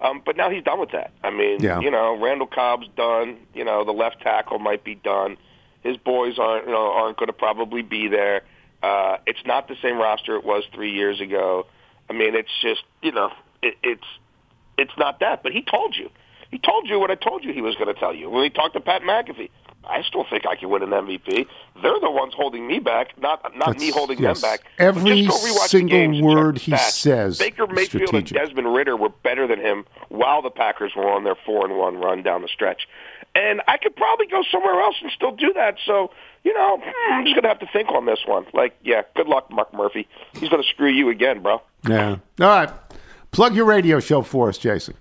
Um, 0.00 0.22
but 0.24 0.36
now 0.36 0.50
he's 0.50 0.62
done 0.62 0.78
with 0.78 0.90
that. 0.92 1.12
I 1.24 1.30
mean, 1.30 1.60
Yeah. 1.60 1.80
you 1.80 1.90
know, 1.90 2.16
Randall 2.20 2.46
Cobb's 2.46 2.88
done. 2.96 3.38
You 3.54 3.64
know, 3.64 3.84
the 3.84 3.92
left 3.92 4.20
tackle 4.20 4.58
might 4.58 4.84
be 4.84 4.94
done. 4.94 5.36
His 5.82 5.96
boys 5.96 6.38
aren't, 6.38 6.66
you 6.66 6.72
know, 6.72 6.92
aren't 6.92 7.16
going 7.16 7.28
to 7.28 7.32
probably 7.32 7.82
be 7.82 8.08
there. 8.08 8.42
Uh, 8.82 9.16
it's 9.26 9.44
not 9.46 9.68
the 9.68 9.76
same 9.82 9.96
roster 9.98 10.36
it 10.36 10.44
was 10.44 10.64
three 10.74 10.92
years 10.92 11.20
ago. 11.20 11.66
I 12.10 12.12
mean, 12.12 12.34
it's 12.34 12.50
just, 12.60 12.82
you 13.02 13.12
know, 13.12 13.30
it, 13.62 13.74
it's 13.82 14.04
it's 14.78 14.92
not 14.98 15.20
that. 15.20 15.42
But 15.42 15.52
he 15.52 15.62
told 15.62 15.96
you. 15.96 16.10
He 16.50 16.58
told 16.58 16.88
you 16.88 17.00
what 17.00 17.10
I 17.10 17.14
told 17.14 17.42
you 17.44 17.52
he 17.52 17.62
was 17.62 17.74
going 17.76 17.92
to 17.92 17.98
tell 17.98 18.14
you 18.14 18.28
when 18.30 18.44
he 18.44 18.50
talked 18.50 18.74
to 18.74 18.80
Pat 18.80 19.02
McAfee. 19.02 19.50
I 19.88 20.02
still 20.02 20.24
think 20.28 20.46
I 20.46 20.56
can 20.56 20.68
win 20.68 20.82
an 20.82 20.90
MVP. 20.90 21.46
They're 21.82 22.00
the 22.00 22.10
ones 22.10 22.34
holding 22.34 22.66
me 22.66 22.78
back, 22.78 23.18
not 23.20 23.56
not 23.56 23.78
me 23.78 23.90
holding 23.90 24.18
yes. 24.18 24.40
them 24.40 24.50
back. 24.50 24.60
Every 24.78 25.26
But 25.26 25.32
just 25.32 25.42
go 25.42 25.48
rewatch 25.48 25.62
the 25.62 25.68
single 25.68 25.98
games 25.98 26.18
and 26.18 26.28
check 26.28 26.36
word 26.36 26.58
he 26.58 26.72
stats. 26.72 26.90
says 26.90 27.38
Baker 27.38 27.64
is 27.64 27.70
Mayfield 27.70 28.14
and. 28.14 28.26
Desmond 28.26 28.74
Ridder 28.74 28.96
were 28.96 29.08
better 29.08 29.46
than 29.46 29.60
him 29.60 29.84
while 30.08 30.42
the 30.42 30.50
Packers 30.50 30.92
were 30.96 31.08
on 31.08 31.24
their 31.24 31.36
four 31.46 31.64
and 31.64 31.76
one 31.78 31.96
run 31.98 32.22
down 32.22 32.42
the 32.42 32.48
stretch. 32.48 32.88
And 33.34 33.60
I 33.68 33.76
could 33.76 33.94
probably 33.94 34.26
go 34.26 34.42
somewhere 34.50 34.80
else 34.80 34.96
and 35.02 35.10
still 35.12 35.32
do 35.32 35.52
that. 35.54 35.76
So 35.86 36.10
you 36.42 36.54
know, 36.54 36.80
eh, 36.84 36.92
I'm 37.12 37.24
just 37.24 37.34
gonna 37.34 37.48
have 37.48 37.58
to 37.58 37.68
think 37.72 37.90
on 37.90 38.06
this 38.06 38.20
one. 38.24 38.46
Like, 38.52 38.76
yeah, 38.84 39.02
good 39.16 39.26
luck, 39.26 39.50
Mark 39.50 39.74
Murphy. 39.74 40.08
He's 40.34 40.48
gonna 40.48 40.62
screw 40.62 40.90
you 40.90 41.08
again, 41.10 41.42
bro. 41.42 41.60
Yeah. 41.88 42.16
All 42.40 42.46
right. 42.46 42.70
Plug 43.32 43.54
your 43.54 43.64
radio 43.66 44.00
show 44.00 44.22
for 44.22 44.48
us, 44.48 44.56
Jason. 44.58 44.94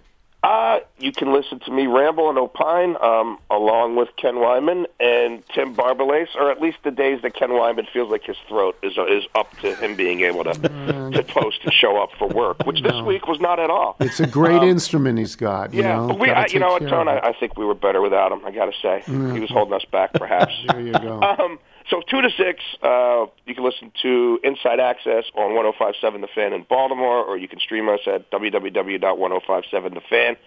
Uh, 0.45 0.79
you 0.99 1.11
can 1.11 1.33
listen 1.33 1.59
to 1.59 1.71
me 1.71 1.87
ramble 1.87 2.29
and 2.29 2.37
opine 2.37 2.95
um, 3.01 3.39
along 3.49 3.95
with 3.95 4.09
Ken 4.15 4.35
Weinman 4.35 4.85
and 4.99 5.43
Tim 5.55 5.75
Barbalace, 5.75 6.27
or 6.35 6.51
at 6.51 6.61
least 6.61 6.77
the 6.83 6.91
days 6.91 7.19
that 7.23 7.33
Ken 7.33 7.49
Weinman 7.49 7.89
feels 7.91 8.11
like 8.11 8.23
his 8.23 8.37
throat 8.47 8.77
is 8.83 8.93
is 9.09 9.23
up 9.33 9.49
to 9.61 9.73
him 9.75 9.95
being 9.95 10.21
able 10.21 10.43
to 10.43 10.53
to 10.53 11.23
post 11.27 11.61
and 11.63 11.73
show 11.73 11.97
up 11.97 12.09
for 12.19 12.27
work, 12.27 12.63
which 12.67 12.83
this 12.83 13.01
week 13.01 13.25
was 13.27 13.39
not 13.39 13.59
at 13.59 13.71
all. 13.71 13.95
It's 13.99 14.19
a 14.19 14.27
great 14.27 14.61
instrument 14.61 15.17
he's 15.17 15.35
got. 15.35 15.73
You 15.73 15.81
Um, 15.81 15.85
yeah, 15.87 15.95
know, 15.95 16.07
but 16.09 16.19
we, 16.19 16.29
I, 16.29 16.45
you 16.45 16.59
know 16.59 16.69
what, 16.73 16.81
care 16.81 16.89
Tone? 16.89 17.07
I, 17.07 17.19
I 17.29 17.33
think 17.39 17.57
we 17.57 17.65
were 17.65 17.73
better 17.73 17.99
without 18.01 18.31
him. 18.31 18.45
I 18.45 18.51
got 18.51 18.65
to 18.65 18.79
say, 18.83 19.01
he 19.07 19.39
was 19.39 19.49
holding 19.49 19.73
us 19.73 19.85
back, 19.91 20.13
perhaps. 20.13 20.53
There 20.67 20.79
you 20.79 20.93
go. 20.93 21.21
Um, 21.39 21.57
so 21.89 22.01
two 22.09 22.21
to 22.21 22.29
six, 22.31 22.61
uh, 22.81 23.25
you 23.45 23.53
can 23.53 23.63
listen 23.63 23.91
to 24.01 24.39
Inside 24.43 24.79
Access 24.79 25.25
on 25.35 25.51
105.7 25.51 26.21
The 26.21 26.27
Fan 26.33 26.53
in 26.53 26.65
Baltimore, 26.67 27.23
or 27.23 27.37
you 27.37 27.47
can 27.47 27.59
stream 27.59 27.87
us 27.89 27.99
at 28.07 28.31
www.1057thefan, 28.31 30.37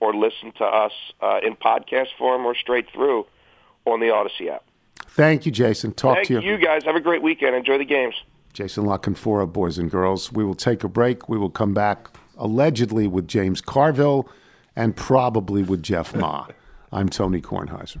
or 0.00 0.14
listen 0.14 0.52
to 0.58 0.64
us 0.64 0.92
uh, 1.20 1.40
in 1.42 1.56
podcast 1.56 2.08
form 2.18 2.46
or 2.46 2.54
straight 2.54 2.86
through 2.92 3.26
on 3.84 4.00
the 4.00 4.06
Audacy 4.06 4.50
app. 4.50 4.64
Thank 5.08 5.46
you, 5.46 5.52
Jason. 5.52 5.92
Talk 5.92 6.16
Thank 6.16 6.28
to 6.28 6.34
you. 6.34 6.40
you 6.40 6.58
guys. 6.58 6.84
Have 6.84 6.96
a 6.96 7.00
great 7.00 7.22
weekend. 7.22 7.54
Enjoy 7.54 7.78
the 7.78 7.84
games. 7.84 8.14
Jason 8.52 8.84
La 8.84 8.98
Canfora, 8.98 9.50
boys 9.50 9.78
and 9.78 9.90
girls. 9.90 10.32
We 10.32 10.44
will 10.44 10.54
take 10.54 10.84
a 10.84 10.88
break. 10.88 11.28
We 11.28 11.38
will 11.38 11.50
come 11.50 11.74
back 11.74 12.08
allegedly 12.38 13.06
with 13.06 13.28
James 13.28 13.60
Carville 13.60 14.28
and 14.74 14.96
probably 14.96 15.62
with 15.62 15.82
Jeff 15.82 16.14
Ma. 16.14 16.46
I'm 16.92 17.08
Tony 17.08 17.40
Kornheiser. 17.40 18.00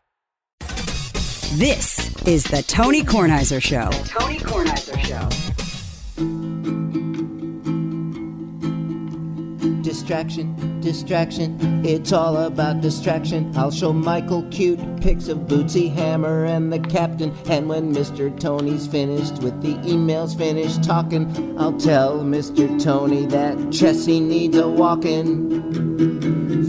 This 1.55 2.15
is 2.25 2.45
the 2.45 2.63
Tony 2.63 3.03
Kornheiser 3.03 3.61
Show. 3.61 3.89
Tony 4.05 4.37
Kornheiser 4.37 4.97
Show. 5.03 5.27
Distraction, 9.81 10.79
distraction, 10.79 11.85
it's 11.85 12.13
all 12.13 12.37
about 12.37 12.79
distraction. 12.79 13.51
I'll 13.57 13.69
show 13.69 13.91
Michael 13.91 14.43
cute 14.43 14.79
pics 15.01 15.27
of 15.27 15.39
Bootsy 15.39 15.93
Hammer 15.93 16.45
and 16.45 16.71
the 16.71 16.79
captain. 16.79 17.35
And 17.47 17.67
when 17.67 17.93
Mr. 17.93 18.33
Tony's 18.39 18.87
finished 18.87 19.43
with 19.43 19.61
the 19.61 19.73
emails, 19.87 20.37
finished 20.37 20.85
talking, 20.85 21.59
I'll 21.59 21.77
tell 21.77 22.21
Mr. 22.21 22.81
Tony 22.81 23.25
that 23.25 23.57
Chessie 23.71 24.21
needs 24.21 24.55
a 24.55 24.69
walk-in. 24.69 25.90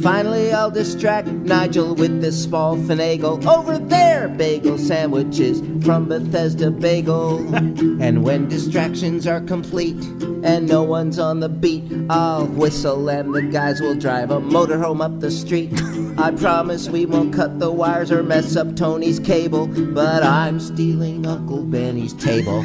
Finally, 0.02 0.52
I'll 0.52 0.70
distract 0.70 1.28
Nigel 1.28 1.94
with 1.94 2.20
this 2.20 2.42
small 2.42 2.76
finagle. 2.76 3.46
Over 3.46 3.78
there, 3.78 4.28
bagel 4.28 4.76
sandwiches 4.76 5.60
from 5.84 6.08
Bethesda 6.08 6.72
Bagel. 6.72 7.54
and 8.02 8.24
when 8.24 8.48
distractions 8.48 9.28
are 9.28 9.40
complete 9.40 9.96
and 10.42 10.68
no 10.68 10.82
one's 10.82 11.20
on 11.20 11.38
the 11.38 11.48
beat, 11.48 11.84
I'll 12.10 12.46
whistle 12.46 13.08
and 13.10 13.32
the 13.32 13.42
guys 13.42 13.80
will 13.80 13.94
drive 13.94 14.32
a 14.32 14.40
motorhome 14.40 15.04
up 15.04 15.20
the 15.20 15.30
street. 15.30 15.70
I 16.18 16.32
promise 16.32 16.88
we 16.88 17.06
won't 17.06 17.32
cut 17.32 17.60
the 17.60 17.70
wires 17.70 18.10
or 18.10 18.24
mess 18.24 18.56
up 18.56 18.74
Tony's 18.74 19.20
cable, 19.20 19.68
but 19.68 20.24
I'm 20.24 20.58
stealing 20.58 21.28
Uncle 21.28 21.62
Benny's 21.62 22.12
table. 22.14 22.60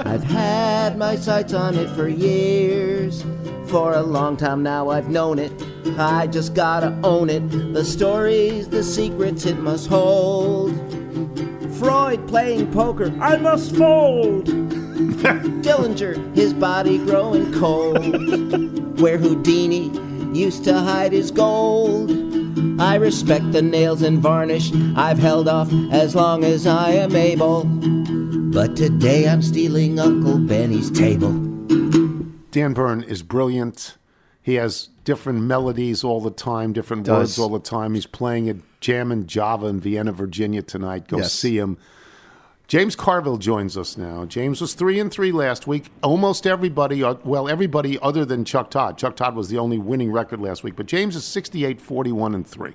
I've 0.00 0.24
had 0.24 0.98
my 0.98 1.16
sights 1.16 1.54
on 1.54 1.76
it 1.76 1.88
for 1.96 2.08
years. 2.08 3.24
For 3.68 3.94
a 3.94 4.02
long 4.02 4.36
time 4.36 4.62
now, 4.62 4.90
I've 4.90 5.08
known 5.08 5.38
it. 5.38 5.52
I 5.98 6.26
just 6.26 6.54
gotta 6.54 6.98
own 7.04 7.30
it. 7.30 7.48
The 7.74 7.84
stories, 7.84 8.68
the 8.68 8.82
secrets 8.82 9.46
it 9.46 9.58
must 9.58 9.88
hold. 9.88 10.72
Freud 11.78 12.26
playing 12.28 12.72
poker, 12.72 13.12
I 13.20 13.36
must 13.36 13.74
fold. 13.76 14.46
Dillinger, 15.62 16.34
his 16.34 16.52
body 16.52 16.98
growing 16.98 17.52
cold. 17.54 19.00
Where 19.00 19.18
Houdini 19.18 19.90
used 20.36 20.64
to 20.64 20.74
hide 20.74 21.12
his 21.12 21.30
gold. 21.30 22.10
I 22.80 22.96
respect 22.96 23.52
the 23.52 23.62
nails 23.62 24.02
and 24.02 24.18
varnish 24.18 24.72
I've 24.96 25.18
held 25.18 25.48
off 25.48 25.72
as 25.92 26.14
long 26.14 26.44
as 26.44 26.66
I 26.66 26.90
am 26.90 27.14
able. 27.14 27.64
But 27.64 28.76
today 28.76 29.28
I'm 29.28 29.42
stealing 29.42 29.98
Uncle 29.98 30.38
Benny's 30.38 30.90
table. 30.90 31.32
Dan 32.50 32.74
Bern 32.74 33.02
is 33.02 33.22
brilliant. 33.22 33.96
He 34.42 34.54
has 34.54 34.88
different 35.10 35.40
melodies 35.42 36.04
all 36.04 36.20
the 36.20 36.30
time, 36.30 36.72
different 36.72 37.02
Does. 37.04 37.18
words 37.18 37.38
all 37.40 37.48
the 37.48 37.58
time. 37.58 37.94
He's 37.94 38.06
playing 38.06 38.48
at 38.48 38.58
Jammin 38.80 39.26
Java 39.26 39.66
in 39.66 39.80
Vienna, 39.80 40.12
Virginia 40.12 40.62
tonight. 40.62 41.08
Go 41.08 41.16
Yes. 41.18 41.32
see 41.32 41.58
him. 41.58 41.78
James 42.68 42.94
Carville 42.94 43.36
joins 43.38 43.76
us 43.76 43.96
now. 43.98 44.24
James 44.24 44.60
was 44.60 44.74
three 44.74 45.00
and 45.00 45.10
three 45.10 45.32
last 45.32 45.66
week. 45.66 45.90
Almost 46.04 46.46
everybody, 46.46 47.02
uh, 47.02 47.14
well, 47.24 47.48
everybody 47.48 47.98
other 48.00 48.24
than 48.24 48.44
Chuck 48.44 48.70
Todd. 48.70 48.96
Chuck 48.98 49.16
Todd 49.16 49.34
was 49.34 49.48
the 49.48 49.58
only 49.58 49.78
winning 49.78 50.12
record 50.12 50.40
last 50.40 50.62
week, 50.62 50.76
but 50.76 50.86
James 50.86 51.16
is 51.16 51.24
68, 51.24 51.80
41, 51.80 52.32
and 52.32 52.46
three. 52.46 52.74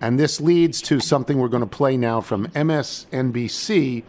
And 0.00 0.16
this 0.20 0.40
leads 0.40 0.80
to 0.82 1.00
something 1.00 1.38
we're 1.38 1.48
going 1.48 1.68
to 1.68 1.76
play 1.76 1.96
now 1.96 2.20
from 2.20 2.46
MSNBC 2.54 4.04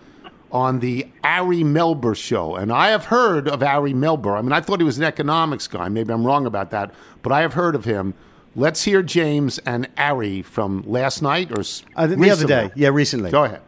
on 0.56 0.80
the 0.80 1.06
Ari 1.22 1.64
Melber 1.64 2.16
show. 2.16 2.56
And 2.56 2.72
I 2.72 2.88
have 2.88 3.03
heard 3.06 3.49
of 3.49 3.62
Ari 3.62 3.91
Melber. 3.93 4.38
I 4.38 4.41
mean, 4.41 4.53
I 4.53 4.62
thought 4.62 4.80
he 4.80 4.86
was 4.86 4.97
an 4.97 5.03
economics 5.03 5.68
guy. 5.68 5.89
Maybe 5.89 6.14
I'm 6.14 6.26
wrong 6.26 6.45
about 6.45 6.72
that, 6.72 6.91
but 7.24 7.34
I 7.34 7.41
have 7.41 7.53
heard 7.56 7.76
of 7.76 7.84
him. 7.84 8.14
Let's 8.56 8.84
hear 8.84 9.03
James 9.03 9.58
and 9.60 9.89
Ari 9.97 10.43
from 10.43 10.84
last 10.88 11.22
night 11.22 11.51
or 11.51 11.60
s- 11.60 11.84
Uh, 11.97 12.08
the 12.08 12.14
other 12.14 12.22
recently. 12.22 12.47
day. 12.47 12.72
Yeah, 12.76 12.88
recently. 12.89 13.32
Go 13.32 13.43
ahead. 13.43 13.60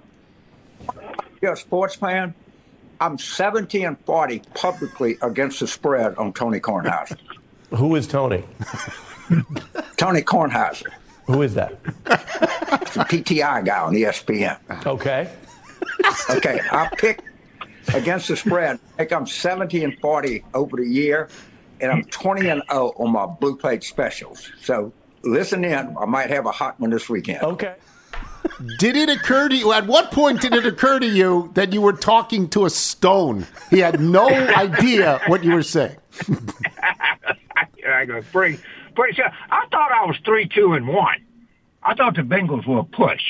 You're 1.41 1.53
a 1.53 1.57
sports 1.57 1.95
fan. 1.95 2.33
I'm 3.01 3.17
70 3.17 3.83
and 3.83 3.99
40 4.05 4.41
publicly 4.55 5.17
against 5.21 5.59
the 5.59 5.67
spread 5.67 6.15
on 6.15 6.31
Tony 6.31 6.61
Kornheiser. 6.61 7.17
Who 7.75 7.95
is 7.97 8.07
Tony? 8.07 8.45
Tony 9.97 10.21
Kornheiser, 10.21 10.87
Who 11.25 11.41
is 11.41 11.53
that? 11.55 11.83
the 11.83 13.05
PTI 13.09 13.65
guy 13.65 13.79
on 13.81 13.93
ESPN. 13.93 14.57
Okay. 14.87 15.29
Okay, 16.29 16.59
I 16.71 16.89
pick 16.97 17.21
against 17.93 18.27
the 18.27 18.35
spread. 18.35 18.79
I 18.93 18.97
think 18.97 19.13
I'm 19.13 19.25
70 19.27 19.83
and 19.83 19.99
40 19.99 20.43
over 20.53 20.77
the 20.77 20.85
year, 20.87 21.29
and 21.81 21.91
I'm 21.91 22.03
20 22.05 22.49
and 22.49 22.61
0 22.71 22.93
on 22.97 23.11
my 23.11 23.25
blue 23.25 23.55
plate 23.55 23.83
specials. 23.83 24.51
So 24.61 24.91
listen 25.23 25.63
in. 25.63 25.95
I 25.97 26.05
might 26.05 26.29
have 26.29 26.45
a 26.45 26.51
hot 26.51 26.79
one 26.79 26.89
this 26.89 27.09
weekend. 27.09 27.41
Okay. 27.43 27.75
Did 28.79 28.95
it 28.95 29.09
occur 29.09 29.49
to 29.49 29.55
you? 29.55 29.73
At 29.73 29.87
what 29.87 30.11
point 30.11 30.41
did 30.41 30.53
it 30.53 30.65
occur 30.65 30.99
to 30.99 31.05
you 31.07 31.51
that 31.55 31.73
you 31.73 31.81
were 31.81 31.93
talking 31.93 32.49
to 32.49 32.65
a 32.65 32.69
stone? 32.69 33.45
He 33.69 33.79
had 33.79 33.99
no 33.99 34.29
idea 34.29 35.19
what 35.27 35.43
you 35.43 35.53
were 35.53 35.63
saying. 35.63 35.97
I 37.87 38.05
go 38.05 38.21
pretty, 38.31 38.59
pretty 38.95 39.15
sure. 39.15 39.29
I 39.49 39.65
thought 39.71 39.91
I 39.91 40.05
was 40.05 40.17
three, 40.25 40.47
two, 40.47 40.73
and 40.73 40.87
one. 40.87 41.17
I 41.83 41.93
thought 41.95 42.15
the 42.15 42.21
Bengals 42.21 42.67
were 42.67 42.79
a 42.79 42.83
push. 42.83 43.21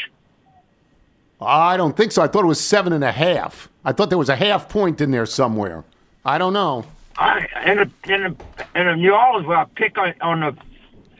I 1.41 1.77
don't 1.77 1.95
think 1.95 2.11
so. 2.11 2.21
I 2.21 2.27
thought 2.27 2.43
it 2.43 2.47
was 2.47 2.59
seven 2.59 2.93
and 2.93 3.03
a 3.03 3.11
half. 3.11 3.69
I 3.85 3.91
thought 3.91 4.09
there 4.09 4.17
was 4.17 4.29
a 4.29 4.35
half 4.35 4.69
point 4.69 5.01
in 5.01 5.11
there 5.11 5.25
somewhere. 5.25 5.83
I 6.25 6.37
don't 6.37 6.53
know. 6.53 6.85
I 7.17 7.47
in 7.65 7.79
a, 7.79 8.11
in 8.11 8.23
a, 8.25 8.79
in 8.79 8.85
the 8.87 8.95
New 8.95 9.13
Orleans 9.13 9.47
where 9.47 9.57
I 9.57 9.65
pick 9.75 9.97
on, 9.97 10.13
on 10.21 10.39
the 10.41 10.55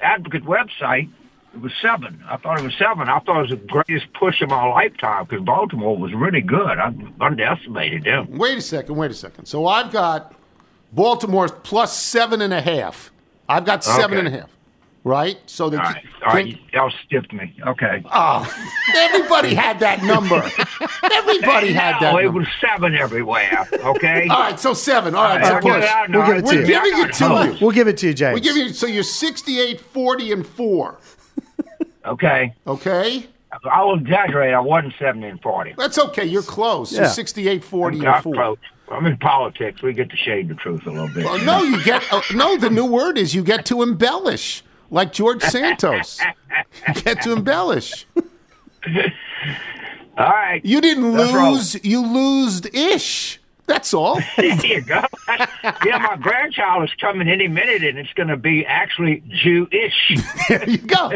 Advocate 0.02 0.44
website, 0.44 1.10
it 1.54 1.62
was 1.62 1.72
seven. 1.82 2.24
I 2.28 2.38
thought 2.38 2.60
it 2.60 2.64
was 2.64 2.76
seven. 2.78 3.08
I 3.10 3.20
thought 3.20 3.38
it 3.38 3.42
was 3.42 3.50
the 3.52 3.56
greatest 3.56 4.12
push 4.14 4.42
of 4.42 4.50
my 4.50 4.66
lifetime 4.68 5.26
because 5.26 5.44
Baltimore 5.44 5.98
was 5.98 6.14
really 6.14 6.42
good. 6.42 6.78
I 6.78 6.94
underestimated 7.22 8.04
them. 8.04 8.38
Wait 8.38 8.58
a 8.58 8.62
second. 8.62 8.96
Wait 8.96 9.12
a 9.12 9.16
second. 9.16 9.46
So 9.46 9.66
I've 9.68 9.92
got 9.92 10.36
Baltimore 10.94 11.48
plus 11.48 11.96
seven 11.98 12.42
and 12.42 12.54
a 12.54 12.62
half. 12.62 13.12
I've 13.50 13.66
got 13.66 13.84
seven 13.84 14.18
Okay. 14.18 14.26
and 14.28 14.36
a 14.36 14.40
half. 14.42 14.50
Right. 15.08 15.38
So 15.46 15.70
the 15.70 15.78
All 15.78 15.84
right, 15.84 16.04
all 16.26 16.34
right, 16.34 16.60
y'all 16.74 16.92
stiffed 17.06 17.32
me. 17.32 17.56
Okay. 17.66 18.04
Oh, 18.12 18.46
everybody 18.94 19.54
had 19.56 19.80
that 19.80 20.04
number. 20.04 20.36
Everybody 21.14 21.72
had 21.72 21.96
that 22.02 22.12
No, 22.14 22.18
it 22.18 22.26
number. 22.26 22.40
was 22.40 22.48
seven 22.60 22.94
everywhere. 22.94 23.66
Okay. 23.74 24.28
All 24.30 24.40
right, 24.42 24.60
so 24.60 24.74
seven. 24.74 25.16
All 25.16 25.24
right, 25.24 25.42
All 25.42 25.48
so 25.48 25.54
right, 25.54 25.64
push. 25.82 25.90
I 25.90 26.08
know, 26.08 26.20
We'll 26.20 26.28
give 26.28 26.38
it 26.38 26.46
to 26.50 26.56
We're 26.56 26.62
you. 26.62 26.68
giving 26.68 27.00
it 27.10 27.14
to 27.14 27.26
you. 27.54 27.58
We'll 27.62 27.72
give 27.76 27.88
it 27.88 27.98
to 28.00 28.08
you, 28.08 28.14
James. 28.14 28.36
We 28.36 28.42
give 28.42 28.58
you 28.58 28.70
so 28.74 28.86
you're 28.86 29.04
68, 29.04 29.80
40, 29.80 30.32
and 30.34 30.46
four. 30.46 31.00
Okay. 32.06 32.54
Okay. 32.68 33.28
I 33.70 33.84
will 33.84 33.98
exaggerate. 34.00 34.54
I 34.54 34.60
wasn't 34.60 34.94
seventy 35.00 35.28
and 35.28 35.42
forty. 35.42 35.74
That's 35.78 35.98
okay. 35.98 36.26
You're 36.26 36.42
close. 36.44 36.92
You're 36.92 37.04
Yeah. 37.04 37.08
68, 37.10 37.64
40, 37.64 38.00
I'm 38.06 38.14
and 38.14 38.24
four. 38.24 38.34
close. 38.34 38.58
I'm 38.92 39.06
in 39.06 39.18
politics. 39.18 39.82
We 39.82 39.94
get 39.94 40.10
to 40.10 40.18
shade 40.18 40.50
the 40.50 40.56
truth 40.56 40.86
a 40.86 40.92
little 40.92 41.08
bit. 41.08 41.24
Well, 41.26 41.40
no, 41.46 41.64
you 41.64 41.82
get 41.84 42.04
uh, 42.12 42.22
no. 42.34 42.58
The 42.58 42.70
new 42.70 42.86
word 42.86 43.18
is 43.18 43.34
you 43.34 43.44
get 43.44 43.66
to 43.68 43.82
embellish, 43.82 44.64
like 44.90 45.14
George 45.14 45.42
Santos. 45.44 46.20
You 46.88 46.94
get 47.02 47.22
to 47.24 47.34
embellish. 47.34 48.06
All 50.18 50.26
right. 50.26 50.66
You 50.66 50.82
didn't 50.82 51.14
That's 51.14 51.34
wrong. 51.34 51.54
lose. 51.54 51.86
You 51.86 52.06
lose 52.06 52.66
ish. 52.74 53.40
That's 53.68 53.94
all. 53.94 54.22
there 54.38 54.66
you 54.66 54.82
go. 54.82 55.04
yeah, 55.86 55.98
my 55.98 56.18
grandchild 56.20 56.86
is 56.86 56.96
coming 57.02 57.28
any 57.28 57.50
minute, 57.50 57.84
and 57.84 57.98
it's 58.00 58.14
going 58.14 58.30
to 58.30 58.38
be 58.38 58.66
actually 58.66 59.22
Jewish. 59.28 60.18
there 60.50 60.70
you 60.70 60.78
go. 60.78 61.12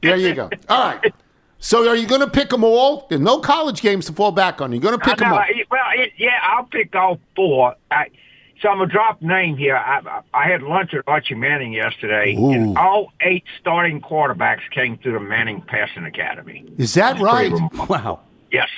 There 0.00 0.16
you 0.16 0.32
go. 0.32 0.48
All 0.68 0.94
right. 0.94 1.12
So 1.58 1.88
are 1.88 1.96
you 1.96 2.06
going 2.06 2.20
to 2.20 2.30
pick 2.30 2.50
them 2.50 2.62
all? 2.64 3.06
There's 3.08 3.20
no 3.20 3.40
college 3.40 3.82
games 3.82 4.06
to 4.06 4.12
fall 4.12 4.32
back 4.32 4.60
on. 4.60 4.72
You're 4.72 4.80
going 4.80 4.98
to 4.98 5.04
pick 5.04 5.18
them 5.18 5.32
all. 5.32 5.44
Well, 5.70 5.84
it, 5.94 6.12
yeah, 6.16 6.38
I'll 6.42 6.64
pick 6.64 6.94
all 6.94 7.18
four. 7.34 7.74
I, 7.90 8.10
so 8.62 8.68
I'm 8.68 8.78
gonna 8.78 8.86
drop 8.90 9.20
a 9.20 9.26
name 9.26 9.56
here. 9.56 9.76
I, 9.76 10.00
I, 10.06 10.20
I 10.32 10.48
had 10.48 10.62
lunch 10.62 10.94
at 10.94 11.02
Archie 11.06 11.34
Manning 11.34 11.72
yesterday, 11.72 12.34
and 12.34 12.78
all 12.78 13.12
eight 13.20 13.44
starting 13.60 14.00
quarterbacks 14.00 14.60
came 14.70 14.96
through 14.98 15.12
the 15.14 15.20
Manning 15.20 15.60
Passing 15.62 16.04
Academy. 16.04 16.64
Is 16.78 16.94
that 16.94 17.16
It's 17.16 17.28
pretty 17.28 17.54
right? 17.54 17.88
Wow. 17.90 18.20
Yes, 18.50 18.68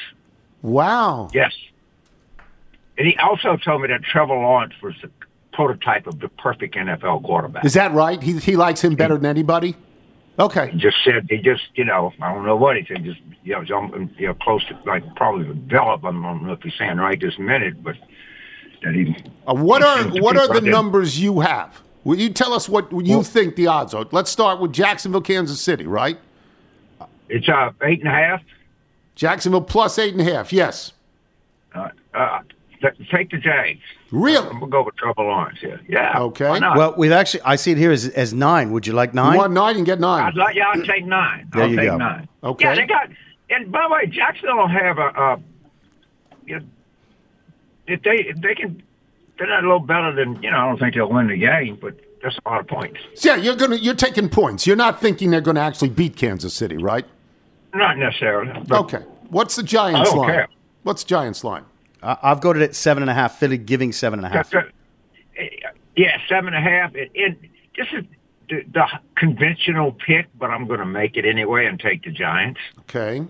Wow. 0.62 1.28
yes. 1.32 1.52
And 2.96 3.06
he 3.08 3.16
also 3.18 3.56
told 3.56 3.82
me 3.82 3.88
that 3.88 4.02
Trevor 4.02 4.34
Lawrence 4.34 4.74
was 4.82 4.94
the 5.02 5.10
prototype 5.52 6.06
of 6.06 6.20
the 6.20 6.28
perfect 6.28 6.74
NFL 6.76 7.24
quarterback. 7.24 7.64
Is 7.64 7.74
that 7.74 7.92
right? 7.92 8.22
He 8.22 8.38
he 8.38 8.56
likes 8.56 8.80
him 8.82 8.94
better 8.94 9.16
than 9.16 9.26
anybody. 9.26 9.76
Okay. 10.38 10.70
He 10.70 10.78
just 10.78 10.96
said 11.04 11.26
he 11.28 11.38
just 11.38 11.62
you 11.74 11.84
know 11.84 12.12
I 12.20 12.32
don't 12.32 12.46
know 12.46 12.56
what 12.56 12.76
he 12.76 12.84
said 12.86 13.04
just 13.04 13.20
you 13.44 13.52
know, 13.52 13.64
some- 13.66 14.10
you 14.18 14.28
know 14.28 14.34
close 14.34 14.64
to 14.66 14.78
like 14.86 15.04
probably 15.16 15.44
develop 15.46 16.04
I 16.04 16.10
don't 16.12 16.44
know 16.46 16.52
if 16.52 16.62
he's 16.62 16.72
saying 16.78 16.96
right 16.96 17.20
this 17.20 17.38
minute 17.38 17.82
but 17.82 17.94
that 18.84 18.94
he 18.94 19.16
Uh, 19.46 19.54
what 19.54 19.82
are 19.82 20.04
what 20.20 20.36
are 20.36 20.46
the 20.48 20.54
right 20.54 20.64
numbers 20.64 21.20
you 21.20 21.40
have? 21.40 21.80
Will 22.04 22.18
you 22.18 22.28
tell 22.30 22.52
us 22.52 22.68
what 22.68 22.92
you 22.92 23.22
think 23.22 23.56
the 23.56 23.66
odds 23.66 23.94
are? 23.94 24.06
Let's 24.12 24.30
start 24.30 24.60
with 24.60 24.72
Jacksonville, 24.72 25.22
Kansas 25.22 25.60
City, 25.60 25.86
right? 25.86 26.18
It's 27.28 27.48
uh 27.48 27.70
eight 27.82 28.00
and 28.00 28.08
a 28.08 28.12
half. 28.12 28.42
Jacksonville 29.14 29.62
plus 29.62 29.98
eight 29.98 30.12
and 30.12 30.20
a 30.20 30.32
half. 30.32 30.52
Yes. 30.52 30.92
Uh, 31.74 31.88
uh, 32.12 32.40
th- 32.80 33.10
take 33.10 33.30
the 33.30 33.38
Jags. 33.38 33.80
Really? 34.10 34.46
I'm 34.46 34.60
gonna 34.60 34.66
go 34.70 34.82
with 34.84 34.96
Trevor 34.96 35.22
Lawrence 35.22 35.58
here. 35.60 35.80
Yeah. 35.88 36.18
Okay. 36.20 36.60
Well, 36.60 36.94
we've 36.96 37.10
actually, 37.12 37.42
I 37.42 37.56
see 37.56 37.72
it 37.72 37.78
here 37.78 37.90
as, 37.90 38.06
as 38.08 38.32
nine. 38.34 38.70
Would 38.72 38.86
you 38.86 38.92
like 38.92 39.14
nine? 39.14 39.32
You 39.32 39.38
want 39.38 39.52
nine 39.52 39.76
and 39.76 39.86
get 39.86 39.98
nine. 39.98 40.24
I'd 40.24 40.34
like 40.36 40.54
yeah, 40.54 40.68
I'll 40.72 40.82
take 40.84 41.04
nine. 41.06 41.48
There 41.52 41.62
I'll 41.62 41.70
you 41.70 41.76
take 41.76 41.88
go. 41.88 41.96
nine. 41.96 42.28
Okay. 42.44 42.64
Yeah, 42.64 42.74
they 42.74 42.86
got. 42.86 43.08
And 43.50 43.72
by 43.72 43.82
the 43.88 43.94
way, 43.94 44.06
Jacksonville 44.06 44.58
will 44.58 44.68
have 44.68 44.98
a. 44.98 45.08
a 45.08 45.40
you 46.46 46.58
know, 46.58 46.64
if 47.86 48.02
they 48.02 48.16
if 48.16 48.36
they 48.40 48.54
can, 48.54 48.82
they're 49.38 49.48
not 49.48 49.60
a 49.64 49.66
little 49.66 49.80
better 49.80 50.12
than 50.14 50.42
you 50.42 50.50
know. 50.50 50.56
I 50.58 50.66
don't 50.68 50.78
think 50.78 50.94
they'll 50.94 51.08
win 51.10 51.28
the 51.28 51.36
game, 51.36 51.78
but 51.80 51.94
that's 52.22 52.38
a 52.44 52.48
lot 52.48 52.60
of 52.60 52.66
points. 52.66 52.98
Yeah, 53.22 53.36
you're 53.36 53.56
gonna 53.56 53.76
you're 53.76 53.94
taking 53.94 54.28
points. 54.28 54.66
You're 54.66 54.76
not 54.76 55.00
thinking 55.00 55.30
they're 55.30 55.40
going 55.40 55.56
to 55.56 55.60
actually 55.62 55.90
beat 55.90 56.16
Kansas 56.16 56.54
City, 56.54 56.76
right? 56.76 57.04
Not 57.74 57.98
necessarily. 57.98 58.52
Okay. 58.70 59.02
What's 59.30 59.56
the 59.56 59.62
Giants 59.62 60.00
I 60.00 60.04
don't 60.04 60.18
line? 60.18 60.28
care. 60.30 60.48
What's 60.84 61.02
the 61.02 61.08
Giants 61.08 61.42
line? 61.44 61.64
I- 62.02 62.18
I've 62.22 62.40
got 62.40 62.56
it 62.56 62.62
at 62.62 62.74
seven 62.74 63.02
and 63.02 63.10
a 63.10 63.14
half. 63.14 63.38
Philly 63.38 63.58
giving 63.58 63.92
seven 63.92 64.20
and 64.20 64.26
a 64.26 64.28
half. 64.28 64.50
That's 64.50 64.66
a- 64.68 64.72
yeah, 65.96 66.18
seven 66.28 66.54
and 66.54 66.66
a 66.66 66.70
half. 66.70 66.94
And, 66.94 67.10
and 67.16 67.36
this 67.76 67.86
is 67.92 68.04
the, 68.48 68.62
the 68.72 68.86
conventional 69.16 69.92
pick, 69.92 70.26
but 70.38 70.50
I'm 70.50 70.66
going 70.66 70.80
to 70.80 70.86
make 70.86 71.16
it 71.16 71.24
anyway 71.24 71.66
and 71.66 71.78
take 71.80 72.04
the 72.04 72.10
Giants. 72.10 72.60
Okay. 72.80 73.24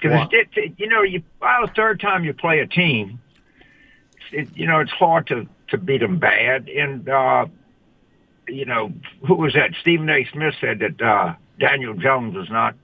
Because 0.00 0.28
it, 0.32 0.48
it, 0.54 0.72
you 0.76 0.86
know, 0.88 1.02
you 1.02 1.22
by 1.40 1.58
the 1.66 1.72
third 1.74 1.98
time 2.00 2.24
you 2.24 2.32
play 2.32 2.60
a 2.60 2.66
team, 2.66 3.20
it, 4.32 4.48
you 4.56 4.66
know, 4.66 4.80
it's 4.80 4.90
hard 4.92 5.26
to 5.28 5.46
to 5.68 5.78
beat 5.78 5.98
them 6.00 6.18
bad. 6.18 6.68
And 6.68 7.08
uh, 7.08 7.46
you 8.48 8.64
know, 8.64 8.92
who 9.26 9.34
was 9.34 9.54
that? 9.54 9.70
Stephen 9.80 10.08
A. 10.08 10.24
Smith 10.32 10.54
said 10.60 10.78
that 10.80 11.00
uh, 11.02 11.34
Daniel 11.58 11.94
Jones 11.94 12.34
was 12.34 12.48
not 12.50 12.74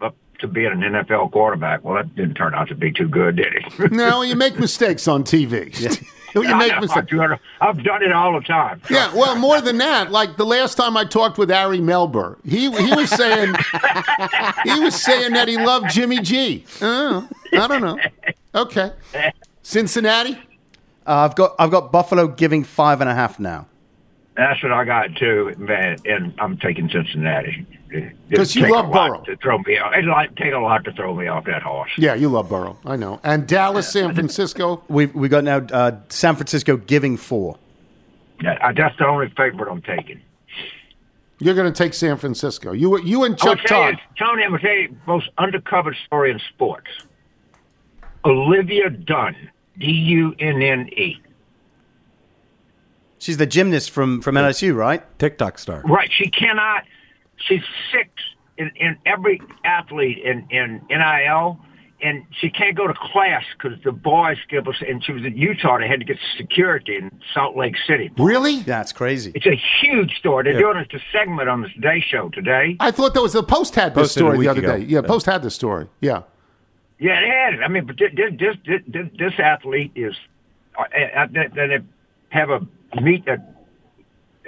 up 0.00 0.14
to 0.40 0.46
being 0.48 0.72
an 0.72 0.80
NFL 0.80 1.32
quarterback. 1.32 1.82
Well, 1.84 1.94
that 1.96 2.14
didn't 2.14 2.34
turn 2.34 2.54
out 2.54 2.68
to 2.68 2.74
be 2.74 2.92
too 2.92 3.08
good, 3.08 3.36
did 3.36 3.54
it? 3.54 3.92
no, 3.92 4.22
you 4.22 4.36
make 4.36 4.58
mistakes 4.58 5.08
on 5.08 5.24
TV. 5.24 5.72
you 6.34 6.44
I 6.48 6.58
make 6.58 6.80
mistakes. 6.80 7.12
I've- 7.12 7.34
I've 7.60 7.82
done 7.84 8.02
it 8.02 8.12
all 8.12 8.34
the 8.34 8.44
time. 8.44 8.82
Yeah, 8.90 9.14
well, 9.14 9.36
more 9.36 9.60
than 9.60 9.78
that, 9.78 10.10
like 10.10 10.36
the 10.36 10.44
last 10.44 10.74
time 10.74 10.96
I 10.96 11.04
talked 11.04 11.38
with 11.38 11.50
Ari 11.50 11.78
Melber, 11.78 12.36
he 12.44 12.62
he 12.70 12.94
was 12.94 13.08
saying 13.08 13.54
he 14.64 14.80
was 14.80 15.00
saying 15.00 15.32
that 15.34 15.46
he 15.48 15.56
loved 15.56 15.90
Jimmy 15.90 16.20
G. 16.20 16.64
Oh, 16.82 17.28
I 17.52 17.66
don't 17.68 17.80
know. 17.80 17.98
Okay, 18.54 18.92
Cincinnati. 19.62 20.36
Uh, 21.06 21.28
I've 21.28 21.34
got 21.36 21.54
I've 21.58 21.70
got 21.70 21.92
Buffalo 21.92 22.26
giving 22.28 22.64
five 22.64 23.00
and 23.00 23.10
a 23.10 23.14
half 23.14 23.38
now. 23.38 23.66
That's 24.36 24.60
what 24.62 24.72
I 24.72 24.84
got 24.84 25.14
too, 25.16 25.54
man. 25.58 25.96
And 26.06 26.34
I'm 26.40 26.56
taking 26.58 26.88
Cincinnati. 26.90 27.66
'Cause 28.34 28.56
you 28.56 28.66
love 28.68 28.90
Burrow. 28.90 29.20
To 29.26 29.36
throw 29.36 29.58
me 29.58 29.78
off. 29.78 29.92
It'd 29.92 30.06
like 30.06 30.34
take 30.34 30.52
a 30.52 30.58
lot 30.58 30.82
to 30.84 30.92
throw 30.92 31.14
me 31.14 31.28
off 31.28 31.44
that 31.44 31.62
horse. 31.62 31.92
Yeah, 31.96 32.14
you 32.14 32.28
love 32.28 32.48
Burrow. 32.48 32.76
I 32.84 32.96
know. 32.96 33.20
And 33.22 33.46
Dallas, 33.46 33.92
San 33.92 34.12
Francisco. 34.14 34.82
We've 34.88 35.14
we 35.14 35.28
got 35.28 35.44
now 35.44 35.58
uh, 35.58 35.92
San 36.08 36.34
Francisco 36.34 36.76
giving 36.76 37.16
four. 37.16 37.56
Yeah, 38.42 38.72
that's 38.72 38.96
the 38.98 39.06
only 39.06 39.28
favorite 39.36 39.70
I'm 39.70 39.80
taking. 39.82 40.20
You're 41.38 41.54
going 41.54 41.72
to 41.72 41.76
take 41.76 41.94
San 41.94 42.16
Francisco. 42.16 42.72
You 42.72 42.98
you 43.02 43.22
and 43.22 43.38
Chuck 43.38 43.60
tell 43.64 43.82
Todd. 43.82 43.94
you, 43.94 44.26
Tony, 44.26 44.42
I'm 44.42 44.50
going 44.50 44.60
to 44.62 44.66
tell 44.66 44.76
you 44.76 44.88
the 44.88 44.94
most 45.06 45.28
undercovered 45.38 45.94
story 46.06 46.32
in 46.32 46.40
sports. 46.52 46.88
Olivia 48.24 48.90
Dunne, 48.90 49.50
D-U-N-N-E. 49.78 51.20
She's 53.18 53.36
the 53.38 53.46
gymnast 53.46 53.90
from 53.90 54.20
from 54.20 54.34
LSU, 54.34 54.74
right? 54.76 55.02
TikTok 55.18 55.58
star. 55.58 55.82
Right. 55.86 56.10
She 56.12 56.28
cannot. 56.28 56.84
She's 57.36 57.62
six 57.90 58.10
in, 58.58 58.70
in 58.76 58.96
every 59.06 59.40
athlete 59.64 60.18
in, 60.18 60.46
in 60.50 60.82
NIL, 60.90 61.58
and 62.02 62.24
she 62.38 62.50
can't 62.50 62.76
go 62.76 62.86
to 62.86 62.92
class 62.92 63.42
because 63.56 63.78
the 63.82 63.92
boys 63.92 64.36
give 64.50 64.68
us. 64.68 64.74
And 64.86 65.02
she 65.02 65.12
was 65.12 65.24
in 65.24 65.38
Utah. 65.38 65.78
They 65.78 65.88
had 65.88 66.00
to 66.00 66.04
get 66.04 66.18
security 66.36 66.96
in 66.96 67.10
Salt 67.32 67.56
Lake 67.56 67.76
City. 67.86 68.10
Really? 68.18 68.60
That's 68.60 68.92
crazy. 68.92 69.32
It's 69.34 69.46
a 69.46 69.58
huge 69.80 70.12
story. 70.18 70.44
They're 70.44 70.52
Yeah. 70.54 70.72
doing 70.72 70.76
it 70.78 70.92
a 70.92 70.98
segment 71.10 71.48
on 71.48 71.62
the 71.62 71.68
Today 71.70 72.04
Show 72.06 72.28
today. 72.28 72.76
I 72.78 72.90
thought 72.90 73.14
that 73.14 73.22
was 73.22 73.32
the 73.32 73.42
Post 73.42 73.74
had 73.74 73.94
this 73.94 74.08
Posted 74.08 74.20
story 74.20 74.38
the 74.40 74.48
other 74.48 74.60
ago. 74.60 74.76
day. 74.76 74.84
Yeah, 74.84 75.00
Yeah. 75.00 75.06
Post 75.08 75.24
had 75.24 75.42
this 75.42 75.54
story. 75.54 75.86
Yeah. 76.02 76.22
Yeah, 77.04 77.20
they 77.20 77.28
had. 77.28 77.62
I 77.62 77.68
mean, 77.68 77.84
but 77.84 77.98
this 77.98 78.12
this 78.16 78.56
this, 78.64 79.08
this, 79.18 79.32
athlete 79.38 79.92
is. 79.94 80.14
Uh, 80.74 80.84
uh, 80.84 81.26
they, 81.30 81.48
they 81.54 81.78
have 82.30 82.48
a 82.48 82.66
meet 82.98 83.28
at 83.28 83.40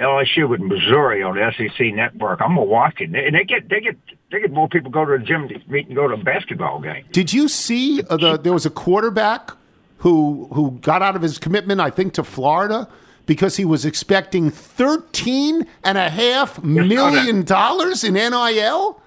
LSU 0.01 0.49
with 0.49 0.61
Missouri 0.61 1.23
on 1.23 1.37
the 1.37 1.53
SEC 1.55 1.95
Network. 1.95 2.41
I'm 2.41 2.55
gonna 2.55 2.65
watch 2.65 2.95
it, 3.01 3.15
and 3.15 3.35
they 3.35 3.45
get 3.45 3.69
they 3.69 3.81
get 3.81 3.99
they 4.33 4.41
get 4.41 4.53
more 4.53 4.71
people 4.71 4.91
go 4.91 5.05
to 5.05 5.19
the 5.19 5.23
gym 5.23 5.49
to 5.49 5.61
meet 5.69 5.89
and 5.89 5.95
go 5.95 6.09
to 6.09 6.15
a 6.15 6.17
basketball 6.17 6.81
game. 6.81 7.05
Did 7.13 7.31
you 7.31 7.47
see 7.49 8.01
uh, 8.09 8.17
the? 8.17 8.39
There 8.39 8.55
was 8.55 8.65
a 8.65 8.71
quarterback 8.71 9.51
who 9.99 10.49
who 10.51 10.79
got 10.81 11.03
out 11.03 11.15
of 11.15 11.21
his 11.21 11.39
commitment, 11.39 11.83
I 11.83 11.91
think, 11.91 12.15
to 12.15 12.25
Florida 12.25 12.89
because 13.27 13.59
he 13.59 13.67
was 13.67 13.85
expecting 13.85 14.49
thirteen 14.49 15.67
and 15.85 15.99
a 15.99 16.09
half 16.09 16.65
million 16.65 17.45
dollars 17.45 18.03
in 18.03 18.15
NIL. 18.15 18.99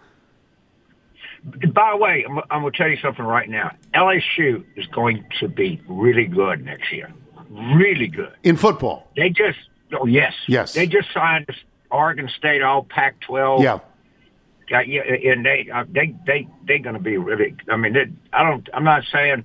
By 1.73 1.91
the 1.91 1.97
way, 1.97 2.25
I'm, 2.27 2.39
I'm 2.49 2.61
going 2.61 2.73
to 2.73 2.77
tell 2.77 2.89
you 2.89 2.97
something 3.01 3.25
right 3.25 3.49
now. 3.49 3.71
LSU 3.93 4.63
is 4.75 4.85
going 4.87 5.25
to 5.39 5.47
be 5.47 5.81
really 5.87 6.25
good 6.25 6.65
next 6.65 6.91
year. 6.91 7.11
Really 7.49 8.07
good. 8.07 8.33
in 8.43 8.57
football. 8.57 9.07
They 9.15 9.29
just, 9.29 9.57
oh, 9.93 10.05
yes. 10.05 10.33
Yes. 10.47 10.73
They 10.73 10.85
just 10.85 11.11
signed 11.13 11.47
Oregon 11.89 12.29
State 12.37 12.61
all 12.61 12.83
Pac 12.83 13.19
12. 13.21 13.61
Yeah. 13.61 13.79
Yeah, 14.69 14.81
yeah, 14.81 15.01
and 15.31 15.43
they, 15.43 15.67
uh, 15.73 15.83
they, 15.89 16.15
they, 16.27 16.47
they're 16.67 16.77
going 16.77 16.93
to 16.93 17.01
be 17.01 17.17
really. 17.17 17.55
I 17.71 17.75
mean, 17.75 17.93
they, 17.93 18.05
I 18.31 18.43
don't. 18.43 18.69
I'm 18.71 18.83
not 18.83 19.03
saying 19.11 19.43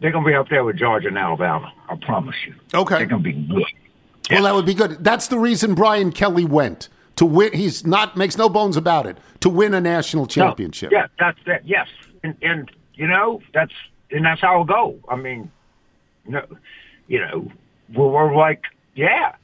they're 0.00 0.12
going 0.12 0.24
to 0.24 0.30
be 0.30 0.36
up 0.36 0.48
there 0.48 0.62
with 0.62 0.76
Georgia 0.76 1.08
and 1.08 1.18
Alabama. 1.18 1.72
I 1.88 1.96
promise 1.96 2.36
you. 2.46 2.54
Okay. 2.72 2.98
They're 2.98 3.06
going 3.06 3.24
to 3.24 3.28
be 3.28 3.32
good. 3.32 3.64
Well, 4.30 4.44
that 4.44 4.54
would 4.54 4.66
be 4.66 4.74
good. 4.74 5.02
That's 5.02 5.26
the 5.26 5.38
reason 5.38 5.74
Brian 5.74 6.12
Kelly 6.12 6.44
went 6.44 6.88
to 7.20 7.26
win. 7.26 7.52
He's 7.52 7.86
not 7.86 8.16
makes 8.16 8.38
no 8.38 8.48
bones 8.48 8.78
about 8.78 9.04
it 9.04 9.18
to 9.40 9.50
win 9.50 9.74
a 9.74 9.80
national 9.80 10.26
championship. 10.26 10.90
No, 10.90 11.00
yeah, 11.00 11.06
that's 11.18 11.38
that. 11.44 11.66
Yes, 11.68 11.86
and 12.24 12.34
and 12.40 12.70
you 12.94 13.06
know 13.06 13.42
that's 13.52 13.74
and 14.10 14.24
that's 14.24 14.40
how 14.40 14.52
it'll 14.54 14.64
go. 14.64 14.98
I 15.06 15.16
mean, 15.16 15.50
no, 16.26 16.42
you 17.08 17.20
know, 17.20 17.46
we're, 17.94 18.08
we're 18.08 18.34
like, 18.34 18.64
yeah, 18.94 19.34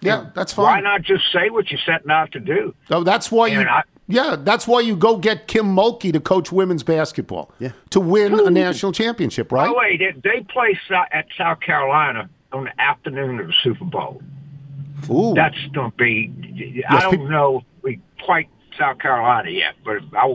Yeah, 0.00 0.28
that's 0.34 0.54
fine. 0.54 0.64
Why 0.64 0.80
not 0.80 1.02
just 1.02 1.30
say 1.30 1.50
what 1.50 1.70
you're 1.70 1.78
setting 1.84 2.10
out 2.10 2.32
to 2.32 2.40
do? 2.40 2.74
So 2.88 3.04
that's 3.04 3.30
why 3.30 3.48
you. 3.48 3.60
And 3.60 3.68
I- 3.68 3.82
yeah, 4.08 4.36
that's 4.38 4.66
why 4.66 4.80
you 4.80 4.96
go 4.96 5.18
get 5.18 5.46
Kim 5.46 5.66
Mulkey 5.66 6.12
to 6.14 6.20
coach 6.20 6.50
women's 6.50 6.84
basketball. 6.84 7.50
Yeah. 7.58 7.72
To 7.90 8.00
win 8.00 8.38
a 8.40 8.48
national 8.50 8.92
championship, 8.92 9.48
By 9.50 9.56
right? 9.56 9.66
the 9.66 9.74
way, 9.74 9.96
they, 9.98 10.12
they 10.22 10.40
play 10.44 10.78
Sou- 10.88 10.94
at 11.12 11.26
South 11.36 11.60
Carolina 11.60 12.30
on 12.52 12.64
the 12.64 12.80
afternoon 12.80 13.40
of 13.40 13.48
the 13.48 13.52
Super 13.64 13.84
Bowl. 13.84 14.22
Ooh. 15.10 15.34
That's 15.34 15.56
going 15.72 15.90
to 15.90 15.96
be. 15.96 16.82
I 16.88 17.00
don't 17.00 17.18
peop- 17.18 17.28
know 17.30 17.62
we 17.82 18.00
quite 18.24 18.48
South 18.78 18.98
Carolina 18.98 19.50
yet, 19.50 19.74
but 19.84 19.98
I 20.16 20.26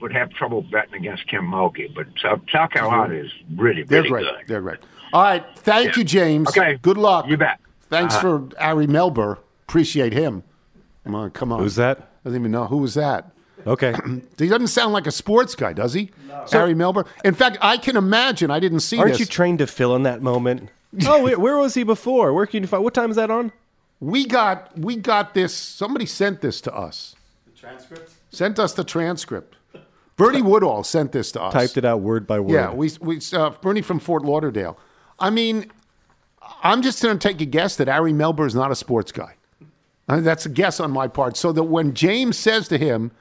would 0.00 0.12
have 0.12 0.30
trouble 0.30 0.62
betting 0.62 0.94
against 0.94 1.26
Kim 1.28 1.42
Mulkey. 1.46 1.94
But 1.94 2.06
South, 2.20 2.40
South 2.50 2.70
Carolina 2.70 3.14
is 3.14 3.30
really, 3.56 3.82
They're 3.84 4.02
really 4.02 4.10
great. 4.10 4.24
good. 4.24 4.46
They're 4.48 4.60
great. 4.62 4.78
All 5.12 5.22
right. 5.22 5.44
Thank 5.56 5.96
you, 5.96 6.04
James. 6.04 6.48
Okay. 6.48 6.78
Good 6.82 6.96
luck. 6.96 7.26
You 7.28 7.36
bet. 7.36 7.60
Thanks 7.88 8.14
Uh-huh. 8.14 8.38
for 8.48 8.60
Ari 8.60 8.86
Melber. 8.86 9.38
Appreciate 9.68 10.12
him. 10.12 10.42
Come 11.04 11.14
on, 11.14 11.30
come 11.30 11.52
on. 11.52 11.60
Who's 11.60 11.76
that? 11.76 11.98
I 12.24 12.28
don't 12.28 12.36
even 12.38 12.50
know 12.52 12.66
who 12.66 12.78
was 12.78 12.94
that. 12.94 13.30
Okay. 13.66 13.94
he 14.38 14.48
doesn't 14.48 14.68
sound 14.68 14.92
like 14.92 15.06
a 15.06 15.10
sports 15.12 15.54
guy, 15.54 15.72
does 15.72 15.92
he? 15.94 16.10
No. 16.28 16.34
Ari 16.58 16.74
Melber. 16.74 17.06
In 17.24 17.34
fact, 17.34 17.58
I 17.60 17.76
can 17.76 17.96
imagine. 17.96 18.50
I 18.50 18.58
didn't 18.60 18.80
see 18.80 18.98
Aren't 18.98 19.12
this. 19.12 19.20
you 19.20 19.26
trained 19.26 19.58
to 19.60 19.66
fill 19.66 19.94
in 19.94 20.02
that 20.04 20.22
moment? 20.22 20.70
oh, 21.06 21.22
wait, 21.22 21.38
where 21.38 21.56
was 21.58 21.74
he 21.74 21.82
before? 21.84 22.32
Where 22.32 22.46
can 22.46 22.62
you 22.62 22.66
find? 22.66 22.82
What 22.84 22.94
time 22.94 23.10
is 23.10 23.16
that 23.16 23.30
on? 23.30 23.52
We 24.02 24.26
got 24.26 24.76
we 24.76 24.96
got 24.96 25.32
this. 25.32 25.54
Somebody 25.54 26.06
sent 26.06 26.40
this 26.40 26.60
to 26.62 26.74
us. 26.74 27.14
The 27.46 27.52
transcript? 27.52 28.10
Sent 28.30 28.58
us 28.58 28.72
the 28.72 28.82
transcript. 28.82 29.54
Bernie 30.16 30.42
Woodall 30.50 30.82
sent 30.82 31.12
this 31.12 31.30
to 31.32 31.42
us. 31.42 31.52
Typed 31.52 31.76
it 31.76 31.84
out 31.84 32.00
word 32.00 32.26
by 32.26 32.40
word. 32.40 32.52
Yeah, 32.52 32.72
we 32.72 32.90
we 33.00 33.20
uh, 33.32 33.50
Bernie 33.50 33.80
from 33.80 34.00
Fort 34.00 34.24
Lauderdale. 34.24 34.76
I 35.20 35.30
mean, 35.30 35.70
I'm 36.64 36.82
just 36.82 37.00
going 37.00 37.16
to 37.16 37.28
take 37.28 37.40
a 37.40 37.44
guess 37.44 37.76
that 37.76 37.88
Ari 37.88 38.12
Melber 38.12 38.44
is 38.44 38.56
not 38.56 38.72
a 38.72 38.74
sports 38.74 39.12
guy. 39.12 39.36
Uh, 40.08 40.20
that's 40.20 40.46
a 40.46 40.48
guess 40.48 40.80
on 40.80 40.90
my 40.90 41.06
part. 41.06 41.36
So 41.36 41.52
that 41.52 41.62
when 41.62 41.94
James 41.94 42.36
says 42.36 42.66
to 42.68 42.78
him, 42.78 43.12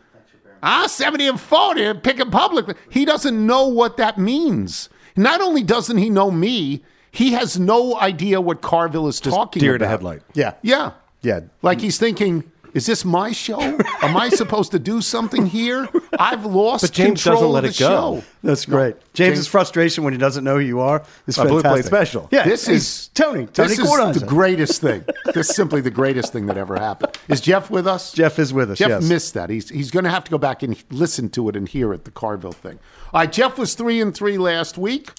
"Ah, 0.64 0.88
70 0.88 1.28
and 1.28 1.40
40, 1.40 1.94
pick 2.00 2.20
a 2.20 2.26
public," 2.26 2.76
he 2.90 3.06
doesn't 3.06 3.46
know 3.46 3.68
what 3.68 3.98
that 3.98 4.18
means. 4.18 4.90
Not 5.16 5.42
only 5.42 5.62
doesn't 5.62 5.98
he 5.98 6.10
know 6.10 6.32
me, 6.32 6.84
he 7.12 7.34
has 7.34 7.60
no 7.60 7.98
idea 8.00 8.40
what 8.42 8.62
Carville 8.62 9.08
is 9.08 9.20
talking 9.20 9.60
deer 9.60 9.76
about. 9.76 9.86
to 9.86 9.90
headlight. 9.90 10.22
Yeah. 10.34 10.54
Yeah. 10.62 10.92
Yeah. 11.22 11.42
Like 11.62 11.82
he's 11.82 11.98
thinking, 12.00 12.44
is 12.74 12.86
this 12.86 13.04
my 13.04 13.34
show? 13.34 13.60
Am 13.60 14.16
I 14.16 14.30
supposed 14.30 14.72
to 14.72 14.80
do 14.80 15.02
something 15.02 15.46
here? 15.46 15.90
I've 16.18 16.46
lost 16.46 16.84
But 16.84 16.92
James 16.94 17.22
control 17.22 17.42
doesn't 17.42 17.52
let 17.52 17.66
of 17.66 17.72
it 17.72 17.78
go. 17.80 17.88
show. 18.22 18.24
That's 18.44 18.66
great. 18.66 18.96
James's 19.14 19.40
James- 19.40 19.48
frustration 19.48 20.04
when 20.06 20.14
he 20.14 20.20
doesn't 20.20 20.44
know 20.46 20.56
who 20.56 20.64
you 20.64 20.80
are 20.80 21.04
is 21.28 21.38
A 21.38 21.44
Blue 21.44 21.62
fantastic. 21.62 21.72
Plate 21.82 21.86
special. 21.86 22.30
Yeah, 22.32 22.44
This 22.46 22.66
he's 22.66 22.82
is 22.84 23.08
Tony. 23.10 23.46
Tony 23.48 23.68
This 23.68 23.78
is 23.80 24.22
the 24.22 24.26
greatest 24.26 24.80
thing. 24.82 25.04
this 25.34 25.50
is 25.50 25.56
simply 25.56 25.82
the 25.82 25.92
greatest 25.92 26.32
thing 26.32 26.46
that 26.46 26.58
ever 26.58 26.78
happened. 26.80 27.18
Is 27.28 27.42
Jeff 27.42 27.70
with 27.70 27.86
us? 27.88 28.14
Jeff 28.14 28.40
is 28.40 28.54
with 28.54 28.72
us. 28.72 28.78
Jeff 28.78 28.90
yes. 28.90 29.04
missed 29.10 29.34
that. 29.34 29.50
He's 29.50 29.68
he's 29.70 29.92
going 29.92 30.06
to 30.06 30.10
have 30.12 30.24
to 30.24 30.32
go 30.32 30.38
back 30.38 30.64
and 30.64 30.82
listen 30.92 31.30
to 31.32 31.50
it 31.50 31.58
and 31.58 31.68
hear 31.68 31.94
it. 31.94 32.06
The 32.06 32.12
Carville 32.12 32.54
thing. 32.54 32.80
All 33.14 33.20
right, 33.20 33.32
Jeff 33.32 33.58
was 33.58 33.76
three 33.76 34.00
and 34.00 34.16
three 34.16 34.38
last 34.38 34.78
week. 34.78 35.12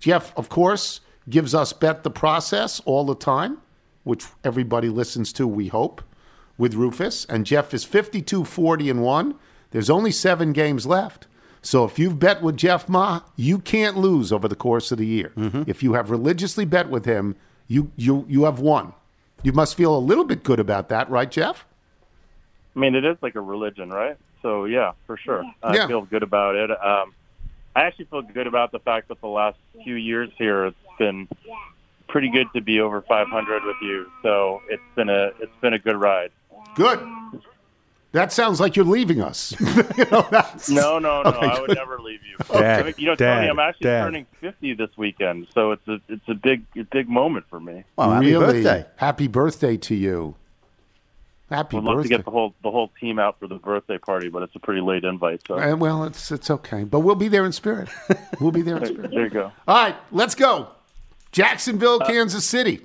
Jeff, 0.00 0.36
of 0.36 0.48
course, 0.48 1.00
gives 1.28 1.54
us 1.54 1.72
bet 1.72 2.02
the 2.02 2.10
process 2.10 2.80
all 2.84 3.04
the 3.04 3.14
time, 3.14 3.58
which 4.04 4.24
everybody 4.44 4.88
listens 4.88 5.32
to. 5.34 5.46
We 5.46 5.68
hope 5.68 6.02
with 6.58 6.74
Rufus 6.74 7.24
and 7.26 7.44
Jeff 7.46 7.74
is 7.74 7.84
52 7.84 8.44
40 8.44 8.90
and 8.90 9.02
one. 9.02 9.34
There's 9.72 9.90
only 9.90 10.10
seven 10.12 10.52
games 10.52 10.86
left. 10.86 11.26
So 11.62 11.84
if 11.84 11.98
you've 11.98 12.18
bet 12.20 12.42
with 12.42 12.56
Jeff 12.56 12.88
Ma, 12.88 13.20
you 13.34 13.58
can't 13.58 13.96
lose 13.96 14.32
over 14.32 14.46
the 14.46 14.54
course 14.54 14.92
of 14.92 14.98
the 14.98 15.06
year. 15.06 15.32
If 15.66 15.82
you 15.82 15.94
have 15.94 16.10
religiously 16.10 16.64
bet 16.64 16.88
with 16.88 17.04
him, 17.04 17.34
you 17.66 17.90
you 17.96 18.24
you 18.28 18.44
have 18.44 18.60
won. 18.60 18.92
You 19.42 19.52
must 19.52 19.76
feel 19.76 19.96
a 19.96 19.98
little 19.98 20.24
bit 20.24 20.44
good 20.44 20.60
about 20.60 20.88
that, 20.90 21.10
right, 21.10 21.30
Jeff? 21.30 21.66
I 22.74 22.78
mean, 22.78 22.94
it 22.94 23.04
is 23.04 23.16
like 23.20 23.34
a 23.34 23.40
religion, 23.40 23.90
right? 23.90 24.16
So 24.42 24.64
yeah, 24.66 24.92
for 25.06 25.16
sure, 25.16 25.42
I 25.62 25.74
Yeah. 25.74 25.86
feel 25.88 26.02
good 26.02 26.22
about 26.22 26.54
it. 26.54 26.70
Um, 26.70 27.12
I 27.74 27.82
actually 27.82 28.04
feel 28.06 28.22
good 28.22 28.46
about 28.46 28.70
the 28.70 28.78
fact 28.78 29.08
that 29.08 29.20
the 29.20 29.26
last 29.26 29.58
few 29.82 29.96
years 29.96 30.30
here, 30.38 30.66
it's 30.66 30.76
been 30.98 31.28
pretty 32.08 32.28
good 32.30 32.46
to 32.54 32.60
be 32.60 32.80
over 32.80 33.02
500 33.02 33.64
with 33.64 33.76
you. 33.82 34.10
So 34.22 34.62
it's 34.68 34.82
been 34.94 35.08
a 35.08 35.30
it's 35.40 35.54
been 35.60 35.72
a 35.74 35.78
good 35.78 35.96
ride. 35.96 36.30
Good. 36.74 37.00
That 38.12 38.32
sounds 38.32 38.60
like 38.60 38.76
you're 38.76 38.84
leaving 38.86 39.20
us. 39.20 39.54
You 39.98 40.04
know, 40.10 40.26
No, 40.70 40.98
no, 40.98 41.22
no. 41.22 41.30
Okay, 41.30 41.46
I 41.46 41.60
would 41.60 41.68
good. 41.68 41.76
never 41.76 41.98
leave 41.98 42.20
you. 42.24 42.36
Dad, 42.58 42.80
I 42.80 42.82
mean, 42.84 42.94
you 42.98 43.06
know, 43.06 43.14
Dad, 43.14 43.36
Tony, 43.36 43.48
I'm 43.48 43.58
actually 43.58 43.84
Dad. 43.84 44.04
turning 44.04 44.26
50 44.40 44.74
this 44.74 44.90
weekend, 44.96 45.46
so 45.54 45.72
it's 45.72 45.86
a 45.88 46.00
it's 46.08 46.26
a 46.28 46.34
big 46.34 46.64
a 46.76 46.84
big 46.84 47.08
moment 47.08 47.44
for 47.50 47.60
me. 47.60 47.84
Wow, 47.96 48.10
happy 48.12 48.26
really? 48.32 48.62
birthday. 48.62 48.86
Happy 48.96 49.26
birthday 49.28 49.76
to 49.78 49.94
you. 49.94 50.34
Happy 51.50 51.76
birthday! 51.76 51.86
Would 51.88 51.94
love 51.96 52.02
to 52.04 52.08
get 52.08 52.24
the 52.24 52.30
whole 52.30 52.54
the 52.62 52.70
whole 52.70 52.90
team 53.00 53.18
out 53.18 53.38
for 53.38 53.46
the 53.48 53.56
birthday 53.56 53.98
party, 53.98 54.28
but 54.28 54.42
it's 54.42 54.54
a 54.56 54.60
pretty 54.60 54.80
late 54.80 55.04
invite. 55.04 55.42
So 55.46 55.58
Uh, 55.58 55.76
well, 55.76 56.04
it's 56.04 56.30
it's 56.32 56.50
okay, 56.50 56.84
but 56.84 57.00
we'll 57.00 57.14
be 57.16 57.28
there 57.28 57.44
in 57.44 57.52
spirit. 57.52 57.88
We'll 58.40 58.50
be 58.52 58.62
there 58.62 58.78
in 58.78 58.86
spirit. 58.92 59.10
there 59.10 59.24
you 59.24 59.30
go. 59.30 59.52
All 59.68 59.76
right, 59.76 59.96
let's 60.10 60.34
go. 60.34 60.68
Jacksonville, 61.36 62.00
Kansas 62.00 62.46
City. 62.46 62.80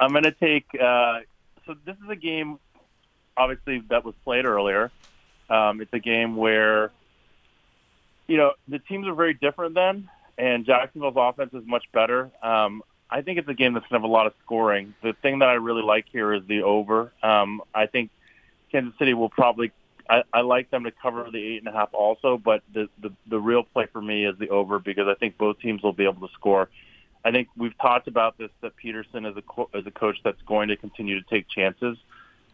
I'm 0.00 0.10
going 0.10 0.24
to 0.24 0.32
take. 0.32 0.66
Uh, 0.74 1.20
so 1.64 1.76
this 1.86 1.94
is 2.02 2.10
a 2.10 2.16
game, 2.16 2.58
obviously 3.36 3.84
that 3.88 4.04
was 4.04 4.16
played 4.24 4.44
earlier. 4.44 4.90
Um, 5.48 5.80
it's 5.80 5.92
a 5.92 6.00
game 6.00 6.34
where, 6.34 6.90
you 8.26 8.36
know, 8.36 8.54
the 8.66 8.80
teams 8.80 9.06
are 9.06 9.14
very 9.14 9.34
different 9.34 9.76
then, 9.76 10.08
and 10.38 10.66
Jacksonville's 10.66 11.14
offense 11.16 11.54
is 11.54 11.62
much 11.64 11.84
better. 11.92 12.32
Um, 12.42 12.82
I 13.08 13.22
think 13.22 13.38
it's 13.38 13.48
a 13.48 13.54
game 13.54 13.74
that's 13.74 13.86
going 13.86 14.00
to 14.00 14.02
have 14.02 14.10
a 14.10 14.12
lot 14.12 14.26
of 14.26 14.32
scoring. 14.44 14.94
The 15.00 15.12
thing 15.22 15.38
that 15.38 15.48
I 15.48 15.54
really 15.54 15.82
like 15.82 16.06
here 16.10 16.34
is 16.34 16.42
the 16.48 16.62
over. 16.62 17.12
Um, 17.22 17.62
I 17.72 17.86
think 17.86 18.10
Kansas 18.72 18.98
City 18.98 19.14
will 19.14 19.30
probably. 19.30 19.70
I, 20.08 20.24
I 20.32 20.40
like 20.40 20.68
them 20.72 20.82
to 20.82 20.90
cover 20.90 21.30
the 21.30 21.38
eight 21.38 21.58
and 21.58 21.68
a 21.68 21.72
half 21.72 21.90
also, 21.94 22.38
but 22.38 22.62
the, 22.74 22.88
the 23.00 23.12
the 23.28 23.38
real 23.38 23.62
play 23.62 23.86
for 23.92 24.02
me 24.02 24.26
is 24.26 24.36
the 24.40 24.48
over 24.48 24.80
because 24.80 25.06
I 25.06 25.14
think 25.14 25.38
both 25.38 25.60
teams 25.60 25.80
will 25.84 25.92
be 25.92 26.02
able 26.02 26.26
to 26.26 26.34
score. 26.34 26.68
I 27.24 27.30
think 27.32 27.48
we've 27.56 27.76
talked 27.78 28.08
about 28.08 28.38
this 28.38 28.50
that 28.62 28.72
Pederson 28.76 29.30
is 29.30 29.36
a 29.36 29.42
co- 29.42 29.70
is 29.74 29.86
a 29.86 29.90
coach 29.90 30.18
that's 30.24 30.40
going 30.42 30.68
to 30.68 30.76
continue 30.76 31.20
to 31.20 31.28
take 31.28 31.48
chances. 31.48 31.98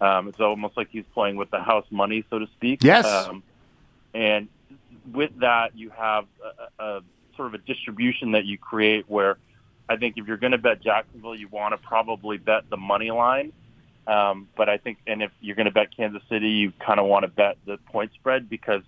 Um, 0.00 0.28
it's 0.28 0.40
almost 0.40 0.76
like 0.76 0.88
he's 0.90 1.04
playing 1.14 1.36
with 1.36 1.50
the 1.50 1.60
house 1.60 1.86
money, 1.90 2.24
so 2.28 2.38
to 2.38 2.46
speak. 2.48 2.82
Yes. 2.82 3.06
Um, 3.06 3.42
and 4.12 4.48
with 5.12 5.38
that, 5.40 5.76
you 5.76 5.90
have 5.90 6.26
a, 6.78 6.82
a 6.82 7.02
sort 7.36 7.48
of 7.48 7.54
a 7.54 7.58
distribution 7.58 8.32
that 8.32 8.44
you 8.44 8.58
create 8.58 9.08
where 9.08 9.38
I 9.88 9.96
think 9.96 10.16
if 10.18 10.26
you're 10.26 10.36
going 10.36 10.52
to 10.52 10.58
bet 10.58 10.82
Jacksonville, 10.82 11.34
you 11.34 11.48
want 11.48 11.72
to 11.72 11.78
probably 11.78 12.38
bet 12.38 12.68
the 12.68 12.76
money 12.76 13.10
line. 13.10 13.52
Um, 14.06 14.48
but 14.56 14.68
I 14.68 14.78
think, 14.78 14.98
and 15.06 15.22
if 15.22 15.32
you're 15.40 15.56
going 15.56 15.66
to 15.66 15.72
bet 15.72 15.96
Kansas 15.96 16.22
City, 16.28 16.48
you 16.50 16.72
kind 16.78 17.00
of 17.00 17.06
want 17.06 17.24
to 17.24 17.28
bet 17.28 17.56
the 17.66 17.76
point 17.78 18.12
spread 18.14 18.48
because 18.48 18.82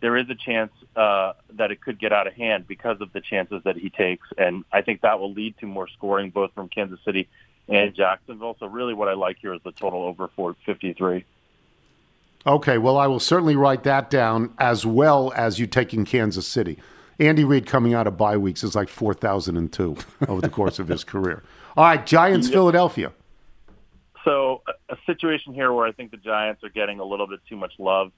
there 0.00 0.16
is 0.16 0.28
a 0.30 0.34
chance 0.34 0.72
uh, 0.96 1.32
that 1.54 1.70
it 1.70 1.80
could 1.80 1.98
get 1.98 2.12
out 2.12 2.26
of 2.26 2.34
hand 2.34 2.66
because 2.66 3.00
of 3.00 3.12
the 3.12 3.20
chances 3.20 3.62
that 3.64 3.76
he 3.76 3.90
takes, 3.90 4.26
and 4.36 4.64
I 4.72 4.82
think 4.82 5.02
that 5.02 5.20
will 5.20 5.32
lead 5.32 5.58
to 5.58 5.66
more 5.66 5.88
scoring 5.88 6.30
both 6.30 6.52
from 6.54 6.68
Kansas 6.68 7.00
City 7.04 7.28
and 7.68 7.94
Jacksonville. 7.94 8.56
So 8.58 8.66
really, 8.66 8.94
what 8.94 9.08
I 9.08 9.14
like 9.14 9.38
here 9.40 9.54
is 9.54 9.60
the 9.64 9.72
total 9.72 10.02
over 10.04 10.28
for 10.28 10.54
53. 10.66 11.24
Okay, 12.46 12.78
well, 12.78 12.96
I 12.96 13.06
will 13.06 13.20
certainly 13.20 13.56
write 13.56 13.82
that 13.82 14.10
down 14.10 14.54
as 14.58 14.86
well 14.86 15.32
as 15.36 15.58
you 15.58 15.66
taking 15.66 16.04
Kansas 16.04 16.46
City. 16.46 16.78
Andy 17.18 17.44
Reid 17.44 17.66
coming 17.66 17.94
out 17.94 18.06
of 18.06 18.16
bye 18.16 18.36
weeks 18.36 18.62
is 18.62 18.76
like 18.76 18.88
4,002 18.88 19.96
over 20.28 20.40
the 20.40 20.48
course 20.48 20.78
of 20.78 20.88
his 20.88 21.02
career. 21.02 21.42
All 21.76 21.84
right, 21.84 22.04
Giants, 22.06 22.48
Philadelphia. 22.48 23.12
So 24.24 24.62
a 24.88 24.96
situation 25.06 25.54
here 25.54 25.72
where 25.72 25.86
I 25.86 25.92
think 25.92 26.10
the 26.10 26.16
Giants 26.16 26.62
are 26.62 26.68
getting 26.68 27.00
a 27.00 27.04
little 27.04 27.26
bit 27.26 27.40
too 27.48 27.56
much 27.56 27.72
love 27.78 28.12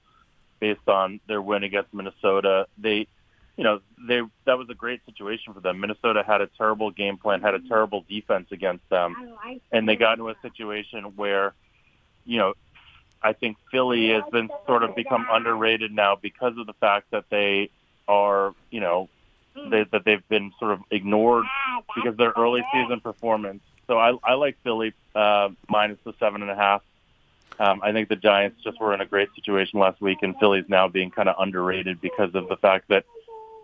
based 0.61 0.87
on 0.87 1.19
their 1.27 1.41
win 1.41 1.63
against 1.63 1.93
Minnesota. 1.93 2.67
They, 2.77 3.07
you 3.57 3.65
know, 3.65 3.81
they 4.07 4.21
that 4.45 4.57
was 4.57 4.69
a 4.69 4.73
great 4.73 5.01
situation 5.05 5.53
for 5.53 5.59
them. 5.59 5.81
Minnesota 5.81 6.23
had 6.25 6.39
a 6.39 6.47
terrible 6.57 6.91
game 6.91 7.17
plan, 7.17 7.41
had 7.41 7.55
a 7.55 7.59
terrible 7.67 8.05
defense 8.07 8.47
against 8.51 8.87
them, 8.89 9.15
and 9.73 9.89
they 9.89 9.97
got 9.97 10.13
into 10.13 10.29
a 10.29 10.35
situation 10.41 11.17
where, 11.17 11.53
you 12.25 12.37
know, 12.37 12.53
I 13.21 13.33
think 13.33 13.57
Philly 13.71 14.09
has 14.11 14.23
been 14.31 14.49
sort 14.65 14.83
of 14.83 14.95
become 14.95 15.27
underrated 15.29 15.91
now 15.91 16.15
because 16.15 16.57
of 16.57 16.65
the 16.65 16.73
fact 16.73 17.11
that 17.11 17.25
they 17.29 17.69
are, 18.07 18.53
you 18.71 18.79
know, 18.79 19.09
they, 19.69 19.83
that 19.91 20.05
they've 20.05 20.27
been 20.29 20.53
sort 20.59 20.71
of 20.71 20.79
ignored 20.89 21.45
because 21.95 22.11
of 22.11 22.17
their 22.17 22.33
early 22.37 22.63
season 22.73 23.01
performance. 23.01 23.61
So 23.87 23.97
I, 23.97 24.13
I 24.23 24.35
like 24.35 24.57
Philly 24.63 24.93
uh, 25.13 25.49
minus 25.69 25.97
the 26.05 26.13
seven 26.19 26.41
and 26.41 26.49
a 26.49 26.55
half. 26.55 26.81
Um, 27.59 27.81
I 27.83 27.91
think 27.91 28.09
the 28.09 28.15
Giants 28.15 28.61
just 28.63 28.79
were 28.79 28.93
in 28.93 29.01
a 29.01 29.05
great 29.05 29.29
situation 29.35 29.79
last 29.79 30.01
week, 30.01 30.19
and 30.21 30.35
Philly's 30.39 30.65
now 30.67 30.87
being 30.87 31.11
kind 31.11 31.29
of 31.29 31.35
underrated 31.39 32.01
because 32.01 32.33
of 32.33 32.47
the 32.49 32.57
fact 32.57 32.87
that 32.89 33.05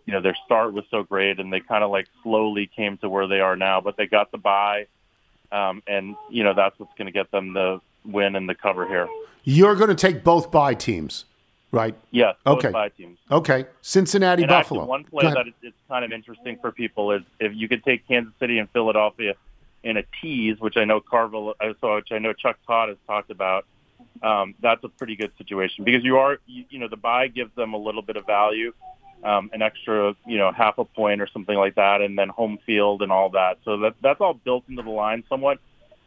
you 0.05 0.13
know 0.13 0.21
their 0.21 0.35
start 0.45 0.73
was 0.73 0.85
so 0.91 1.03
great, 1.03 1.39
and 1.39 1.51
they 1.51 1.59
kind 1.59 1.83
of 1.83 1.91
like 1.91 2.07
slowly 2.23 2.69
came 2.75 2.97
to 2.97 3.09
where 3.09 3.27
they 3.27 3.39
are 3.39 3.55
now. 3.55 3.81
But 3.81 3.97
they 3.97 4.07
got 4.07 4.31
the 4.31 4.38
bye, 4.38 4.88
um, 5.51 5.81
and 5.88 6.15
you 6.29 6.43
know 6.43 6.53
that's 6.53 6.77
what's 6.79 6.93
going 6.97 7.07
to 7.07 7.11
get 7.11 7.31
them 7.31 7.53
the 7.53 7.81
win 8.05 8.35
and 8.35 8.47
the 8.47 8.55
cover 8.55 8.88
here. 8.88 9.07
You're 9.43 9.75
going 9.75 9.89
to 9.89 9.95
take 9.95 10.23
both 10.23 10.51
bye 10.51 10.73
teams, 10.73 11.25
right? 11.71 11.95
Yes, 12.11 12.35
both 12.43 12.59
Okay. 12.59 12.71
bye 12.71 12.89
teams. 12.89 13.17
Okay. 13.31 13.65
Cincinnati, 13.81 14.43
and 14.43 14.49
Buffalo. 14.49 14.81
Actually, 14.81 14.89
one 14.89 15.03
play 15.05 15.33
that 15.33 15.47
is, 15.47 15.73
kind 15.88 16.05
of 16.05 16.11
interesting 16.11 16.57
for 16.61 16.71
people 16.71 17.11
is 17.13 17.23
if 17.39 17.53
you 17.55 17.67
could 17.67 17.83
take 17.83 18.07
Kansas 18.07 18.33
City 18.39 18.59
and 18.59 18.69
Philadelphia 18.71 19.35
in 19.83 19.97
a 19.97 20.03
tease, 20.21 20.59
which 20.59 20.75
I 20.77 20.83
know 20.83 20.99
Carville, 20.99 21.55
so 21.81 21.95
which 21.95 22.11
I 22.11 22.19
know 22.19 22.33
Chuck 22.33 22.57
Todd 22.67 22.89
has 22.89 22.97
talked 23.07 23.31
about. 23.31 23.65
Um, 24.22 24.55
that's 24.61 24.84
a 24.84 24.89
pretty 24.89 25.15
good 25.15 25.32
situation 25.38 25.84
because 25.84 26.03
you 26.03 26.18
are, 26.18 26.39
you, 26.45 26.65
you 26.70 26.80
know, 26.80 26.88
the 26.88 26.97
buy 26.97 27.28
gives 27.28 27.53
them 27.55 27.74
a 27.74 27.78
little 27.78 28.01
bit 28.01 28.18
of 28.18 28.26
value, 28.26 28.74
um, 29.24 29.49
an 29.53 29.61
extra, 29.61 30.15
you 30.26 30.38
know, 30.38 30.51
half 30.51 30.78
a 30.78 30.86
point 30.86 31.22
or 31.22 31.28
something 31.28 31.57
like 31.57 31.76
that, 31.76 32.01
and 32.01 32.18
then 32.18 32.30
home 32.30 32.57
field 32.65 33.01
and 33.01 33.11
all 33.11 33.30
that. 33.32 33.59
So 33.65 33.78
that 33.80 33.95
that's 34.01 34.22
all 34.22 34.34
built 34.34 34.63
into 34.70 34.84
the 34.84 34.89
line 34.89 35.24
somewhat. 35.30 35.59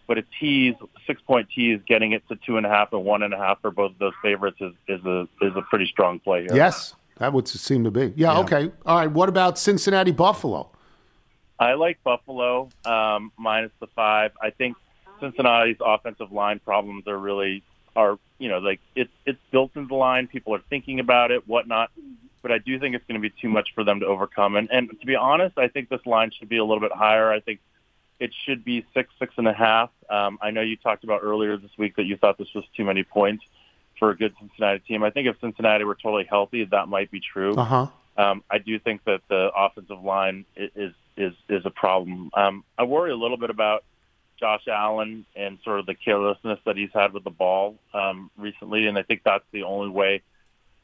But 0.06 0.18
a 0.18 0.24
tease, 0.40 0.74
six 1.06 1.22
point 1.22 1.48
tease, 1.54 1.80
getting 1.86 2.12
it 2.12 2.26
to 2.28 2.36
two 2.36 2.56
and 2.56 2.66
a 2.66 2.68
half 2.68 2.92
and 2.92 3.04
one 3.04 3.22
and 3.22 3.32
a 3.32 3.38
half 3.38 3.60
for 3.60 3.70
both 3.70 3.92
of 3.92 3.98
those 3.98 4.14
favorites 4.22 4.58
is, 4.60 4.72
is 4.88 5.04
a 5.04 5.28
is 5.40 5.52
a 5.54 5.62
pretty 5.62 5.86
strong 5.86 6.18
play 6.18 6.42
here. 6.42 6.56
Yes, 6.56 6.94
that 7.18 7.32
would 7.32 7.46
seem 7.46 7.84
to 7.84 7.90
be. 7.90 8.12
Yeah, 8.16 8.38
okay. 8.40 8.72
All 8.84 8.96
right. 8.96 9.10
What 9.10 9.28
about 9.28 9.58
Cincinnati, 9.58 10.10
Buffalo? 10.10 10.70
I 11.60 11.74
like 11.74 12.02
Buffalo 12.02 12.70
um, 12.84 13.30
minus 13.36 13.70
the 13.80 13.86
five. 13.88 14.32
I 14.42 14.50
think 14.50 14.76
Cincinnati's 15.20 15.76
offensive 15.80 16.32
line 16.32 16.58
problems 16.58 17.06
are 17.06 17.18
really 17.18 17.62
are 17.96 18.18
you 18.38 18.48
know 18.48 18.58
like 18.58 18.80
it's 18.94 19.12
it's 19.26 19.38
built 19.50 19.72
into 19.74 19.88
the 19.88 19.94
line. 19.94 20.26
People 20.26 20.54
are 20.54 20.62
thinking 20.70 21.00
about 21.00 21.30
it, 21.30 21.46
whatnot. 21.46 21.90
But 22.42 22.52
I 22.52 22.58
do 22.58 22.78
think 22.78 22.94
it's 22.94 23.04
going 23.06 23.20
to 23.20 23.28
be 23.28 23.34
too 23.40 23.50
much 23.50 23.74
for 23.74 23.84
them 23.84 24.00
to 24.00 24.06
overcome. 24.06 24.56
And 24.56 24.68
and 24.70 24.88
to 24.98 25.06
be 25.06 25.16
honest, 25.16 25.58
I 25.58 25.68
think 25.68 25.88
this 25.88 26.04
line 26.06 26.30
should 26.36 26.48
be 26.48 26.56
a 26.56 26.64
little 26.64 26.80
bit 26.80 26.92
higher. 26.92 27.30
I 27.30 27.40
think 27.40 27.60
it 28.18 28.32
should 28.44 28.64
be 28.64 28.84
six 28.94 29.10
six 29.18 29.34
and 29.36 29.48
a 29.48 29.52
half. 29.52 29.90
Um, 30.08 30.38
I 30.40 30.50
know 30.50 30.60
you 30.60 30.76
talked 30.76 31.04
about 31.04 31.20
earlier 31.22 31.56
this 31.56 31.70
week 31.78 31.96
that 31.96 32.04
you 32.04 32.16
thought 32.16 32.38
this 32.38 32.52
was 32.54 32.64
too 32.76 32.84
many 32.84 33.02
points 33.02 33.44
for 33.98 34.10
a 34.10 34.16
good 34.16 34.34
Cincinnati 34.38 34.80
team. 34.80 35.02
I 35.02 35.10
think 35.10 35.28
if 35.28 35.38
Cincinnati 35.40 35.84
were 35.84 35.94
totally 35.94 36.24
healthy, 36.24 36.64
that 36.64 36.88
might 36.88 37.10
be 37.10 37.20
true. 37.20 37.54
Uh 37.54 37.64
huh. 37.64 37.86
Um, 38.16 38.42
I 38.50 38.58
do 38.58 38.78
think 38.78 39.04
that 39.04 39.20
the 39.28 39.50
offensive 39.56 40.02
line 40.02 40.44
is 40.56 40.92
is 41.16 41.34
is 41.48 41.64
a 41.64 41.70
problem. 41.70 42.30
Um, 42.34 42.64
I 42.76 42.84
worry 42.84 43.12
a 43.12 43.16
little 43.16 43.36
bit 43.36 43.50
about 43.50 43.84
Josh 44.40 44.66
Allen 44.66 45.26
and 45.36 45.58
sort 45.62 45.80
of 45.80 45.86
the 45.86 45.94
carelessness 45.94 46.58
that 46.64 46.76
he's 46.76 46.90
had 46.92 47.12
with 47.12 47.24
the 47.24 47.30
ball 47.30 47.76
um, 47.94 48.30
recently, 48.36 48.86
and 48.86 48.98
I 48.98 49.02
think 49.02 49.22
that's 49.24 49.44
the 49.52 49.62
only 49.62 49.90
way 49.90 50.22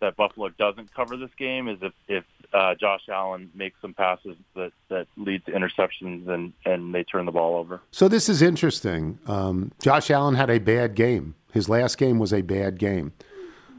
that 0.01 0.17
Buffalo 0.17 0.51
doesn't 0.51 0.95
cover 0.95 1.17
this 1.17 1.31
game 1.39 1.69
is 1.69 1.79
if 1.81 1.93
if 2.07 2.25
uh, 2.53 2.75
Josh 2.75 3.03
Allen 3.09 3.51
makes 3.55 3.81
some 3.81 3.95
passes 3.95 4.37
that 4.55 4.73
that 4.89 5.07
lead 5.17 5.45
to 5.47 5.53
interceptions 5.53 6.29
and 6.29 6.53
and 6.65 6.95
they 6.95 7.03
turn 7.03 7.27
the 7.27 7.33
ball 7.33 7.57
over. 7.57 7.81
So 7.91 8.07
this 8.07 8.29
is 8.29 8.43
interesting. 8.43 9.19
Um, 9.27 9.73
Josh 9.83 10.11
Allen 10.11 10.35
had 10.35 10.51
a 10.51 10.59
bad 10.59 10.95
game. 10.95 11.35
His 11.53 11.69
last 11.69 11.97
game 11.97 12.19
was 12.19 12.33
a 12.33 12.43
bad 12.43 12.79
game. 12.79 13.15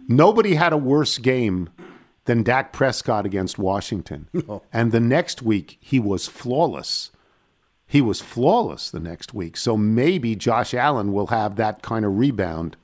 Nobody 0.08 0.56
had 0.56 0.74
a 0.74 0.78
worse 0.78 1.18
game 1.18 1.70
than 2.26 2.44
Dak 2.44 2.74
Prescott 2.74 3.26
against 3.26 3.58
Washington. 3.58 4.28
And 4.74 4.92
the 4.92 5.00
next 5.00 5.42
week, 5.42 5.78
he 5.80 6.00
was 6.00 6.28
flawless. 6.28 7.12
He 7.88 8.02
was 8.02 8.20
flawless 8.22 8.92
the 8.92 9.00
next 9.00 9.34
week. 9.34 9.56
So 9.56 9.78
maybe 9.78 10.36
Josh 10.36 10.74
Allen 10.74 11.14
will 11.14 11.28
have 11.28 11.56
that 11.56 11.82
kind 11.82 12.06
of 12.06 12.18
rebound. 12.18 12.76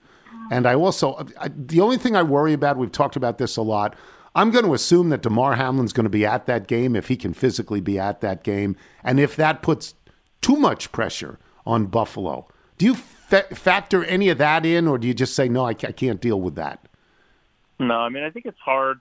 And 0.50 0.66
I 0.66 0.76
also, 0.76 1.28
I, 1.40 1.50
the 1.56 1.82
only 1.82 1.98
thing 1.98 2.16
I 2.16 2.24
worry 2.24 2.54
about, 2.54 2.78
we've 2.78 2.92
talked 2.92 3.16
about 3.16 3.38
this 3.38 3.58
a 3.58 3.62
lot. 3.62 3.96
I'm 4.36 4.50
going 4.50 4.66
to 4.66 4.74
assume 4.74 5.10
that 5.10 5.22
Damar 5.22 5.56
Hamlin's 5.56 5.94
going 5.94 6.06
to 6.06 6.10
be 6.10 6.26
at 6.26 6.48
that 6.48 6.68
game 6.68 6.96
if 6.96 7.08
he 7.08 7.16
can 7.16 7.34
physically 7.34 7.82
be 7.82 8.00
at 8.00 8.22
that 8.22 8.44
game. 8.44 8.76
And 9.04 9.20
if 9.20 9.36
that 9.36 9.62
puts 9.62 9.94
too 10.42 10.56
much 10.56 10.92
pressure 10.92 11.38
on 11.66 11.86
Buffalo, 11.86 12.48
do 12.78 12.86
you 12.86 12.96
fa- 12.96 13.56
factor 13.56 14.04
any 14.06 14.30
of 14.30 14.38
that 14.40 14.66
in, 14.66 14.88
or 14.88 14.98
do 14.98 15.08
you 15.08 15.14
just 15.14 15.36
say, 15.36 15.48
no, 15.48 15.66
I, 15.66 15.74
ca- 15.74 15.90
I 15.90 15.92
can't 15.92 16.20
deal 16.20 16.42
with 16.42 16.56
that? 16.56 16.88
No, 17.80 17.96
I 17.96 18.10
mean 18.10 18.24
I 18.24 18.30
think 18.30 18.46
it's 18.46 18.60
hard. 18.60 19.00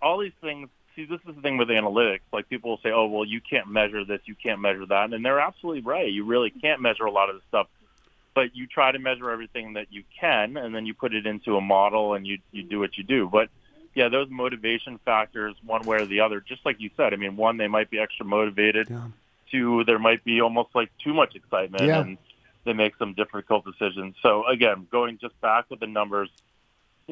All 0.00 0.18
these 0.18 0.32
things. 0.40 0.68
See, 0.94 1.06
this 1.06 1.20
is 1.26 1.34
the 1.34 1.40
thing 1.40 1.56
with 1.56 1.68
analytics. 1.68 2.20
Like 2.32 2.48
people 2.48 2.70
will 2.70 2.80
say, 2.82 2.90
"Oh, 2.90 3.06
well, 3.06 3.24
you 3.24 3.40
can't 3.40 3.68
measure 3.68 4.04
this, 4.04 4.20
you 4.26 4.34
can't 4.34 4.60
measure 4.60 4.84
that," 4.86 5.12
and 5.12 5.24
they're 5.24 5.40
absolutely 5.40 5.80
right. 5.82 6.10
You 6.10 6.24
really 6.24 6.50
can't 6.50 6.80
measure 6.82 7.04
a 7.04 7.10
lot 7.10 7.30
of 7.30 7.36
this 7.36 7.44
stuff, 7.48 7.68
but 8.34 8.54
you 8.54 8.66
try 8.66 8.92
to 8.92 8.98
measure 8.98 9.30
everything 9.30 9.74
that 9.74 9.86
you 9.90 10.04
can, 10.20 10.56
and 10.56 10.74
then 10.74 10.84
you 10.84 10.92
put 10.92 11.14
it 11.14 11.26
into 11.26 11.56
a 11.56 11.60
model, 11.60 12.14
and 12.14 12.26
you 12.26 12.38
you 12.50 12.62
do 12.62 12.78
what 12.78 12.98
you 12.98 13.04
do. 13.04 13.26
But 13.28 13.48
yeah, 13.94 14.08
those 14.08 14.28
motivation 14.30 14.98
factors, 14.98 15.54
one 15.64 15.82
way 15.82 15.98
or 15.98 16.06
the 16.06 16.20
other, 16.20 16.40
just 16.40 16.64
like 16.66 16.80
you 16.80 16.90
said. 16.96 17.12
I 17.12 17.16
mean, 17.16 17.36
one, 17.36 17.56
they 17.56 17.68
might 17.68 17.90
be 17.90 17.98
extra 17.98 18.24
motivated. 18.26 18.94
Two, 19.50 19.84
there 19.84 19.98
might 19.98 20.24
be 20.24 20.40
almost 20.40 20.74
like 20.74 20.90
too 20.98 21.12
much 21.12 21.34
excitement, 21.34 21.84
Yeah. 21.84 22.00
and 22.00 22.16
they 22.64 22.72
make 22.72 22.96
some 22.96 23.12
difficult 23.12 23.64
decisions. 23.66 24.16
So 24.22 24.46
again, 24.46 24.86
going 24.90 25.18
just 25.18 25.38
back 25.42 25.66
with 25.68 25.80
the 25.80 25.86
numbers, 25.86 26.30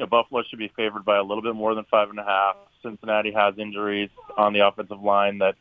you 0.01 0.07
know, 0.07 0.09
Buffalo 0.09 0.43
should 0.49 0.59
be 0.59 0.73
favored 0.75 1.05
by 1.05 1.19
a 1.19 1.23
little 1.23 1.43
bit 1.43 1.55
more 1.55 1.75
than 1.75 1.85
five 1.85 2.09
and 2.09 2.19
a 2.19 2.25
half. 2.25 2.57
Cincinnati 2.83 3.33
has 3.33 3.59
injuries 3.59 4.09
on 4.35 4.55
the 4.55 4.67
offensive 4.67 5.03
line 5.03 5.39
that 5.39 5.57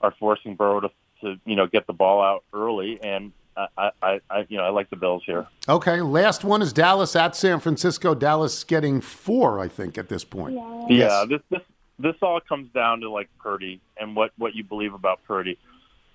are 0.00 0.14
forcing 0.20 0.54
Burrow 0.54 0.82
to, 0.82 0.90
to 1.22 1.36
you 1.44 1.56
know, 1.56 1.66
get 1.66 1.88
the 1.88 1.92
ball 1.92 2.22
out 2.22 2.44
early, 2.52 3.02
and 3.02 3.32
I, 3.56 3.90
I, 4.00 4.20
I, 4.30 4.46
you 4.48 4.56
know, 4.56 4.62
I 4.62 4.68
like 4.68 4.88
the 4.88 4.94
Bills 4.94 5.24
here. 5.26 5.48
Okay, 5.68 6.00
last 6.00 6.44
one 6.44 6.62
is 6.62 6.72
Dallas 6.72 7.16
at 7.16 7.34
San 7.34 7.58
Francisco. 7.58 8.14
Dallas 8.14 8.62
getting 8.62 9.00
four, 9.00 9.58
I 9.58 9.66
think, 9.66 9.98
at 9.98 10.08
this 10.08 10.22
point. 10.22 10.60
Yeah, 10.88 11.24
this 11.28 11.40
this 11.50 11.62
this 11.98 12.14
all 12.22 12.38
comes 12.40 12.72
down 12.72 13.00
to 13.00 13.10
like 13.10 13.30
Purdy 13.40 13.80
and 13.96 14.14
what 14.14 14.30
what 14.38 14.54
you 14.54 14.62
believe 14.62 14.94
about 14.94 15.24
Purdy. 15.26 15.58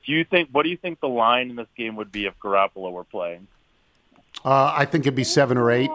Do 0.05 0.13
you 0.13 0.23
think 0.23 0.47
what 0.53 0.63
do 0.63 0.69
you 0.69 0.77
think 0.77 1.01
the 1.01 1.09
line 1.09 1.49
in 1.49 1.57
this 1.57 1.67
game 1.75 1.97
would 1.97 2.13
be 2.13 2.27
if 2.27 2.39
Garoppolo 2.39 2.93
were 2.93 3.03
playing? 3.03 3.45
Uh, 4.45 4.73
I 4.73 4.85
think 4.85 5.03
it'd 5.03 5.15
be 5.15 5.25
seven 5.25 5.57
or 5.57 5.69
eight. 5.69 5.91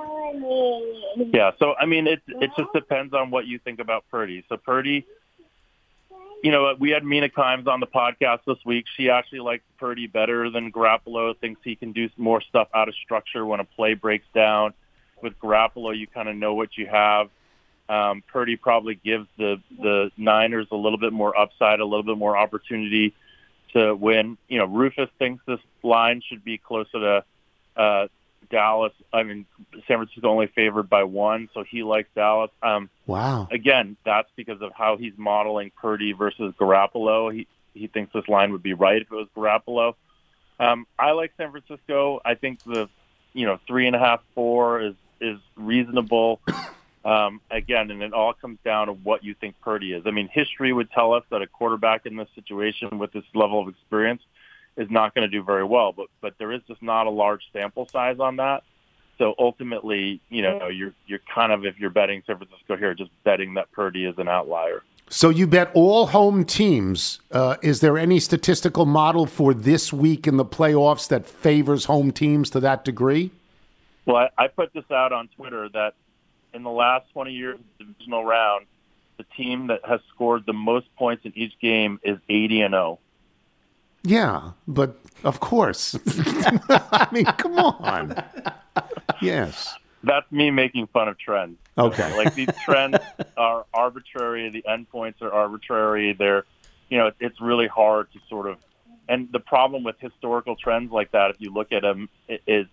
Yeah, 1.33 1.53
so 1.59 1.75
I 1.79 1.87
mean, 1.87 2.07
it 2.07 2.23
it 2.27 2.51
just 2.57 2.73
depends 2.73 3.15
on 3.15 3.31
what 3.31 3.47
you 3.47 3.59
think 3.59 3.81
about 3.81 4.05
Purdy. 4.11 4.45
So 4.49 4.57
Purdy, 4.57 5.07
you 6.43 6.51
know, 6.51 6.75
we 6.79 6.91
had 6.91 7.05
Mina 7.05 7.29
Kimes 7.29 7.67
on 7.67 7.81
the 7.81 7.87
podcast 7.87 8.41
this 8.47 8.59
week. 8.65 8.87
She 8.97 9.11
actually 9.11 9.41
likes 9.41 9.65
Purdy 9.79 10.07
better 10.07 10.51
than 10.51 10.73
Garoppolo. 10.73 11.37
Thinks 11.39 11.61
he 11.63 11.77
can 11.77 11.93
do 11.93 12.09
more 12.17 12.41
stuff 12.41 12.69
out 12.75 12.89
of 12.89 12.95
structure 12.95 13.45
when 13.45 13.61
a 13.61 13.65
play 13.65 13.95
breaks 13.95 14.27
down. 14.35 14.75
With 15.23 15.39
Garoppolo, 15.39 15.97
you 15.97 16.07
kind 16.07 16.29
of 16.29 16.35
know 16.35 16.55
what 16.55 16.77
you 16.77 16.87
have. 16.87 17.29
Um, 17.89 18.23
Purdy 18.27 18.57
probably 18.57 18.95
gives 18.95 19.29
the 19.37 19.61
the 19.79 20.11
Niners 20.17 20.67
a 20.71 20.77
little 20.77 20.99
bit 20.99 21.13
more 21.13 21.39
upside, 21.39 21.81
a 21.81 21.85
little 21.85 22.03
bit 22.03 22.19
more 22.19 22.37
opportunity 22.37 23.15
to 23.75 23.95
win. 23.95 24.39
You 24.49 24.59
know, 24.59 24.67
Rufus 24.67 25.11
thinks 25.19 25.45
this 25.47 25.61
line 25.83 26.23
should 26.27 26.45
be 26.45 26.59
closer 26.59 26.93
to 26.93 27.25
uh, 27.77 28.09
Dallas. 28.51 28.93
I 29.13 29.23
mean, 29.23 29.47
San 29.87 29.99
Francisco 29.99 30.29
only 30.29 30.47
favored 30.49 30.89
by 30.89 31.05
one, 31.05 31.49
so 31.55 31.65
he 31.65 31.83
likes 31.83 32.09
Dallas. 32.15 32.51
Um, 32.63 32.91
Wow. 33.07 33.49
again, 33.51 33.97
that's 34.05 34.29
because 34.37 34.63
of 34.63 34.73
how 34.75 34.97
he's 34.97 35.15
modeling 35.17 35.71
Purdy 35.81 36.13
versus 36.13 36.55
Garoppolo. 36.59 37.33
He 37.35 37.47
he 37.75 37.87
thinks 37.87 38.13
this 38.13 38.29
line 38.29 38.53
would 38.53 38.63
be 38.63 38.75
right 38.75 39.01
if 39.01 39.11
it 39.11 39.15
was 39.15 39.29
Garoppolo. 39.37 39.95
Um, 40.61 40.87
I 40.99 41.13
like 41.13 41.33
San 41.37 41.51
Francisco. 41.51 42.21
I 42.25 42.35
think 42.35 42.63
the 42.65 42.89
you 43.33 43.47
know 43.47 43.59
three 43.67 43.87
and 43.87 43.97
a 43.97 43.99
half, 43.99 44.21
four 44.35 44.81
is 44.81 44.95
is 45.21 45.39
reasonable. 45.57 46.41
Um, 47.05 47.41
again, 47.51 47.91
and 47.91 48.01
it 48.01 48.13
all 48.13 48.33
comes 48.33 48.61
down 48.65 48.87
to 48.87 48.93
what 48.93 49.25
you 49.25 49.35
think 49.35 49.61
Purdy 49.61 49.93
is. 49.93 50.05
I 50.07 50.13
mean, 50.13 50.29
history 50.29 50.73
would 50.73 50.89
tell 50.93 51.15
us 51.15 51.25
that 51.31 51.43
a 51.43 51.49
quarterback 51.49 52.07
in 52.07 52.15
this 52.15 52.29
situation 52.37 52.97
with 52.97 53.11
this 53.13 53.25
level 53.35 53.61
of 53.61 53.67
experience 53.67 54.23
is 54.77 54.91
not 54.91 55.15
going 55.15 55.29
to 55.29 55.37
do 55.37 55.43
very 55.43 55.65
well. 55.65 55.93
But 55.93 56.07
but 56.21 56.35
there 56.39 56.53
is 56.53 56.63
just 56.67 56.83
not 56.83 57.07
a 57.07 57.11
large 57.11 57.43
sample 57.53 57.89
size 57.89 58.19
on 58.19 58.37
that. 58.37 58.63
So 59.19 59.35
ultimately, 59.39 60.21
you 60.31 60.43
know, 60.43 60.69
you're 60.69 60.95
you're 61.07 61.21
kind 61.33 61.53
of 61.53 61.65
if 61.65 61.79
you're 61.79 61.91
betting 61.91 62.23
San 62.27 62.39
Francisco 62.39 62.77
here, 62.77 62.95
just 62.95 63.11
betting 63.25 63.55
that 63.55 63.71
Purdy 63.73 64.05
is 64.05 64.19
an 64.19 64.29
outlier. 64.29 64.83
So 65.09 65.29
you 65.29 65.47
bet 65.47 65.71
all 65.75 66.07
home 66.07 66.45
teams. 66.45 67.21
Uh, 67.31 67.57
is 67.63 67.81
there 67.81 67.99
any 67.99 68.19
statistical 68.19 68.87
model 68.87 69.27
for 69.27 69.53
this 69.53 69.93
week 69.93 70.27
in 70.27 70.39
the 70.39 70.45
playoffs 70.45 71.09
that 71.09 71.27
favors 71.27 71.85
home 71.85 72.13
teams 72.13 72.49
to 72.51 72.61
that 72.61 72.85
degree? 72.85 73.31
Well, 74.07 74.17
I, 74.17 74.45
I 74.45 74.49
put 74.49 74.73
this 74.73 74.91
out 74.91 75.13
on 75.13 75.29
Twitter 75.37 75.69
that 75.75 75.95
in 76.55 76.63
the 76.63 76.71
last 76.71 77.11
20 77.13 77.33
years 77.33 77.57
of 77.57 77.65
the 77.79 77.85
divisional 77.85 78.25
round, 78.25 78.67
the 79.19 79.25
team 79.37 79.67
that 79.69 79.81
has 79.87 80.01
scored 80.15 80.47
the 80.47 80.53
most 80.53 80.87
points 80.97 81.25
in 81.25 81.33
each 81.37 81.59
game 81.61 82.01
is 82.03 82.19
80 82.29 82.63
and 82.63 82.75
oh. 82.75 82.79
0. 82.79 82.99
Yeah, 84.03 84.53
but 84.67 84.97
of 85.25 85.41
course. 85.41 85.97
I 86.69 87.09
mean, 87.13 87.25
come 87.25 87.59
on. 87.59 88.23
Yes. 89.21 89.75
That's 90.03 90.31
me 90.33 90.51
making 90.51 90.89
fun 90.89 91.09
of 91.09 91.19
trends. 91.19 91.59
Okay. 91.79 92.17
Like 92.17 92.35
these 92.35 92.49
trends 92.65 92.99
are 93.37 93.65
arbitrary. 93.73 94.51
The 94.51 94.65
endpoints 94.69 95.23
are 95.23 95.33
arbitrary. 95.33 96.13
They're, 96.13 96.45
you 96.89 96.99
know, 96.99 97.13
it's 97.21 97.41
really 97.41 97.69
hard 97.69 98.13
to 98.13 98.19
sort 98.29 98.49
of. 98.49 98.59
And 99.09 99.31
the 99.33 99.41
problem 99.41 99.85
with 99.85 99.97
historical 100.01 100.57
trends 100.57 100.93
like 100.93 101.13
that, 101.13 101.31
if 101.31 101.37
you 101.41 101.53
look 101.53 101.73
at 101.73 101.83
them, 101.83 102.09
is 102.29 102.67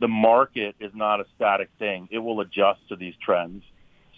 the 0.00 0.08
market 0.08 0.76
is 0.80 0.92
not 0.94 1.20
a 1.20 1.26
static 1.34 1.70
thing. 1.78 2.08
It 2.10 2.18
will 2.18 2.40
adjust 2.40 2.80
to 2.88 2.96
these 2.96 3.14
trends. 3.20 3.64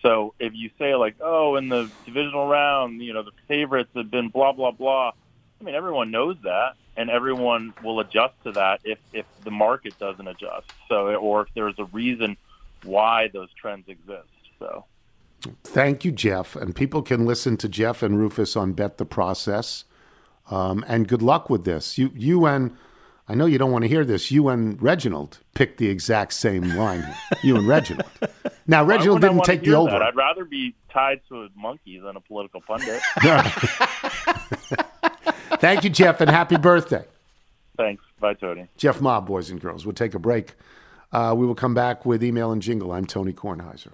So 0.03 0.35
if 0.39 0.53
you 0.55 0.71
say 0.79 0.95
like, 0.95 1.17
oh, 1.21 1.57
in 1.57 1.69
the 1.69 1.91
divisional 2.07 2.47
round, 2.47 3.03
you 3.03 3.13
know, 3.13 3.23
the 3.23 3.33
favorites 3.49 3.91
have 3.95 4.11
been 4.11 4.29
blah 4.29 4.53
blah 4.53 4.71
blah. 4.71 5.13
I 5.61 5.65
mean, 5.65 5.75
everyone 5.75 6.11
knows 6.11 6.37
that, 6.43 6.75
and 6.97 7.11
everyone 7.11 7.75
will 7.85 8.01
adjust 8.01 8.35
to 8.45 8.53
that 8.53 8.81
if 8.85 8.99
if 9.13 9.27
the 9.45 9.51
market 9.51 9.99
doesn't 9.99 10.27
adjust. 10.27 10.73
So, 10.89 11.15
or 11.15 11.43
if 11.43 11.49
there's 11.55 11.79
a 11.79 11.85
reason 11.85 12.37
why 12.85 13.29
those 13.29 13.53
trends 13.55 13.89
exist. 13.89 14.29
So, 14.59 14.85
Thank 15.65 16.05
you, 16.05 16.13
Jeff. 16.13 16.57
And 16.57 16.75
people 16.75 17.03
can 17.03 17.27
listen 17.27 17.57
to 17.59 17.69
Jeff 17.69 18.03
and 18.03 18.19
Rufus 18.19 18.57
on 18.57 18.73
Bet 18.73 18.99
the 18.99 19.07
Process. 19.07 19.85
Um, 20.51 20.85
and 20.89 21.09
good 21.09 21.23
luck 21.23 21.49
with 21.49 21.65
this. 21.65 21.97
You, 21.97 22.11
you 22.15 22.47
and 22.47 22.77
I 23.29 23.35
know 23.35 23.47
you 23.47 23.59
don't 23.59 23.71
want 23.71 23.83
to 23.83 23.89
hear 23.89 24.05
this. 24.05 24.31
You 24.31 24.49
and 24.49 24.81
Reginald 24.83 25.39
picked 25.55 25.79
the 25.79 25.89
exact 25.89 26.35
same 26.35 26.77
line. 26.77 27.07
you 27.43 27.57
and 27.57 27.67
Reginald. 27.67 28.11
Now, 28.67 28.85
Reginald 28.85 29.21
didn't 29.21 29.45
take 29.45 29.63
the 29.63 29.75
over. 29.75 29.93
That? 29.93 30.03
I'd 30.03 30.17
rather 30.17 30.45
be 30.45 30.75
tied 30.93 31.21
to 31.29 31.45
a 31.45 31.49
monkey 31.57 31.99
than 31.99 32.17
a 32.17 32.21
political 32.21 32.61
pundit. 32.61 33.01
Thank 35.61 35.85
you, 35.85 35.91
Jeff, 35.91 36.21
and 36.21 36.31
happy 36.31 36.57
birthday. 36.57 37.05
Thanks. 37.77 38.03
Bye, 38.19 38.35
Tony. 38.35 38.67
Jeff 38.77 39.01
Ma, 39.01 39.21
boys 39.21 39.51
and 39.51 39.61
girls. 39.61 39.85
We'll 39.85 39.95
take 39.95 40.15
a 40.15 40.19
break. 40.19 40.55
Uh, 41.13 41.35
we 41.37 41.47
will 41.47 41.55
come 41.55 41.75
back 41.75 42.07
with 42.07 42.25
email 42.25 42.51
and 42.51 42.63
jingle. 42.63 42.93
I'm 42.93 43.05
Tony 43.05 43.33
Kornheiser. 43.33 43.93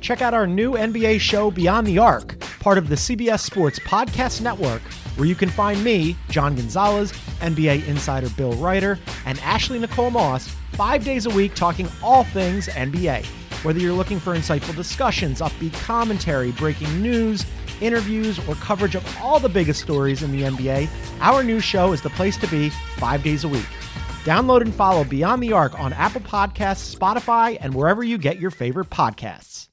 Check 0.00 0.20
out 0.20 0.34
our 0.34 0.46
new 0.46 0.72
NBA 0.72 1.20
show, 1.20 1.50
Beyond 1.50 1.86
the 1.86 1.98
Arc, 1.98 2.38
part 2.60 2.76
of 2.76 2.88
the 2.88 2.94
CBS 2.94 3.40
Sports 3.40 3.78
Podcast 3.80 4.42
Network, 4.42 4.82
where 5.16 5.26
you 5.26 5.34
can 5.34 5.48
find 5.48 5.82
me, 5.82 6.14
John 6.28 6.54
Gonzalez, 6.54 7.12
NBA 7.40 7.86
insider 7.86 8.28
Bill 8.30 8.52
Reiter, 8.54 8.98
and 9.24 9.38
Ashley 9.40 9.78
Nicole 9.78 10.10
Moss 10.10 10.48
five 10.72 11.04
days 11.04 11.24
a 11.24 11.30
week 11.30 11.54
talking 11.54 11.88
all 12.02 12.24
things 12.24 12.68
NBA. 12.68 13.24
Whether 13.64 13.80
you're 13.80 13.94
looking 13.94 14.20
for 14.20 14.34
insightful 14.34 14.76
discussions, 14.76 15.40
upbeat 15.40 15.72
commentary, 15.84 16.52
breaking 16.52 17.02
news, 17.02 17.46
interviews, 17.80 18.38
or 18.48 18.54
coverage 18.56 18.94
of 18.94 19.04
all 19.20 19.38
the 19.40 19.48
biggest 19.48 19.80
stories 19.80 20.22
in 20.22 20.32
the 20.32 20.42
NBA, 20.42 20.88
our 21.20 21.42
new 21.42 21.60
show 21.60 21.92
is 21.92 22.02
the 22.02 22.10
place 22.10 22.36
to 22.38 22.46
be 22.48 22.70
five 22.96 23.22
days 23.22 23.44
a 23.44 23.48
week. 23.48 23.66
Download 24.24 24.60
and 24.60 24.74
follow 24.74 25.04
Beyond 25.04 25.42
the 25.42 25.52
Arc 25.52 25.78
on 25.78 25.92
Apple 25.92 26.20
Podcasts, 26.20 26.94
Spotify, 26.94 27.56
and 27.60 27.74
wherever 27.74 28.02
you 28.02 28.18
get 28.18 28.40
your 28.40 28.50
favorite 28.50 28.90
podcasts. 28.90 29.68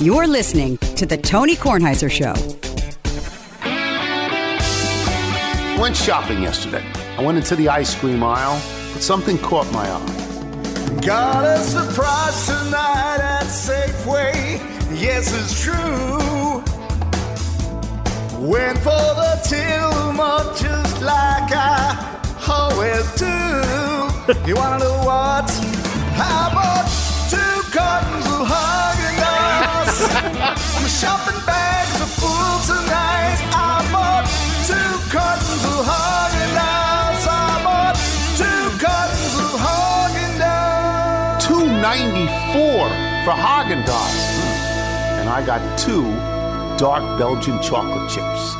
You're 0.00 0.26
listening 0.26 0.78
to 0.96 1.06
The 1.06 1.16
Tony 1.16 1.54
Kornheiser 1.56 2.10
Show. 2.10 2.34
Went 5.80 5.96
shopping 5.96 6.42
yesterday. 6.42 6.84
I 7.16 7.22
went 7.22 7.38
into 7.38 7.56
the 7.56 7.68
ice 7.68 7.94
cream 7.94 8.22
aisle, 8.22 8.60
but 8.92 9.02
something 9.02 9.38
caught 9.38 9.70
my 9.72 9.88
eye. 9.88 11.00
Got 11.00 11.44
a 11.44 11.58
surprise 11.58 12.46
tonight 12.46 13.18
at 13.20 13.46
Safeway. 13.46 14.60
Yes, 15.00 15.32
it's 15.32 15.60
true. 15.62 16.62
Went 18.42 18.76
for 18.78 18.90
the 18.90 20.12
much 20.16 20.62
just 20.62 21.00
like 21.00 21.54
I 21.54 21.94
always 22.50 23.06
do. 23.14 23.30
you 24.48 24.56
wanna 24.56 24.82
know 24.82 24.98
what? 25.06 25.48
How 26.18 26.50
about 26.50 26.90
two 27.30 27.54
cartons 27.70 28.26
of 28.26 28.42
Haagen-Dazs? 28.50 29.94
My 30.82 30.88
shopping 30.90 31.38
bags 31.46 31.94
are 32.02 32.12
full 32.18 32.58
tonight. 32.66 33.38
I 33.54 33.78
bought 33.94 34.26
two 34.66 34.90
cartons 35.14 35.62
of 35.62 35.86
Haagen-Dazs. 35.86 37.22
I 37.30 37.62
bought 37.62 37.94
two 38.34 38.62
cartons 38.82 39.34
of 39.38 39.54
Haagen-Dazs. 39.66 41.46
Two 41.46 41.66
ninety 41.78 42.26
four 42.50 42.90
for 43.22 43.38
Haagen 43.38 43.84
Dazs, 43.84 45.20
and 45.20 45.28
I 45.28 45.46
got 45.46 45.62
two 45.78 46.31
dark 46.82 47.16
Belgian 47.16 47.62
chocolate 47.62 48.10
chips. 48.10 48.56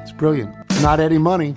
It's 0.00 0.12
brilliant. 0.12 0.54
It's 0.70 0.80
not 0.80 1.00
Eddie 1.00 1.18
Money. 1.18 1.56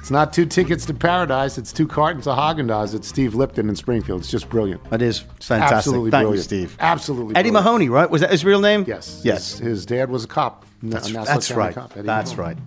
It's 0.00 0.10
not 0.10 0.32
two 0.32 0.46
tickets 0.46 0.84
to 0.86 0.94
paradise. 0.94 1.58
It's 1.58 1.72
two 1.72 1.86
cartons 1.86 2.26
of 2.26 2.36
Haagen 2.36 2.66
Dazs 2.66 2.92
at 2.96 3.04
Steve 3.04 3.36
Lipton 3.36 3.68
in 3.68 3.76
Springfield. 3.76 4.22
It's 4.22 4.30
just 4.32 4.48
brilliant. 4.50 4.82
That 4.90 5.00
is 5.00 5.20
fantastic. 5.38 5.76
Absolutely 5.76 6.10
Thank 6.10 6.22
you, 6.22 6.26
brilliant. 6.26 6.44
Steve. 6.44 6.76
Absolutely. 6.80 7.36
Eddie 7.36 7.50
brilliant. 7.50 7.66
Mahoney, 7.66 7.88
right? 7.88 8.10
Was 8.10 8.22
that 8.22 8.32
his 8.32 8.44
real 8.44 8.60
name? 8.60 8.84
Yes. 8.84 9.20
Yes. 9.22 9.58
His, 9.58 9.58
his 9.60 9.86
dad 9.86 10.10
was 10.10 10.24
a 10.24 10.26
cop. 10.26 10.66
That's- 10.82 11.12
that's 11.12 11.52
right. 11.52 11.72
Cop, 11.72 11.94
That's 11.94 12.36
Mahoney. 12.36 12.60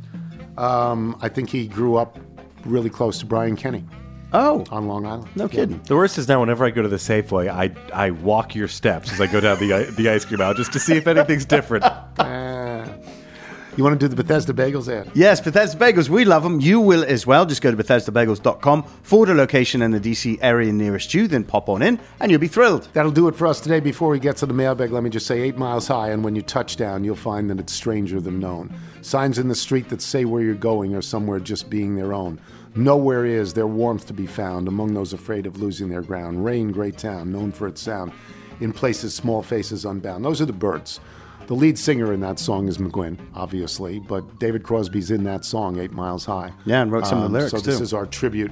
Um, 0.57 1.17
I 1.21 1.27
think 1.27 1.49
he 1.49 1.67
grew 1.67 1.97
up 1.97 2.17
really 2.63 2.89
close 2.89 3.19
to 3.19 3.25
Brian 3.25 3.57
Kenny. 3.57 3.83
Oh, 4.35 4.63
on 4.71 4.87
Long 4.87 5.05
Island. 5.05 5.27
No 5.35 5.43
Yeah. 5.45 5.49
kidding. 5.49 5.81
The 5.85 5.95
worst 5.95 6.17
is 6.17 6.27
now 6.27 6.39
whenever 6.41 6.65
I 6.65 6.69
go 6.71 6.81
to 6.81 6.87
the 6.89 6.97
Safeway, 6.97 7.47
I 7.49 7.71
I 7.93 8.11
walk 8.11 8.53
your 8.55 8.67
steps 8.67 9.11
as 9.13 9.21
I 9.21 9.27
go 9.27 9.39
down 9.39 9.59
the 9.59 9.91
the 9.95 10.09
ice 10.09 10.25
cream 10.25 10.41
aisle 10.41 10.53
just 10.53 10.73
to 10.73 10.79
see 10.79 10.93
if 10.97 11.07
anything's 11.07 11.45
different. 11.45 11.85
Uh, 12.17 12.87
you 13.77 13.83
want 13.83 13.99
to 13.99 14.07
do 14.07 14.07
the 14.07 14.15
Bethesda 14.15 14.53
Bagels 14.53 14.87
ad? 14.87 15.11
Yes, 15.13 15.41
Bethesda 15.41 15.77
Bagels. 15.77 16.07
We 16.07 16.23
love 16.23 16.43
them. 16.43 16.61
You 16.61 16.79
will 16.79 17.03
as 17.03 17.27
well. 17.27 17.45
Just 17.45 17.61
go 17.61 17.69
to 17.75 17.83
BethesdaBagels.com, 17.83 18.83
forward 19.03 19.27
a 19.29 19.33
location 19.33 19.81
in 19.81 19.91
the 19.91 19.99
DC 19.99 20.39
area 20.41 20.71
nearest 20.71 21.13
you, 21.13 21.27
then 21.27 21.43
pop 21.43 21.67
on 21.67 21.81
in, 21.81 21.99
and 22.21 22.31
you'll 22.31 22.39
be 22.39 22.47
thrilled. 22.47 22.87
That'll 22.93 23.11
do 23.11 23.27
it 23.27 23.35
for 23.35 23.47
us 23.47 23.59
today. 23.59 23.81
Before 23.81 24.07
we 24.09 24.17
get 24.19 24.37
to 24.37 24.45
the 24.45 24.53
mailbag, 24.53 24.91
let 24.93 25.03
me 25.03 25.09
just 25.09 25.25
say 25.25 25.41
eight 25.41 25.57
miles 25.57 25.87
high, 25.89 26.11
and 26.11 26.23
when 26.23 26.35
you 26.37 26.41
touch 26.41 26.77
down, 26.77 27.03
you'll 27.03 27.17
find 27.17 27.49
that 27.49 27.59
it's 27.59 27.73
stranger 27.73 28.21
than 28.21 28.39
known. 28.39 28.73
Signs 29.01 29.37
in 29.37 29.49
the 29.49 29.55
street 29.55 29.89
that 29.89 30.01
say 30.01 30.23
where 30.23 30.41
you're 30.41 30.55
going 30.55 30.95
are 30.95 31.01
somewhere 31.01 31.39
just 31.41 31.69
being 31.69 31.95
their 31.95 32.13
own. 32.13 32.39
Nowhere 32.75 33.25
is 33.25 33.53
there 33.53 33.67
warmth 33.67 34.05
to 34.07 34.13
be 34.13 34.27
found 34.27 34.67
among 34.67 34.93
those 34.93 35.13
afraid 35.13 35.45
of 35.45 35.61
losing 35.61 35.87
their 35.89 36.01
ground. 36.01 36.43
Rain, 36.43 36.71
great 36.71 36.97
town, 36.97 37.31
known 37.31 37.51
for 37.53 37.67
its 37.67 37.81
sound. 37.81 38.11
In 38.59 38.73
places, 38.73 39.13
small 39.13 39.41
faces 39.41 39.85
unbound. 39.85 40.25
Those 40.25 40.41
are 40.41 40.45
the 40.45 40.53
Byrds. 40.53 40.99
The 41.47 41.53
lead 41.53 41.77
singer 41.77 42.11
in 42.11 42.19
that 42.21 42.39
song 42.39 42.67
is 42.67 42.77
McGuinn, 42.79 43.17
obviously, 43.33 43.99
but 43.99 44.39
David 44.39 44.63
Crosby's 44.63 45.11
in 45.11 45.23
that 45.25 45.45
song, 45.45 45.79
Eight 45.79 45.91
Miles 45.91 46.25
High. 46.25 46.51
Yeah, 46.65 46.81
and 46.81 46.91
wrote 46.91 47.05
some 47.05 47.19
of 47.19 47.23
the 47.23 47.27
um, 47.27 47.33
lyrics, 47.33 47.51
So 47.51 47.59
this 47.59 47.77
too. 47.77 47.83
is 47.83 47.93
our 47.93 48.05
tribute 48.07 48.51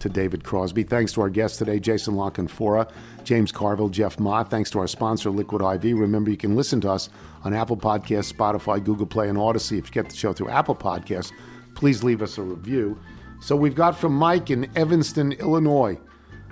to 0.00 0.08
David 0.08 0.42
Crosby. 0.42 0.82
Thanks 0.82 1.12
to 1.12 1.20
our 1.20 1.30
guests 1.30 1.56
today, 1.56 1.78
Jason 1.78 2.16
La 2.16 2.28
Canfora, 2.30 2.90
James 3.24 3.52
Carville, 3.52 3.88
Jeff 3.88 4.18
Ma. 4.18 4.42
Thanks 4.42 4.68
to 4.72 4.80
our 4.80 4.88
sponsor, 4.88 5.30
Liquid 5.30 5.62
IV. 5.62 5.96
Remember, 5.96 6.30
you 6.30 6.36
can 6.36 6.56
listen 6.56 6.80
to 6.82 6.90
us 6.90 7.08
on 7.44 7.54
Apple 7.54 7.76
Podcasts, 7.76 8.32
Spotify, 8.34 8.82
Google 8.84 9.06
Play, 9.06 9.28
and 9.28 9.38
Audacy. 9.38 9.78
If 9.78 9.86
you 9.86 9.92
get 9.92 10.10
the 10.10 10.16
show 10.16 10.32
through 10.32 10.48
Apple 10.48 10.74
Podcasts, 10.74 11.30
please 11.74 12.02
leave 12.02 12.20
us 12.20 12.36
a 12.36 12.42
review. 12.42 12.98
So 13.42 13.56
we've 13.56 13.74
got 13.74 13.98
from 13.98 14.14
Mike 14.14 14.50
in 14.50 14.70
Evanston, 14.76 15.32
Illinois. 15.32 15.98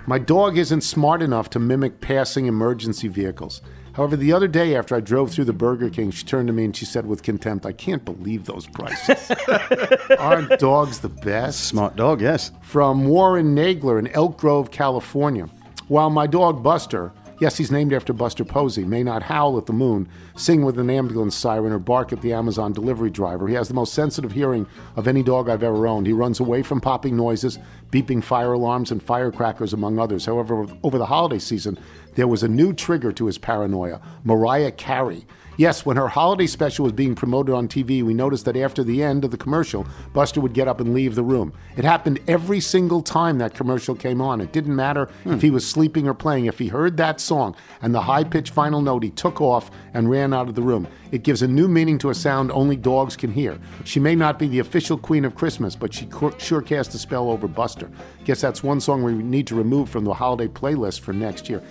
My 0.07 0.19
dog 0.19 0.57
isn't 0.57 0.81
smart 0.81 1.21
enough 1.21 1.49
to 1.51 1.59
mimic 1.59 2.01
passing 2.01 2.47
emergency 2.47 3.07
vehicles. 3.07 3.61
However, 3.93 4.17
the 4.17 4.33
other 4.33 4.49
day 4.49 4.75
after 4.75 4.93
I 4.97 4.99
drove 4.99 5.31
through 5.31 5.45
the 5.45 5.53
Burger 5.53 5.89
King, 5.89 6.11
she 6.11 6.25
turned 6.25 6.47
to 6.47 6.53
me 6.53 6.65
and 6.65 6.75
she 6.75 6.83
said 6.83 7.05
with 7.05 7.23
contempt, 7.23 7.65
I 7.65 7.71
can't 7.71 8.03
believe 8.03 8.43
those 8.43 8.67
prices. 8.67 9.31
Aren't 10.19 10.59
dogs 10.59 10.99
the 10.99 11.07
best? 11.07 11.63
Smart 11.63 11.95
dog, 11.95 12.19
yes. 12.19 12.51
From 12.61 13.07
Warren 13.07 13.55
Nagler 13.55 13.97
in 13.97 14.07
Elk 14.07 14.37
Grove, 14.37 14.69
California. 14.69 15.47
While 15.87 16.09
my 16.09 16.27
dog 16.27 16.61
Buster, 16.61 17.13
yes, 17.41 17.57
he's 17.57 17.71
named 17.71 17.91
after 17.91 18.13
Buster 18.13 18.45
Posey, 18.45 18.85
may 18.85 19.03
not 19.03 19.23
howl 19.23 19.57
at 19.57 19.65
the 19.65 19.73
moon, 19.73 20.07
sing 20.35 20.63
with 20.63 20.79
an 20.79 20.91
ambulance 20.91 21.35
siren, 21.35 21.73
or 21.73 21.79
bark 21.79 22.13
at 22.13 22.21
the 22.21 22.31
Amazon 22.31 22.71
delivery 22.71 23.09
driver, 23.09 23.47
he 23.47 23.55
has 23.55 23.67
the 23.67 23.73
most 23.73 23.93
sensitive 23.93 24.31
hearing 24.31 24.67
of 24.95 25.07
any 25.07 25.23
dog 25.23 25.49
I've 25.49 25.63
ever 25.63 25.87
owned. 25.87 26.05
He 26.05 26.13
runs 26.13 26.39
away 26.39 26.61
from 26.61 26.79
popping 26.79 27.17
noises, 27.17 27.57
beeping 27.89 28.23
fire 28.23 28.53
alarms, 28.53 28.91
and 28.91 29.01
firecrackers, 29.01 29.73
among 29.73 29.97
others. 29.97 30.25
However, 30.25 30.67
over 30.83 30.97
the 30.99 31.07
holiday 31.07 31.39
season, 31.39 31.79
there 32.13 32.27
was 32.27 32.43
a 32.43 32.47
new 32.47 32.73
trigger 32.73 33.11
to 33.13 33.25
his 33.25 33.39
paranoia 33.39 33.99
Mariah 34.23 34.71
Carey. 34.71 35.25
Yes, 35.57 35.85
when 35.85 35.97
her 35.97 36.07
holiday 36.07 36.47
special 36.47 36.83
was 36.83 36.93
being 36.93 37.13
promoted 37.13 37.53
on 37.53 37.67
TV, 37.67 38.03
we 38.03 38.13
noticed 38.13 38.45
that 38.45 38.55
after 38.55 38.83
the 38.83 39.03
end 39.03 39.25
of 39.25 39.31
the 39.31 39.37
commercial, 39.37 39.85
Buster 40.13 40.39
would 40.39 40.53
get 40.53 40.67
up 40.67 40.79
and 40.79 40.93
leave 40.93 41.15
the 41.15 41.23
room. 41.23 41.53
It 41.75 41.83
happened 41.83 42.19
every 42.27 42.61
single 42.61 43.01
time 43.01 43.37
that 43.39 43.53
commercial 43.53 43.93
came 43.93 44.21
on. 44.21 44.39
It 44.39 44.53
didn't 44.53 44.75
matter 44.75 45.09
if 45.25 45.41
he 45.41 45.49
was 45.49 45.67
sleeping 45.67 46.07
or 46.07 46.13
playing. 46.13 46.45
If 46.45 46.57
he 46.57 46.67
heard 46.67 46.97
that 46.97 47.19
song 47.19 47.55
and 47.81 47.93
the 47.93 48.01
high 48.01 48.23
pitched 48.23 48.53
final 48.53 48.81
note, 48.81 49.03
he 49.03 49.09
took 49.09 49.41
off 49.41 49.69
and 49.93 50.09
ran 50.09 50.33
out 50.33 50.47
of 50.47 50.55
the 50.55 50.61
room. 50.61 50.87
It 51.11 51.23
gives 51.23 51.41
a 51.41 51.47
new 51.47 51.67
meaning 51.67 51.97
to 51.99 52.09
a 52.09 52.15
sound 52.15 52.51
only 52.51 52.77
dogs 52.77 53.17
can 53.17 53.31
hear. 53.31 53.59
She 53.83 53.99
may 53.99 54.15
not 54.15 54.39
be 54.39 54.47
the 54.47 54.59
official 54.59 54.97
queen 54.97 55.25
of 55.25 55.35
Christmas, 55.35 55.75
but 55.75 55.93
she 55.93 56.07
sure 56.37 56.61
cast 56.61 56.95
a 56.95 56.97
spell 56.97 57.29
over 57.29 57.47
Buster. 57.47 57.91
Guess 58.23 58.41
that's 58.41 58.63
one 58.63 58.79
song 58.79 59.03
we 59.03 59.13
need 59.13 59.47
to 59.47 59.55
remove 59.55 59.89
from 59.89 60.05
the 60.05 60.13
holiday 60.13 60.47
playlist 60.47 61.01
for 61.01 61.11
next 61.11 61.49
year. 61.49 61.61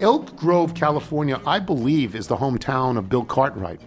Elk 0.00 0.36
Grove, 0.36 0.74
California, 0.74 1.40
I 1.46 1.58
believe, 1.58 2.14
is 2.14 2.26
the 2.26 2.36
hometown 2.36 2.98
of 2.98 3.08
Bill 3.08 3.24
Cartwright. 3.24 3.80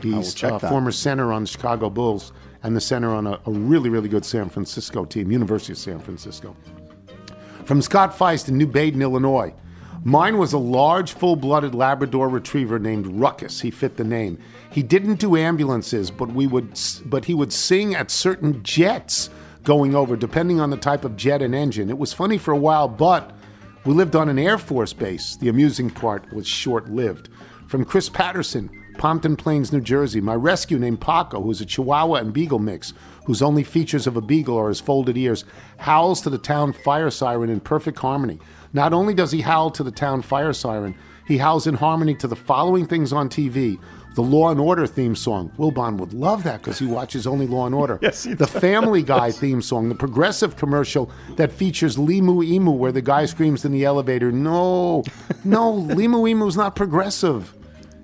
He's 0.00 0.34
check 0.34 0.52
uh, 0.52 0.58
former 0.58 0.92
center 0.92 1.32
on 1.32 1.42
the 1.42 1.48
Chicago 1.48 1.90
Bulls 1.90 2.32
and 2.62 2.74
the 2.74 2.80
center 2.80 3.10
on 3.10 3.26
a, 3.26 3.38
a 3.46 3.50
really, 3.50 3.90
really 3.90 4.08
good 4.08 4.24
San 4.24 4.48
Francisco 4.48 5.04
team, 5.04 5.30
University 5.30 5.72
of 5.72 5.78
San 5.78 5.98
Francisco. 5.98 6.56
From 7.64 7.80
Scott 7.80 8.16
Feist 8.16 8.48
in 8.48 8.58
New 8.58 8.66
Baden, 8.66 9.00
Illinois. 9.00 9.54
Mine 10.06 10.36
was 10.36 10.52
a 10.52 10.58
large, 10.58 11.12
full 11.12 11.34
blooded 11.34 11.74
Labrador 11.74 12.28
retriever 12.28 12.78
named 12.78 13.06
Ruckus. 13.06 13.60
He 13.62 13.70
fit 13.70 13.96
the 13.96 14.04
name. 14.04 14.38
He 14.70 14.82
didn't 14.82 15.14
do 15.14 15.36
ambulances, 15.36 16.10
but, 16.10 16.32
we 16.32 16.46
would, 16.46 16.78
but 17.06 17.24
he 17.24 17.32
would 17.32 17.52
sing 17.52 17.94
at 17.94 18.10
certain 18.10 18.62
jets 18.62 19.30
going 19.62 19.94
over, 19.94 20.14
depending 20.14 20.60
on 20.60 20.68
the 20.68 20.76
type 20.76 21.04
of 21.04 21.16
jet 21.16 21.40
and 21.40 21.54
engine. 21.54 21.88
It 21.88 21.96
was 21.96 22.12
funny 22.12 22.36
for 22.36 22.52
a 22.52 22.58
while, 22.58 22.86
but 22.86 23.34
we 23.84 23.92
lived 23.92 24.16
on 24.16 24.28
an 24.28 24.38
Air 24.38 24.56
Force 24.56 24.92
base. 24.92 25.36
The 25.36 25.48
amusing 25.48 25.90
part 25.90 26.32
was 26.32 26.46
short 26.46 26.88
lived. 26.88 27.28
From 27.66 27.84
Chris 27.84 28.08
Patterson, 28.08 28.70
Pompton 28.96 29.36
Plains, 29.36 29.72
New 29.72 29.80
Jersey, 29.80 30.20
my 30.20 30.34
rescue 30.34 30.78
named 30.78 31.00
Paco, 31.00 31.42
who's 31.42 31.60
a 31.60 31.66
Chihuahua 31.66 32.16
and 32.16 32.32
Beagle 32.32 32.60
mix, 32.60 32.94
whose 33.26 33.42
only 33.42 33.62
features 33.62 34.06
of 34.06 34.16
a 34.16 34.22
beagle 34.22 34.56
are 34.56 34.68
his 34.68 34.80
folded 34.80 35.16
ears, 35.16 35.44
howls 35.78 36.22
to 36.22 36.30
the 36.30 36.38
town 36.38 36.72
fire 36.72 37.10
siren 37.10 37.50
in 37.50 37.60
perfect 37.60 37.98
harmony. 37.98 38.38
Not 38.72 38.92
only 38.92 39.12
does 39.12 39.32
he 39.32 39.40
howl 39.40 39.70
to 39.72 39.82
the 39.82 39.90
town 39.90 40.22
fire 40.22 40.52
siren, 40.52 40.94
he 41.26 41.38
howls 41.38 41.66
in 41.66 41.74
harmony 41.74 42.14
to 42.16 42.28
the 42.28 42.36
following 42.36 42.86
things 42.86 43.12
on 43.12 43.28
TV. 43.28 43.78
The 44.14 44.22
Law 44.22 44.50
and 44.50 44.60
Order 44.60 44.86
theme 44.86 45.16
song. 45.16 45.50
Wilbon 45.58 45.96
would 45.98 46.12
love 46.12 46.44
that 46.44 46.60
because 46.62 46.78
he 46.78 46.86
watches 46.86 47.26
only 47.26 47.46
Law 47.46 47.66
and 47.66 47.74
Order. 47.74 47.98
Yes, 48.02 48.22
he 48.24 48.30
the 48.34 48.46
does. 48.46 48.60
Family 48.60 49.02
Guy 49.02 49.30
theme 49.32 49.60
song, 49.62 49.88
the 49.88 49.94
progressive 49.94 50.56
commercial 50.56 51.10
that 51.36 51.50
features 51.50 51.96
Limu 51.96 52.44
Emu, 52.44 52.70
where 52.70 52.92
the 52.92 53.02
guy 53.02 53.24
screams 53.24 53.64
in 53.64 53.72
the 53.72 53.84
elevator, 53.84 54.30
"No, 54.30 55.02
no, 55.44 55.72
Limu 55.72 56.28
Emu's 56.30 56.56
not 56.56 56.76
progressive. 56.76 57.54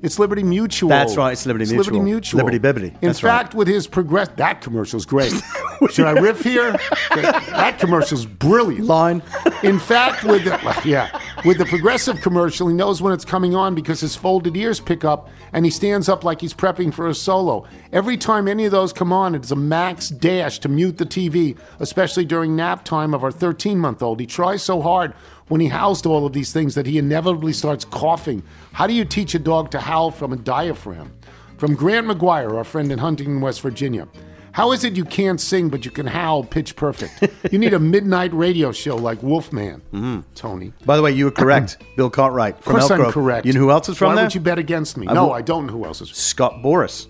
It's 0.02 0.18
Liberty 0.18 0.42
Mutual." 0.42 0.88
That's 0.88 1.16
right, 1.16 1.32
it's 1.32 1.46
Liberty 1.46 1.66
Liberty 1.66 2.00
Mutual. 2.00 2.04
Mutual. 2.04 2.38
Liberty 2.38 2.58
Bibbity. 2.58 2.94
In 3.02 3.08
That's 3.08 3.22
right. 3.22 3.30
fact, 3.42 3.54
with 3.54 3.68
his 3.68 3.86
progress, 3.86 4.28
that 4.36 4.60
commercial's 4.62 5.06
great. 5.06 5.32
Should 5.90 6.06
I 6.06 6.12
riff 6.12 6.42
here? 6.42 6.72
that 7.14 7.78
commercial's 7.78 8.26
brilliant. 8.26 8.86
Line. 8.86 9.22
In 9.62 9.78
fact, 9.78 10.24
with 10.24 10.44
the, 10.44 10.82
yeah, 10.84 11.18
with 11.44 11.58
the 11.58 11.64
progressive 11.64 12.20
commercial, 12.20 12.68
he 12.68 12.74
knows 12.74 13.00
when 13.00 13.12
it's 13.12 13.24
coming 13.24 13.54
on 13.54 13.74
because 13.74 14.00
his 14.00 14.14
folded 14.14 14.56
ears 14.56 14.78
pick 14.78 15.04
up, 15.04 15.30
and 15.52 15.64
he 15.64 15.70
stands 15.70 16.08
up 16.08 16.22
like 16.22 16.40
he's 16.40 16.52
prepping 16.54 16.92
for 16.92 17.08
a 17.08 17.14
solo. 17.14 17.66
Every 17.92 18.16
time 18.16 18.46
any 18.46 18.66
of 18.66 18.72
those 18.72 18.92
come 18.92 19.12
on, 19.12 19.34
it's 19.34 19.50
a 19.50 19.56
max 19.56 20.08
dash 20.08 20.58
to 20.60 20.68
mute 20.68 20.98
the 20.98 21.06
TV, 21.06 21.56
especially 21.78 22.24
during 22.24 22.54
nap 22.54 22.84
time 22.84 23.14
of 23.14 23.24
our 23.24 23.32
13-month-old. 23.32 24.20
He 24.20 24.26
tries 24.26 24.62
so 24.62 24.82
hard 24.82 25.14
when 25.48 25.60
he 25.60 25.68
howls 25.68 26.02
to 26.02 26.10
all 26.10 26.26
of 26.26 26.32
these 26.32 26.52
things 26.52 26.74
that 26.74 26.86
he 26.86 26.98
inevitably 26.98 27.52
starts 27.52 27.84
coughing. 27.84 28.42
How 28.72 28.86
do 28.86 28.92
you 28.92 29.04
teach 29.04 29.34
a 29.34 29.38
dog 29.38 29.70
to 29.70 29.80
howl 29.80 30.10
from 30.10 30.32
a 30.32 30.36
diaphragm? 30.36 31.12
From 31.56 31.74
Grant 31.74 32.06
McGuire, 32.06 32.54
our 32.54 32.64
friend 32.64 32.90
in 32.92 32.98
Huntington, 32.98 33.40
West 33.40 33.60
Virginia. 33.60 34.08
How 34.52 34.72
is 34.72 34.84
it 34.84 34.96
you 34.96 35.04
can't 35.04 35.40
sing 35.40 35.68
but 35.68 35.84
you 35.84 35.90
can 35.90 36.06
howl 36.06 36.42
pitch 36.44 36.76
perfect? 36.76 37.28
You 37.52 37.58
need 37.58 37.72
a 37.74 37.78
midnight 37.94 38.32
radio 38.34 38.72
show 38.72 38.96
like 38.96 39.22
Wolfman, 39.22 40.24
Tony. 40.34 40.72
By 40.84 40.96
the 40.96 41.02
way, 41.02 41.12
you 41.12 41.26
were 41.26 41.30
correct. 41.30 41.78
Bill 41.96 42.10
Cartwright 42.10 42.62
from 42.62 42.76
Of 42.76 42.80
course 42.80 42.90
Elk 42.90 43.06
I'm 43.06 43.12
correct. 43.12 43.46
You 43.46 43.52
know 43.52 43.60
who 43.60 43.70
else 43.70 43.88
is 43.88 43.96
from 43.96 44.08
Why 44.08 44.14
there? 44.16 44.24
would 44.24 44.34
you 44.34 44.40
bet 44.40 44.58
against 44.58 44.96
me? 44.96 45.06
I 45.08 45.12
no, 45.14 45.26
will- 45.26 45.32
I 45.32 45.42
don't 45.42 45.66
know 45.66 45.72
who 45.72 45.84
else 45.84 46.00
is. 46.00 46.10
Scott 46.10 46.54
Boras. 46.64 47.06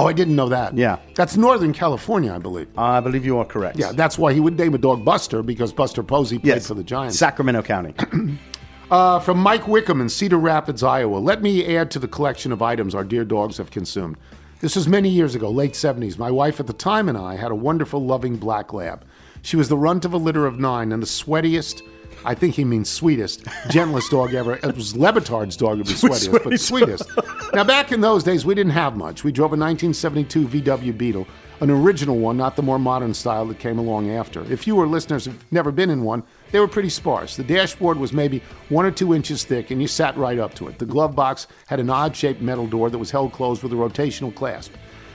Oh, 0.00 0.06
I 0.06 0.12
didn't 0.12 0.36
know 0.36 0.48
that. 0.50 0.76
Yeah. 0.76 0.98
That's 1.16 1.36
Northern 1.36 1.72
California, 1.72 2.32
I 2.32 2.38
believe. 2.38 2.68
I 2.78 3.00
believe 3.00 3.24
you 3.24 3.38
are 3.38 3.44
correct. 3.44 3.78
Yeah, 3.78 3.90
that's 3.90 4.16
why 4.16 4.32
he 4.32 4.38
would 4.38 4.56
name 4.56 4.72
a 4.74 4.78
dog 4.78 5.04
Buster 5.04 5.42
because 5.42 5.72
Buster 5.72 6.04
Posey 6.04 6.38
played 6.38 6.46
Yes. 6.54 6.68
for 6.68 6.74
the 6.74 6.84
Giants. 6.84 7.18
Sacramento 7.18 7.62
County. 7.62 7.94
Uh, 8.90 9.18
from 9.20 9.36
Mike 9.36 9.68
Wickham 9.68 10.00
in 10.00 10.08
Cedar 10.08 10.38
Rapids, 10.38 10.82
Iowa. 10.82 11.18
Let 11.18 11.42
me 11.42 11.76
add 11.76 11.90
to 11.90 11.98
the 11.98 12.08
collection 12.08 12.52
of 12.52 12.62
items 12.62 12.94
our 12.94 13.04
dear 13.04 13.22
dogs 13.22 13.58
have 13.58 13.70
consumed. 13.70 14.16
This 14.60 14.74
was 14.74 14.88
many 14.88 15.08
years 15.08 15.36
ago, 15.36 15.50
late 15.50 15.74
70s. 15.74 16.18
My 16.18 16.32
wife 16.32 16.58
at 16.58 16.66
the 16.66 16.72
time 16.72 17.08
and 17.08 17.16
I 17.16 17.36
had 17.36 17.52
a 17.52 17.54
wonderful, 17.54 18.04
loving 18.04 18.36
black 18.36 18.72
lab. 18.72 19.04
She 19.40 19.56
was 19.56 19.68
the 19.68 19.76
runt 19.76 20.04
of 20.04 20.12
a 20.12 20.16
litter 20.16 20.46
of 20.46 20.58
nine 20.58 20.90
and 20.90 21.00
the 21.00 21.06
sweatiest, 21.06 21.82
I 22.24 22.34
think 22.34 22.56
he 22.56 22.64
means 22.64 22.90
sweetest, 22.90 23.44
gentlest 23.70 24.10
dog 24.10 24.34
ever. 24.34 24.56
It 24.56 24.74
was 24.74 24.96
Le 24.96 25.12
Batard's 25.12 25.56
dog 25.56 25.78
would 25.78 25.86
be 25.86 25.92
sweatiest, 25.94 26.42
but 26.42 26.60
sweetest. 26.60 27.08
Now, 27.54 27.62
back 27.62 27.92
in 27.92 28.00
those 28.00 28.24
days, 28.24 28.44
we 28.44 28.56
didn't 28.56 28.72
have 28.72 28.96
much. 28.96 29.22
We 29.22 29.30
drove 29.30 29.52
a 29.52 29.56
1972 29.56 30.48
VW 30.48 30.98
Beetle, 30.98 31.28
an 31.60 31.70
original 31.70 32.18
one, 32.18 32.36
not 32.36 32.56
the 32.56 32.62
more 32.62 32.80
modern 32.80 33.14
style 33.14 33.46
that 33.46 33.60
came 33.60 33.78
along 33.78 34.10
after. 34.10 34.42
If 34.52 34.66
you 34.66 34.76
or 34.76 34.88
listeners 34.88 35.26
have 35.26 35.44
never 35.52 35.70
been 35.70 35.90
in 35.90 36.02
one, 36.02 36.24
they 36.50 36.60
were 36.60 36.68
pretty 36.68 36.88
sparse. 36.88 37.36
The 37.36 37.44
dashboard 37.44 37.98
was 37.98 38.12
maybe 38.12 38.42
one 38.68 38.84
or 38.84 38.90
two 38.90 39.14
inches 39.14 39.44
thick, 39.44 39.70
and 39.70 39.80
you 39.80 39.88
sat 39.88 40.16
right 40.16 40.38
up 40.38 40.54
to 40.54 40.68
it. 40.68 40.78
The 40.78 40.86
glove 40.86 41.14
box 41.14 41.46
had 41.66 41.80
an 41.80 41.90
odd 41.90 42.16
shaped 42.16 42.40
metal 42.40 42.66
door 42.66 42.90
that 42.90 42.98
was 42.98 43.10
held 43.10 43.32
closed 43.32 43.62
with 43.62 43.72
a 43.72 43.76
rotational 43.76 44.34
clasp. 44.34 44.72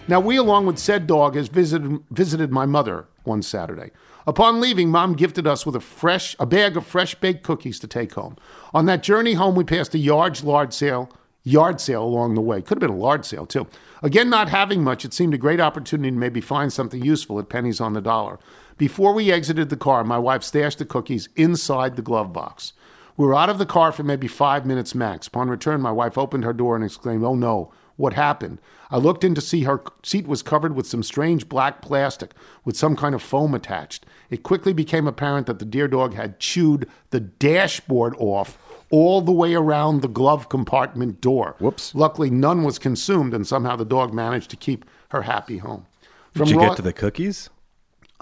Now, 0.08 0.20
we, 0.20 0.36
along 0.38 0.66
with 0.66 0.78
said 0.78 1.08
dog, 1.08 1.36
has 1.36 1.48
visited, 1.48 2.00
visited 2.12 2.52
my 2.52 2.66
mother 2.66 3.08
one 3.24 3.42
Saturday. 3.42 3.92
Upon 4.26 4.62
leaving, 4.62 4.90
Mom 4.90 5.14
gifted 5.14 5.48
us 5.48 5.66
with 5.66 5.76
a 5.76 5.80
fresh, 5.80 6.36
a 6.40 6.46
bag 6.46 6.78
of 6.78 6.86
fresh 6.86 7.16
baked 7.16 7.44
cookies 7.44 7.80
to 7.80 7.88
take 7.88 8.14
home. 8.14 8.38
On 8.74 8.86
that 8.86 9.04
journey 9.04 9.34
home, 9.34 9.56
we 9.56 9.64
passed 9.64 9.94
a 9.96 9.98
yard 9.98 10.42
large 10.44 10.74
sale, 10.74 11.10
yard 11.44 11.82
sale 11.82 12.04
along 12.04 12.36
the 12.36 12.42
way. 12.42 12.62
Could 12.62 12.82
have 12.82 12.90
been 12.90 12.98
a 12.98 13.02
large 13.02 13.26
sale 13.26 13.46
too. 13.46 13.68
Again, 14.02 14.30
not 14.30 14.50
having 14.50 14.84
much, 14.84 15.06
it 15.06 15.14
seemed 15.14 15.34
a 15.34 15.38
great 15.38 15.60
opportunity 15.60 16.10
to 16.10 16.18
maybe 16.18 16.42
find 16.42 16.72
something 16.72 17.04
useful 17.04 17.40
at 17.40 17.50
pennies 17.50 17.82
on 17.82 17.94
the 17.94 18.02
dollar. 18.02 18.40
Before 18.84 19.14
we 19.14 19.32
exited 19.32 19.70
the 19.70 19.78
car, 19.78 20.04
my 20.04 20.18
wife 20.18 20.44
stashed 20.44 20.78
the 20.78 20.84
cookies 20.84 21.30
inside 21.38 21.96
the 21.96 22.02
glove 22.02 22.34
box. 22.34 22.74
We 23.16 23.26
were 23.26 23.34
out 23.34 23.50
of 23.50 23.58
the 23.58 23.66
car 23.66 23.94
for 23.94 24.04
maybe 24.04 24.28
five 24.28 24.66
minutes 24.66 24.94
max. 24.94 25.28
Upon 25.28 25.50
return, 25.50 25.80
my 25.80 25.94
wife 25.94 26.18
opened 26.18 26.44
her 26.44 26.52
door 26.52 26.76
and 26.76 26.84
exclaimed, 26.84 27.24
Oh 27.24 27.34
no, 27.34 27.72
what 27.96 28.12
happened? 28.12 28.60
I 28.92 28.98
looked 28.98 29.24
in 29.24 29.36
to 29.36 29.40
see 29.40 29.64
her 29.64 29.82
seat 30.04 30.28
was 30.28 30.42
covered 30.42 30.76
with 30.76 30.86
some 30.86 31.02
strange 31.02 31.48
black 31.48 31.82
plastic 31.82 32.34
with 32.66 32.76
some 32.76 32.98
kind 32.98 33.16
of 33.16 33.22
foam 33.22 33.56
attached. 33.56 34.06
It 34.30 34.44
quickly 34.44 34.74
became 34.74 35.08
apparent 35.08 35.48
that 35.48 35.60
the 35.60 35.66
dear 35.66 35.88
dog 35.88 36.16
had 36.16 36.42
chewed 36.42 36.90
the 37.12 37.22
dashboard 37.22 38.16
off 38.18 38.58
all 38.90 39.22
the 39.22 39.32
way 39.32 39.54
around 39.54 40.02
the 40.02 40.10
glove 40.10 40.50
compartment 40.50 41.22
door. 41.22 41.56
Whoops. 41.60 41.96
Luckily, 41.96 42.30
none 42.30 42.66
was 42.66 42.80
consumed, 42.80 43.34
and 43.34 43.48
somehow 43.48 43.78
the 43.78 43.86
dog 43.86 44.14
managed 44.14 44.50
to 44.50 44.58
keep 44.58 44.84
her 45.12 45.22
happy 45.22 45.60
home. 45.60 45.86
Did 46.34 46.50
you 46.50 46.60
Ro- 46.60 46.68
get 46.68 46.76
to 46.76 46.82
the 46.82 46.92
cookies? 46.92 47.50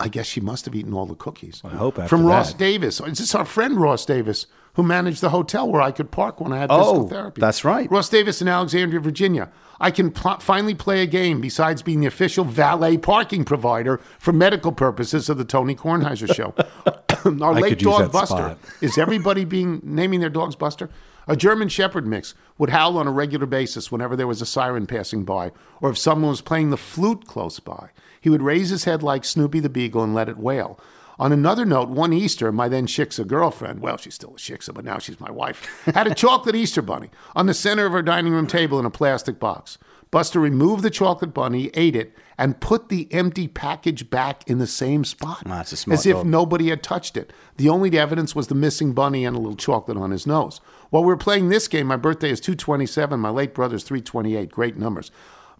I 0.02 0.08
guess 0.08 0.26
she 0.26 0.42
must 0.42 0.66
have 0.66 0.76
eaten 0.76 0.94
all 0.94 1.06
the 1.06 1.16
cookies. 1.16 1.62
I 1.64 1.70
hope 1.70 1.98
after 2.00 2.10
From 2.10 2.26
Ross 2.26 2.52
that. 2.52 2.58
Davis. 2.58 3.00
Is 3.00 3.20
this 3.20 3.36
our 3.36 3.46
friend 3.46 3.78
Ross 3.78 4.06
Davis 4.06 4.48
who 4.74 4.84
managed 4.84 5.22
the 5.22 5.30
hotel 5.30 5.70
where 5.72 5.82
I 5.82 5.92
could 5.92 6.12
park 6.12 6.40
when 6.42 6.52
I 6.54 6.58
had 6.60 6.72
Oh, 6.72 6.80
physical 6.80 7.10
therapy? 7.10 7.42
that's 7.42 7.64
right. 7.66 7.90
Ross 7.92 8.10
Davis 8.10 8.42
in 8.42 8.48
Alexandria, 8.48 9.00
Virginia. 9.00 9.50
I 9.80 9.92
can 9.92 10.12
pl- 10.12 10.40
finally 10.40 10.76
play 10.76 11.02
a 11.02 11.08
game 11.08 11.42
besides 11.42 11.82
being 11.82 12.02
the 12.02 12.08
official 12.08 12.46
valet 12.46 12.98
parking 12.98 13.44
provider 13.46 14.00
for 14.20 14.32
medical 14.32 14.72
purposes 14.72 15.28
of 15.30 15.38
the 15.38 15.46
Tony 15.46 15.76
Kornheiser 15.76 16.34
show. 16.34 16.54
our 17.44 17.54
I 17.56 17.60
late 17.60 17.80
dog 17.80 18.12
Buster. 18.12 18.36
spot. 18.36 18.58
Is 18.82 18.98
everybody 18.98 19.46
being 19.46 19.82
naming 19.84 20.20
their 20.20 20.30
dogs 20.30 20.56
Buster? 20.56 20.90
A 21.28 21.36
German 21.36 21.70
Shepherd 21.70 22.08
mix 22.08 22.34
would 22.58 22.72
howl 22.72 22.98
on 22.98 23.08
a 23.08 23.12
regular 23.12 23.46
basis 23.46 23.92
whenever 23.92 24.16
there 24.16 24.26
was 24.28 24.42
a 24.42 24.46
siren 24.46 24.88
passing 24.88 25.24
by, 25.24 25.52
or 25.80 25.92
if 25.92 25.98
someone 25.98 26.32
was 26.32 26.42
playing 26.42 26.72
the 26.72 26.78
flute 26.78 27.28
close 27.28 27.60
by. 27.60 27.90
He 28.22 28.30
would 28.30 28.42
raise 28.42 28.70
his 28.70 28.86
head 28.86 29.04
like 29.04 29.26
Snoopy 29.26 29.60
the 29.60 29.70
Beagle 29.70 30.04
and 30.04 30.16
let 30.16 30.30
it 30.30 30.38
wail. 30.38 30.80
On 31.20 31.32
another 31.32 31.66
note, 31.66 31.90
one 31.90 32.14
Easter, 32.14 32.52
my 32.52 32.68
then 32.68 32.88
Shiksa 32.88 33.28
girlfriend, 33.28 33.82
well, 33.82 33.98
she's 33.98 34.16
still 34.16 34.32
a 34.32 34.38
Shiksa, 34.38 34.74
but 34.74 34.86
now 34.86 34.98
she's 34.98 35.20
my 35.20 35.30
wife, 35.30 35.68
had 35.94 36.08
a 36.08 36.16
chocolate 36.16 36.56
Easter 36.56 36.82
bunny 36.82 37.10
on 37.36 37.46
the 37.46 37.54
center 37.54 37.86
of 37.86 37.92
her 37.92 38.02
dining 38.02 38.34
room 38.34 38.48
table 38.48 38.80
in 38.80 38.86
a 38.86 38.92
plastic 38.92 39.40
box. 39.40 39.78
Buster 40.10 40.42
removed 40.42 40.84
the 40.84 40.90
chocolate 40.90 41.34
bunny, 41.34 41.70
ate 41.74 41.96
it, 41.96 42.14
and 42.38 42.60
put 42.60 42.90
the 42.90 43.08
empty 43.14 43.48
package 43.48 44.10
back 44.10 44.44
in 44.46 44.58
the 44.58 44.68
same 44.68 45.06
spot. 45.06 45.48
Smart 45.78 45.94
as 45.94 46.06
if 46.06 46.18
dog. 46.18 46.26
nobody 46.26 46.70
had 46.70 46.84
touched 46.84 47.16
it. 47.16 47.32
The 47.56 47.70
only 47.70 47.98
evidence 47.98 48.36
was 48.36 48.48
the 48.48 48.56
missing 48.56 48.94
bunny 48.94 49.24
and 49.24 49.38
a 49.38 49.40
little 49.40 49.56
chocolate 49.56 49.98
on 49.98 50.12
his 50.12 50.28
nose. 50.28 50.60
While 50.90 51.04
we 51.04 51.08
were 51.08 51.18
playing 51.18 51.48
this 51.48 51.70
game, 51.70 51.88
my 51.88 51.96
birthday 51.96 52.30
is 52.30 52.42
227, 52.42 53.20
my 53.20 53.30
late 53.30 53.54
brother's 53.54 53.84
328. 53.84 54.52
Great 54.52 54.76
numbers. 54.76 55.12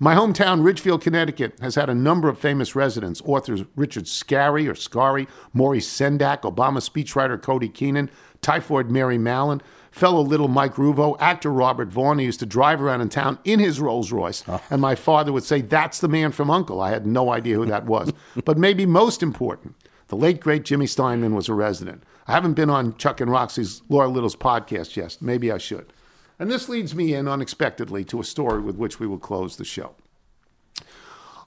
My 0.04 0.16
hometown, 0.16 0.64
Ridgefield, 0.66 1.04
Connecticut, 1.04 1.60
has 1.62 1.76
had 1.76 1.88
a 1.88 1.94
number 1.94 2.28
of 2.28 2.40
famous 2.40 2.76
residents 2.76 3.22
authors 3.24 3.64
Richard 3.76 4.06
Scarry 4.06 4.68
or 4.68 4.74
Scary, 4.74 5.28
Maurice 5.54 5.88
Sendak, 5.88 6.42
Obama 6.42 6.80
speechwriter 6.80 7.40
Cody 7.40 7.70
Keenan, 7.70 8.10
typhoid 8.42 8.90
Mary 8.90 9.20
Mallon, 9.20 9.62
fellow 9.92 10.22
little 10.22 10.48
Mike 10.48 10.74
Ruvo, 10.74 11.18
actor 11.20 11.52
Robert 11.52 11.90
Vaughn. 11.90 12.18
He 12.18 12.26
used 12.26 12.40
to 12.40 12.48
drive 12.48 12.82
around 12.82 13.02
in 13.02 13.10
town 13.10 13.38
in 13.44 13.60
his 13.60 13.80
Rolls 13.80 14.12
Royce, 14.12 14.44
oh. 14.48 14.60
and 14.72 14.82
my 14.82 14.96
father 14.96 15.32
would 15.32 15.44
say, 15.44 15.62
That's 15.62 16.00
the 16.00 16.08
man 16.08 16.32
from 16.32 16.50
Uncle. 16.50 16.82
I 16.82 16.90
had 16.90 17.06
no 17.06 17.32
idea 17.32 17.58
who 17.58 17.68
that 17.68 17.86
was. 17.86 18.12
but 18.44 18.58
maybe 18.58 18.88
most 18.88 19.22
important, 19.22 19.76
the 20.08 20.16
late, 20.16 20.40
great 20.40 20.66
Jimmy 20.66 20.88
Steinman 20.88 21.36
was 21.36 21.48
a 21.48 21.54
resident. 21.54 22.02
I 22.26 22.32
haven't 22.32 22.54
been 22.54 22.72
on 22.72 22.98
Chuck 22.98 23.22
and 23.22 23.30
Roxy's 23.30 23.84
Laura 23.88 24.08
Little's 24.08 24.36
podcast 24.36 24.96
yet. 24.96 25.20
Maybe 25.22 25.52
I 25.52 25.60
should. 25.60 25.94
And 26.42 26.50
this 26.50 26.68
leads 26.68 26.96
me 26.96 27.14
in 27.14 27.28
unexpectedly 27.28 28.04
to 28.06 28.20
a 28.20 28.24
story 28.24 28.62
with 28.62 28.76
which 28.76 29.00
we 29.00 29.06
will 29.06 29.20
close 29.20 29.58
the 29.58 29.64
show. 29.64 29.94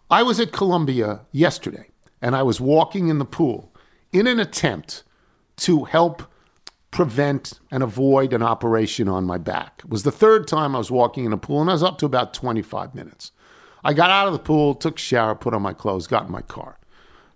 I 0.08 0.22
was 0.22 0.38
at 0.38 0.52
Columbia 0.52 1.22
yesterday 1.32 1.88
and 2.22 2.36
I 2.36 2.44
was 2.44 2.60
walking 2.60 3.08
in 3.08 3.18
the 3.18 3.24
pool 3.24 3.74
in 4.12 4.28
an 4.28 4.38
attempt 4.38 5.02
to 5.56 5.82
help 5.82 6.22
prevent 6.92 7.58
and 7.72 7.82
avoid 7.82 8.32
an 8.32 8.44
operation 8.44 9.08
on 9.08 9.24
my 9.24 9.36
back. 9.36 9.82
It 9.84 9.90
was 9.90 10.04
the 10.04 10.12
third 10.12 10.46
time 10.46 10.76
I 10.76 10.78
was 10.78 10.92
walking 10.92 11.24
in 11.24 11.32
a 11.32 11.38
pool 11.38 11.60
and 11.60 11.70
I 11.70 11.72
was 11.72 11.82
up 11.82 11.98
to 11.98 12.06
about 12.06 12.32
25 12.32 12.94
minutes. 12.94 13.32
I 13.82 13.94
got 13.94 14.10
out 14.10 14.28
of 14.28 14.32
the 14.32 14.38
pool, 14.38 14.76
took 14.76 14.98
a 14.98 15.02
shower, 15.02 15.34
put 15.34 15.54
on 15.54 15.62
my 15.62 15.72
clothes, 15.72 16.06
got 16.06 16.26
in 16.26 16.30
my 16.30 16.42
car. 16.42 16.78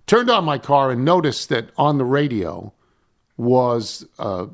Turned 0.07 0.31
on 0.31 0.45
my 0.45 0.59
car 0.59 0.93
and 0.93 1.05
noticed 1.05 1.49
that 1.49 1.71
on 1.77 1.99
the 1.99 2.05
radio 2.05 2.73
was 3.37 4.07
uh, 4.21 4.47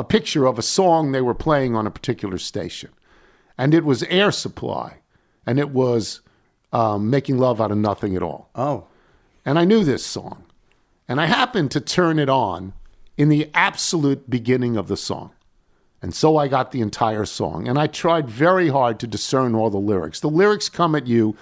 a 0.00 0.04
picture 0.04 0.46
of 0.46 0.58
a 0.58 0.62
song 0.62 1.12
they 1.12 1.20
were 1.20 1.34
playing 1.34 1.76
on 1.76 1.86
a 1.86 1.90
particular 1.90 2.38
station. 2.38 2.88
And 3.58 3.74
it 3.74 3.84
was 3.84 4.02
Air 4.04 4.32
Supply. 4.32 4.96
And 5.46 5.58
it 5.58 5.68
was 5.68 6.22
um, 6.72 7.10
Making 7.10 7.36
Love 7.36 7.60
Out 7.60 7.70
of 7.70 7.76
Nothing 7.76 8.16
at 8.16 8.22
All. 8.22 8.48
Oh. 8.54 8.86
And 9.44 9.58
I 9.58 9.66
knew 9.66 9.84
this 9.84 10.04
song. 10.04 10.44
And 11.06 11.20
I 11.20 11.26
happened 11.26 11.70
to 11.72 11.80
turn 11.80 12.18
it 12.18 12.30
on 12.30 12.72
in 13.18 13.28
the 13.28 13.50
absolute 13.52 14.30
beginning 14.30 14.78
of 14.78 14.88
the 14.88 14.96
song. 14.96 15.32
And 16.00 16.14
so 16.14 16.38
I 16.38 16.48
got 16.48 16.72
the 16.72 16.80
entire 16.80 17.26
song. 17.26 17.68
And 17.68 17.78
I 17.78 17.86
tried 17.86 18.30
very 18.30 18.68
hard 18.68 18.98
to 19.00 19.06
discern 19.06 19.54
all 19.54 19.68
the 19.68 19.76
lyrics. 19.76 20.20
The 20.20 20.30
lyrics 20.30 20.70
come 20.70 20.94
at 20.94 21.06
you 21.06 21.36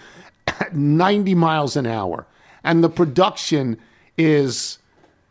at 0.49 0.75
90 0.75 1.37
miles 1.37 1.77
an 1.77 1.87
hour. 1.87 2.27
And 2.65 2.83
the 2.83 2.91
production 2.91 3.79
is 4.17 4.79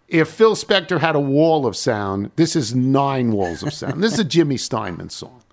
if 0.07 0.29
Phil 0.29 0.55
Spector 0.55 0.99
had 0.99 1.15
a 1.15 1.19
wall 1.19 1.65
of 1.65 1.75
sound, 1.75 2.31
this 2.35 2.55
is 2.55 2.73
nine 2.73 3.31
walls 3.31 3.63
of 3.63 3.73
sound. 3.73 4.03
this 4.03 4.13
is 4.13 4.19
a 4.19 4.23
Jimmy 4.37 4.57
Steinman 4.57 5.09
song. 5.09 5.43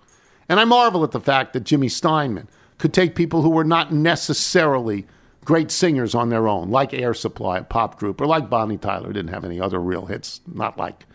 And 0.47 0.59
I 0.59 0.63
marvel 0.65 1.03
at 1.03 1.11
the 1.11 1.19
fact 1.19 1.53
that 1.53 1.63
Jimmy 1.63 1.89
Steinman 1.89 2.47
could 2.77 2.93
take 2.93 3.15
people 3.15 3.41
who 3.41 3.49
were 3.49 3.63
not 3.63 3.91
necessarily 3.93 5.05
great 5.43 5.71
singers 5.71 6.15
on 6.15 6.29
their 6.29 6.47
own, 6.47 6.69
like 6.69 6.93
Air 6.93 7.13
Supply, 7.13 7.59
a 7.59 7.63
pop 7.63 7.99
group, 7.99 8.19
or 8.21 8.25
like 8.25 8.49
Bonnie 8.49 8.77
Tyler, 8.77 9.13
didn't 9.13 9.33
have 9.33 9.45
any 9.45 9.59
other 9.59 9.79
real 9.79 10.05
hits, 10.05 10.41
not 10.51 10.77
like 10.77 11.05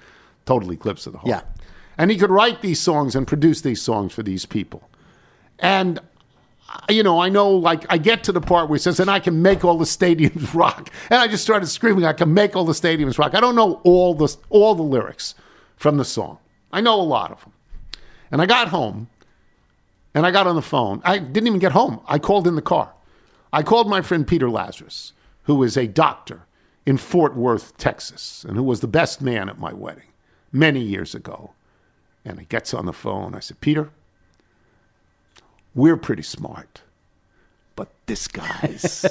Total 0.46 0.72
Eclipse 0.72 1.06
of 1.06 1.12
the 1.12 1.18
Heart. 1.18 1.28
Yeah. 1.28 1.42
And 1.98 2.10
he 2.10 2.16
could 2.16 2.30
write 2.30 2.62
these 2.62 2.80
songs 2.80 3.14
and 3.14 3.26
produce 3.26 3.60
these 3.60 3.82
songs 3.82 4.12
for 4.12 4.22
these 4.22 4.46
people. 4.46 4.88
And 5.58 6.00
you 6.88 7.02
know, 7.02 7.20
I 7.20 7.28
know, 7.28 7.50
like, 7.50 7.84
I 7.88 7.98
get 7.98 8.24
to 8.24 8.32
the 8.32 8.40
part 8.40 8.68
where 8.68 8.76
he 8.76 8.82
says, 8.82 9.00
and 9.00 9.10
I 9.10 9.20
can 9.20 9.42
make 9.42 9.64
all 9.64 9.78
the 9.78 9.84
stadiums 9.84 10.54
rock. 10.54 10.90
And 11.10 11.20
I 11.20 11.28
just 11.28 11.42
started 11.42 11.66
screaming, 11.66 12.04
I 12.04 12.12
can 12.12 12.32
make 12.32 12.56
all 12.56 12.64
the 12.64 12.72
stadiums 12.72 13.18
rock. 13.18 13.34
I 13.34 13.40
don't 13.40 13.56
know 13.56 13.80
all 13.84 14.14
the, 14.14 14.34
all 14.48 14.74
the 14.74 14.82
lyrics 14.82 15.34
from 15.76 15.96
the 15.96 16.04
song. 16.04 16.38
I 16.72 16.80
know 16.80 17.00
a 17.00 17.02
lot 17.02 17.32
of 17.32 17.40
them. 17.40 17.52
And 18.30 18.40
I 18.40 18.46
got 18.46 18.68
home 18.68 19.08
and 20.14 20.26
I 20.26 20.30
got 20.30 20.46
on 20.46 20.54
the 20.54 20.62
phone. 20.62 21.00
I 21.04 21.18
didn't 21.18 21.48
even 21.48 21.58
get 21.58 21.72
home. 21.72 22.00
I 22.06 22.18
called 22.18 22.46
in 22.46 22.54
the 22.54 22.62
car. 22.62 22.92
I 23.52 23.62
called 23.62 23.88
my 23.88 24.00
friend 24.00 24.26
Peter 24.26 24.48
Lazarus, 24.48 25.12
who 25.44 25.62
is 25.62 25.76
a 25.76 25.86
doctor 25.86 26.46
in 26.86 26.96
Fort 26.96 27.36
Worth, 27.36 27.76
Texas, 27.76 28.44
and 28.46 28.56
who 28.56 28.62
was 28.62 28.80
the 28.80 28.86
best 28.86 29.20
man 29.20 29.48
at 29.48 29.58
my 29.58 29.72
wedding 29.72 30.08
many 30.52 30.80
years 30.80 31.14
ago. 31.14 31.52
And 32.24 32.38
he 32.38 32.46
gets 32.46 32.72
on 32.72 32.86
the 32.86 32.92
phone. 32.92 33.34
I 33.34 33.40
said, 33.40 33.60
Peter, 33.60 33.90
we're 35.74 35.96
pretty 35.96 36.22
smart, 36.22 36.82
but 37.76 37.90
this 38.06 38.28
guy's 38.28 39.06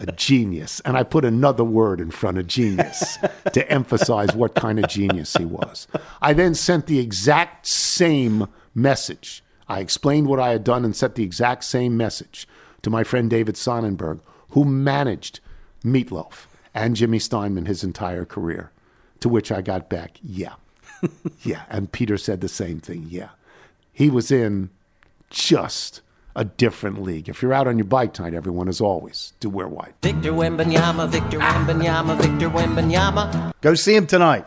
a 0.00 0.06
genius. 0.16 0.80
And 0.80 0.96
I 0.96 1.02
put 1.02 1.24
another 1.24 1.64
word 1.64 2.00
in 2.00 2.10
front 2.10 2.38
of 2.38 2.46
genius 2.46 3.18
to 3.52 3.70
emphasize 3.70 4.34
what 4.34 4.54
kind 4.54 4.78
of 4.78 4.88
genius 4.88 5.36
he 5.36 5.44
was. 5.44 5.86
I 6.20 6.32
then 6.32 6.54
sent 6.54 6.86
the 6.86 6.98
exact 6.98 7.66
same 7.66 8.48
message. 8.74 9.42
I 9.68 9.80
explained 9.80 10.28
what 10.28 10.40
I 10.40 10.50
had 10.50 10.64
done 10.64 10.84
and 10.84 10.96
sent 10.96 11.14
the 11.14 11.24
exact 11.24 11.64
same 11.64 11.96
message 11.96 12.48
to 12.82 12.90
my 12.90 13.04
friend 13.04 13.28
David 13.28 13.56
Sonnenberg, 13.56 14.20
who 14.50 14.64
managed 14.64 15.40
Meatloaf 15.84 16.46
and 16.74 16.96
Jimmy 16.96 17.18
Steinman 17.18 17.66
his 17.66 17.84
entire 17.84 18.24
career. 18.24 18.70
To 19.20 19.28
which 19.28 19.50
I 19.50 19.62
got 19.62 19.90
back, 19.90 20.18
yeah. 20.22 20.54
yeah. 21.42 21.64
And 21.68 21.90
Peter 21.90 22.16
said 22.16 22.40
the 22.40 22.48
same 22.48 22.80
thing, 22.80 23.06
yeah. 23.08 23.30
He 23.92 24.10
was 24.10 24.30
in 24.30 24.70
just 25.30 26.02
a 26.36 26.44
different 26.44 27.02
league. 27.02 27.28
If 27.28 27.42
you're 27.42 27.52
out 27.52 27.66
on 27.66 27.78
your 27.78 27.84
bike 27.84 28.14
tonight, 28.14 28.34
everyone, 28.34 28.68
as 28.68 28.80
always, 28.80 29.32
do 29.40 29.50
wear 29.50 29.66
white. 29.66 29.94
Victor 30.02 30.32
Wembanyama, 30.32 31.08
Victor 31.08 31.38
Wembanyama, 31.38 32.16
Victor 32.16 32.48
Wembanyama. 32.48 33.52
Go 33.60 33.74
see 33.74 33.96
him 33.96 34.06
tonight. 34.06 34.46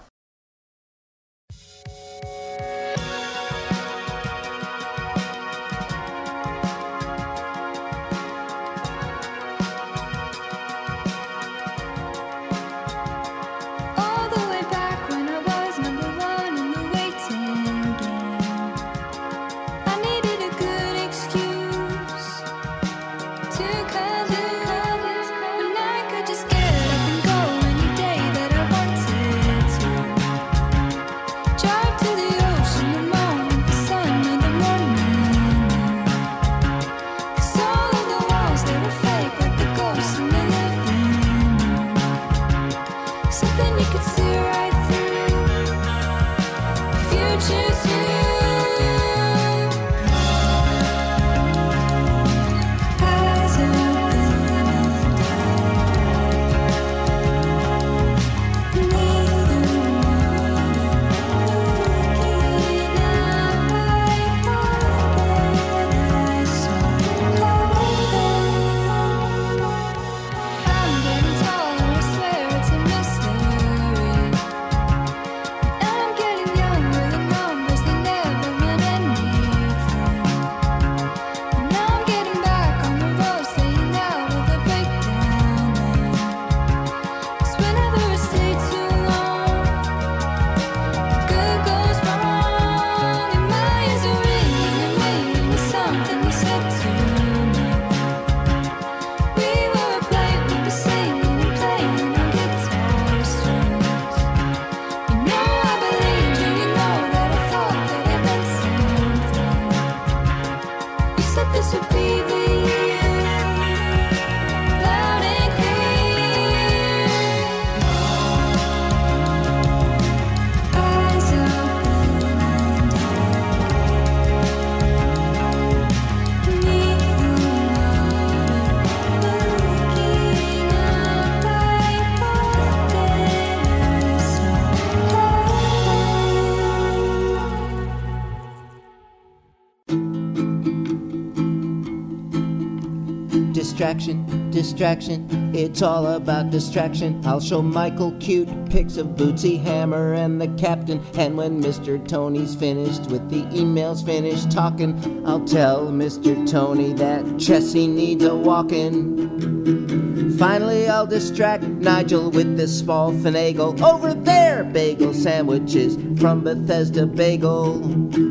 Distraction. 144.61 145.25
It's 145.55 145.81
all 145.81 146.05
about 146.05 146.51
distraction. 146.51 147.19
I'll 147.25 147.39
show 147.39 147.63
Michael 147.63 148.11
cute 148.19 148.47
pics 148.69 148.97
of 148.97 149.07
Bootsy 149.07 149.59
Hammer 149.59 150.13
and 150.13 150.39
the 150.39 150.49
captain. 150.49 151.03
And 151.15 151.35
when 151.35 151.63
Mr. 151.63 151.97
Tony's 152.07 152.53
finished 152.53 153.07
with 153.07 153.27
the 153.31 153.41
emails, 153.57 154.05
finished 154.05 154.51
talking, 154.51 155.25
I'll 155.25 155.43
tell 155.45 155.87
Mr. 155.87 156.47
Tony 156.47 156.93
that 156.93 157.25
Chessie 157.37 157.89
needs 157.89 158.23
a 158.23 158.35
walking. 158.35 160.37
Finally, 160.37 160.87
I'll 160.87 161.07
distract 161.07 161.63
Nigel 161.63 162.29
with 162.29 162.55
this 162.55 162.77
small 162.77 163.11
finagle. 163.13 163.81
Over 163.81 164.13
there, 164.13 164.63
bagel 164.63 165.15
sandwiches 165.15 165.95
from 166.21 166.43
Bethesda 166.43 167.07
Bagel. 167.07 167.83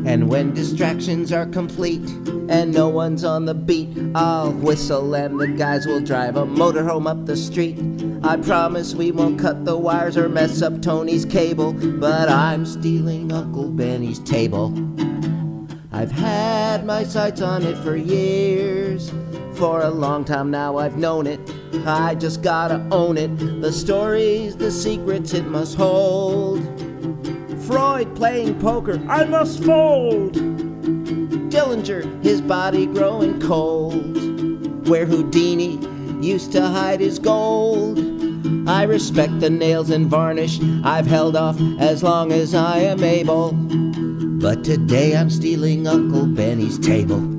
And 0.07 0.29
when 0.29 0.53
distractions 0.53 1.33
are 1.33 1.45
complete 1.45 2.07
and 2.51 2.73
no 2.73 2.89
one's 2.89 3.23
on 3.23 3.45
the 3.45 3.53
beat, 3.53 3.97
I'll 4.13 4.51
whistle 4.51 5.15
and 5.15 5.39
the 5.39 5.47
guys 5.47 5.85
will 5.87 6.01
drive 6.01 6.35
a 6.35 6.45
motorhome 6.45 7.09
up 7.09 7.25
the 7.25 7.37
street. 7.37 7.79
I 8.23 8.35
promise 8.35 8.93
we 8.93 9.13
won't 9.13 9.39
cut 9.39 9.63
the 9.63 9.77
wires 9.77 10.17
or 10.17 10.27
mess 10.27 10.61
up 10.61 10.81
Tony's 10.81 11.23
cable, 11.23 11.71
but 11.71 12.27
I'm 12.27 12.65
stealing 12.65 13.31
Uncle 13.31 13.69
Benny's 13.69 14.19
table. 14.19 14.73
I've 15.93 16.11
had 16.11 16.85
my 16.85 17.05
sights 17.05 17.41
on 17.41 17.63
it 17.63 17.77
for 17.77 17.95
years. 17.95 19.13
For 19.53 19.83
a 19.83 19.89
long 19.89 20.25
time 20.25 20.51
now, 20.51 20.77
I've 20.77 20.97
known 20.97 21.27
it. 21.27 21.39
I 21.85 22.15
just 22.15 22.41
gotta 22.41 22.85
own 22.91 23.17
it. 23.17 23.61
The 23.61 23.71
stories, 23.71 24.57
the 24.57 24.71
secrets 24.71 25.33
it 25.33 25.45
must 25.45 25.77
hold. 25.77 26.59
Freud 27.65 28.13
playing 28.13 28.59
poker, 28.59 29.01
I 29.07 29.23
must 29.23 29.63
fold. 29.63 30.40
Dillinger, 31.51 32.23
his 32.23 32.39
body 32.39 32.85
growing 32.85 33.41
cold. 33.41 34.87
Where 34.87 35.05
Houdini 35.05 35.79
used 36.25 36.53
to 36.53 36.61
hide 36.61 37.01
his 37.01 37.19
gold. 37.19 37.99
I 38.69 38.83
respect 38.83 39.41
the 39.41 39.49
nails 39.49 39.89
and 39.89 40.07
varnish 40.07 40.61
I've 40.85 41.07
held 41.07 41.35
off 41.35 41.59
as 41.77 42.03
long 42.03 42.31
as 42.31 42.55
I 42.55 42.77
am 42.77 43.03
able. 43.03 43.51
But 43.51 44.63
today 44.63 45.13
I'm 45.15 45.29
stealing 45.29 45.87
Uncle 45.87 46.25
Benny's 46.25 46.79
table. 46.79 47.30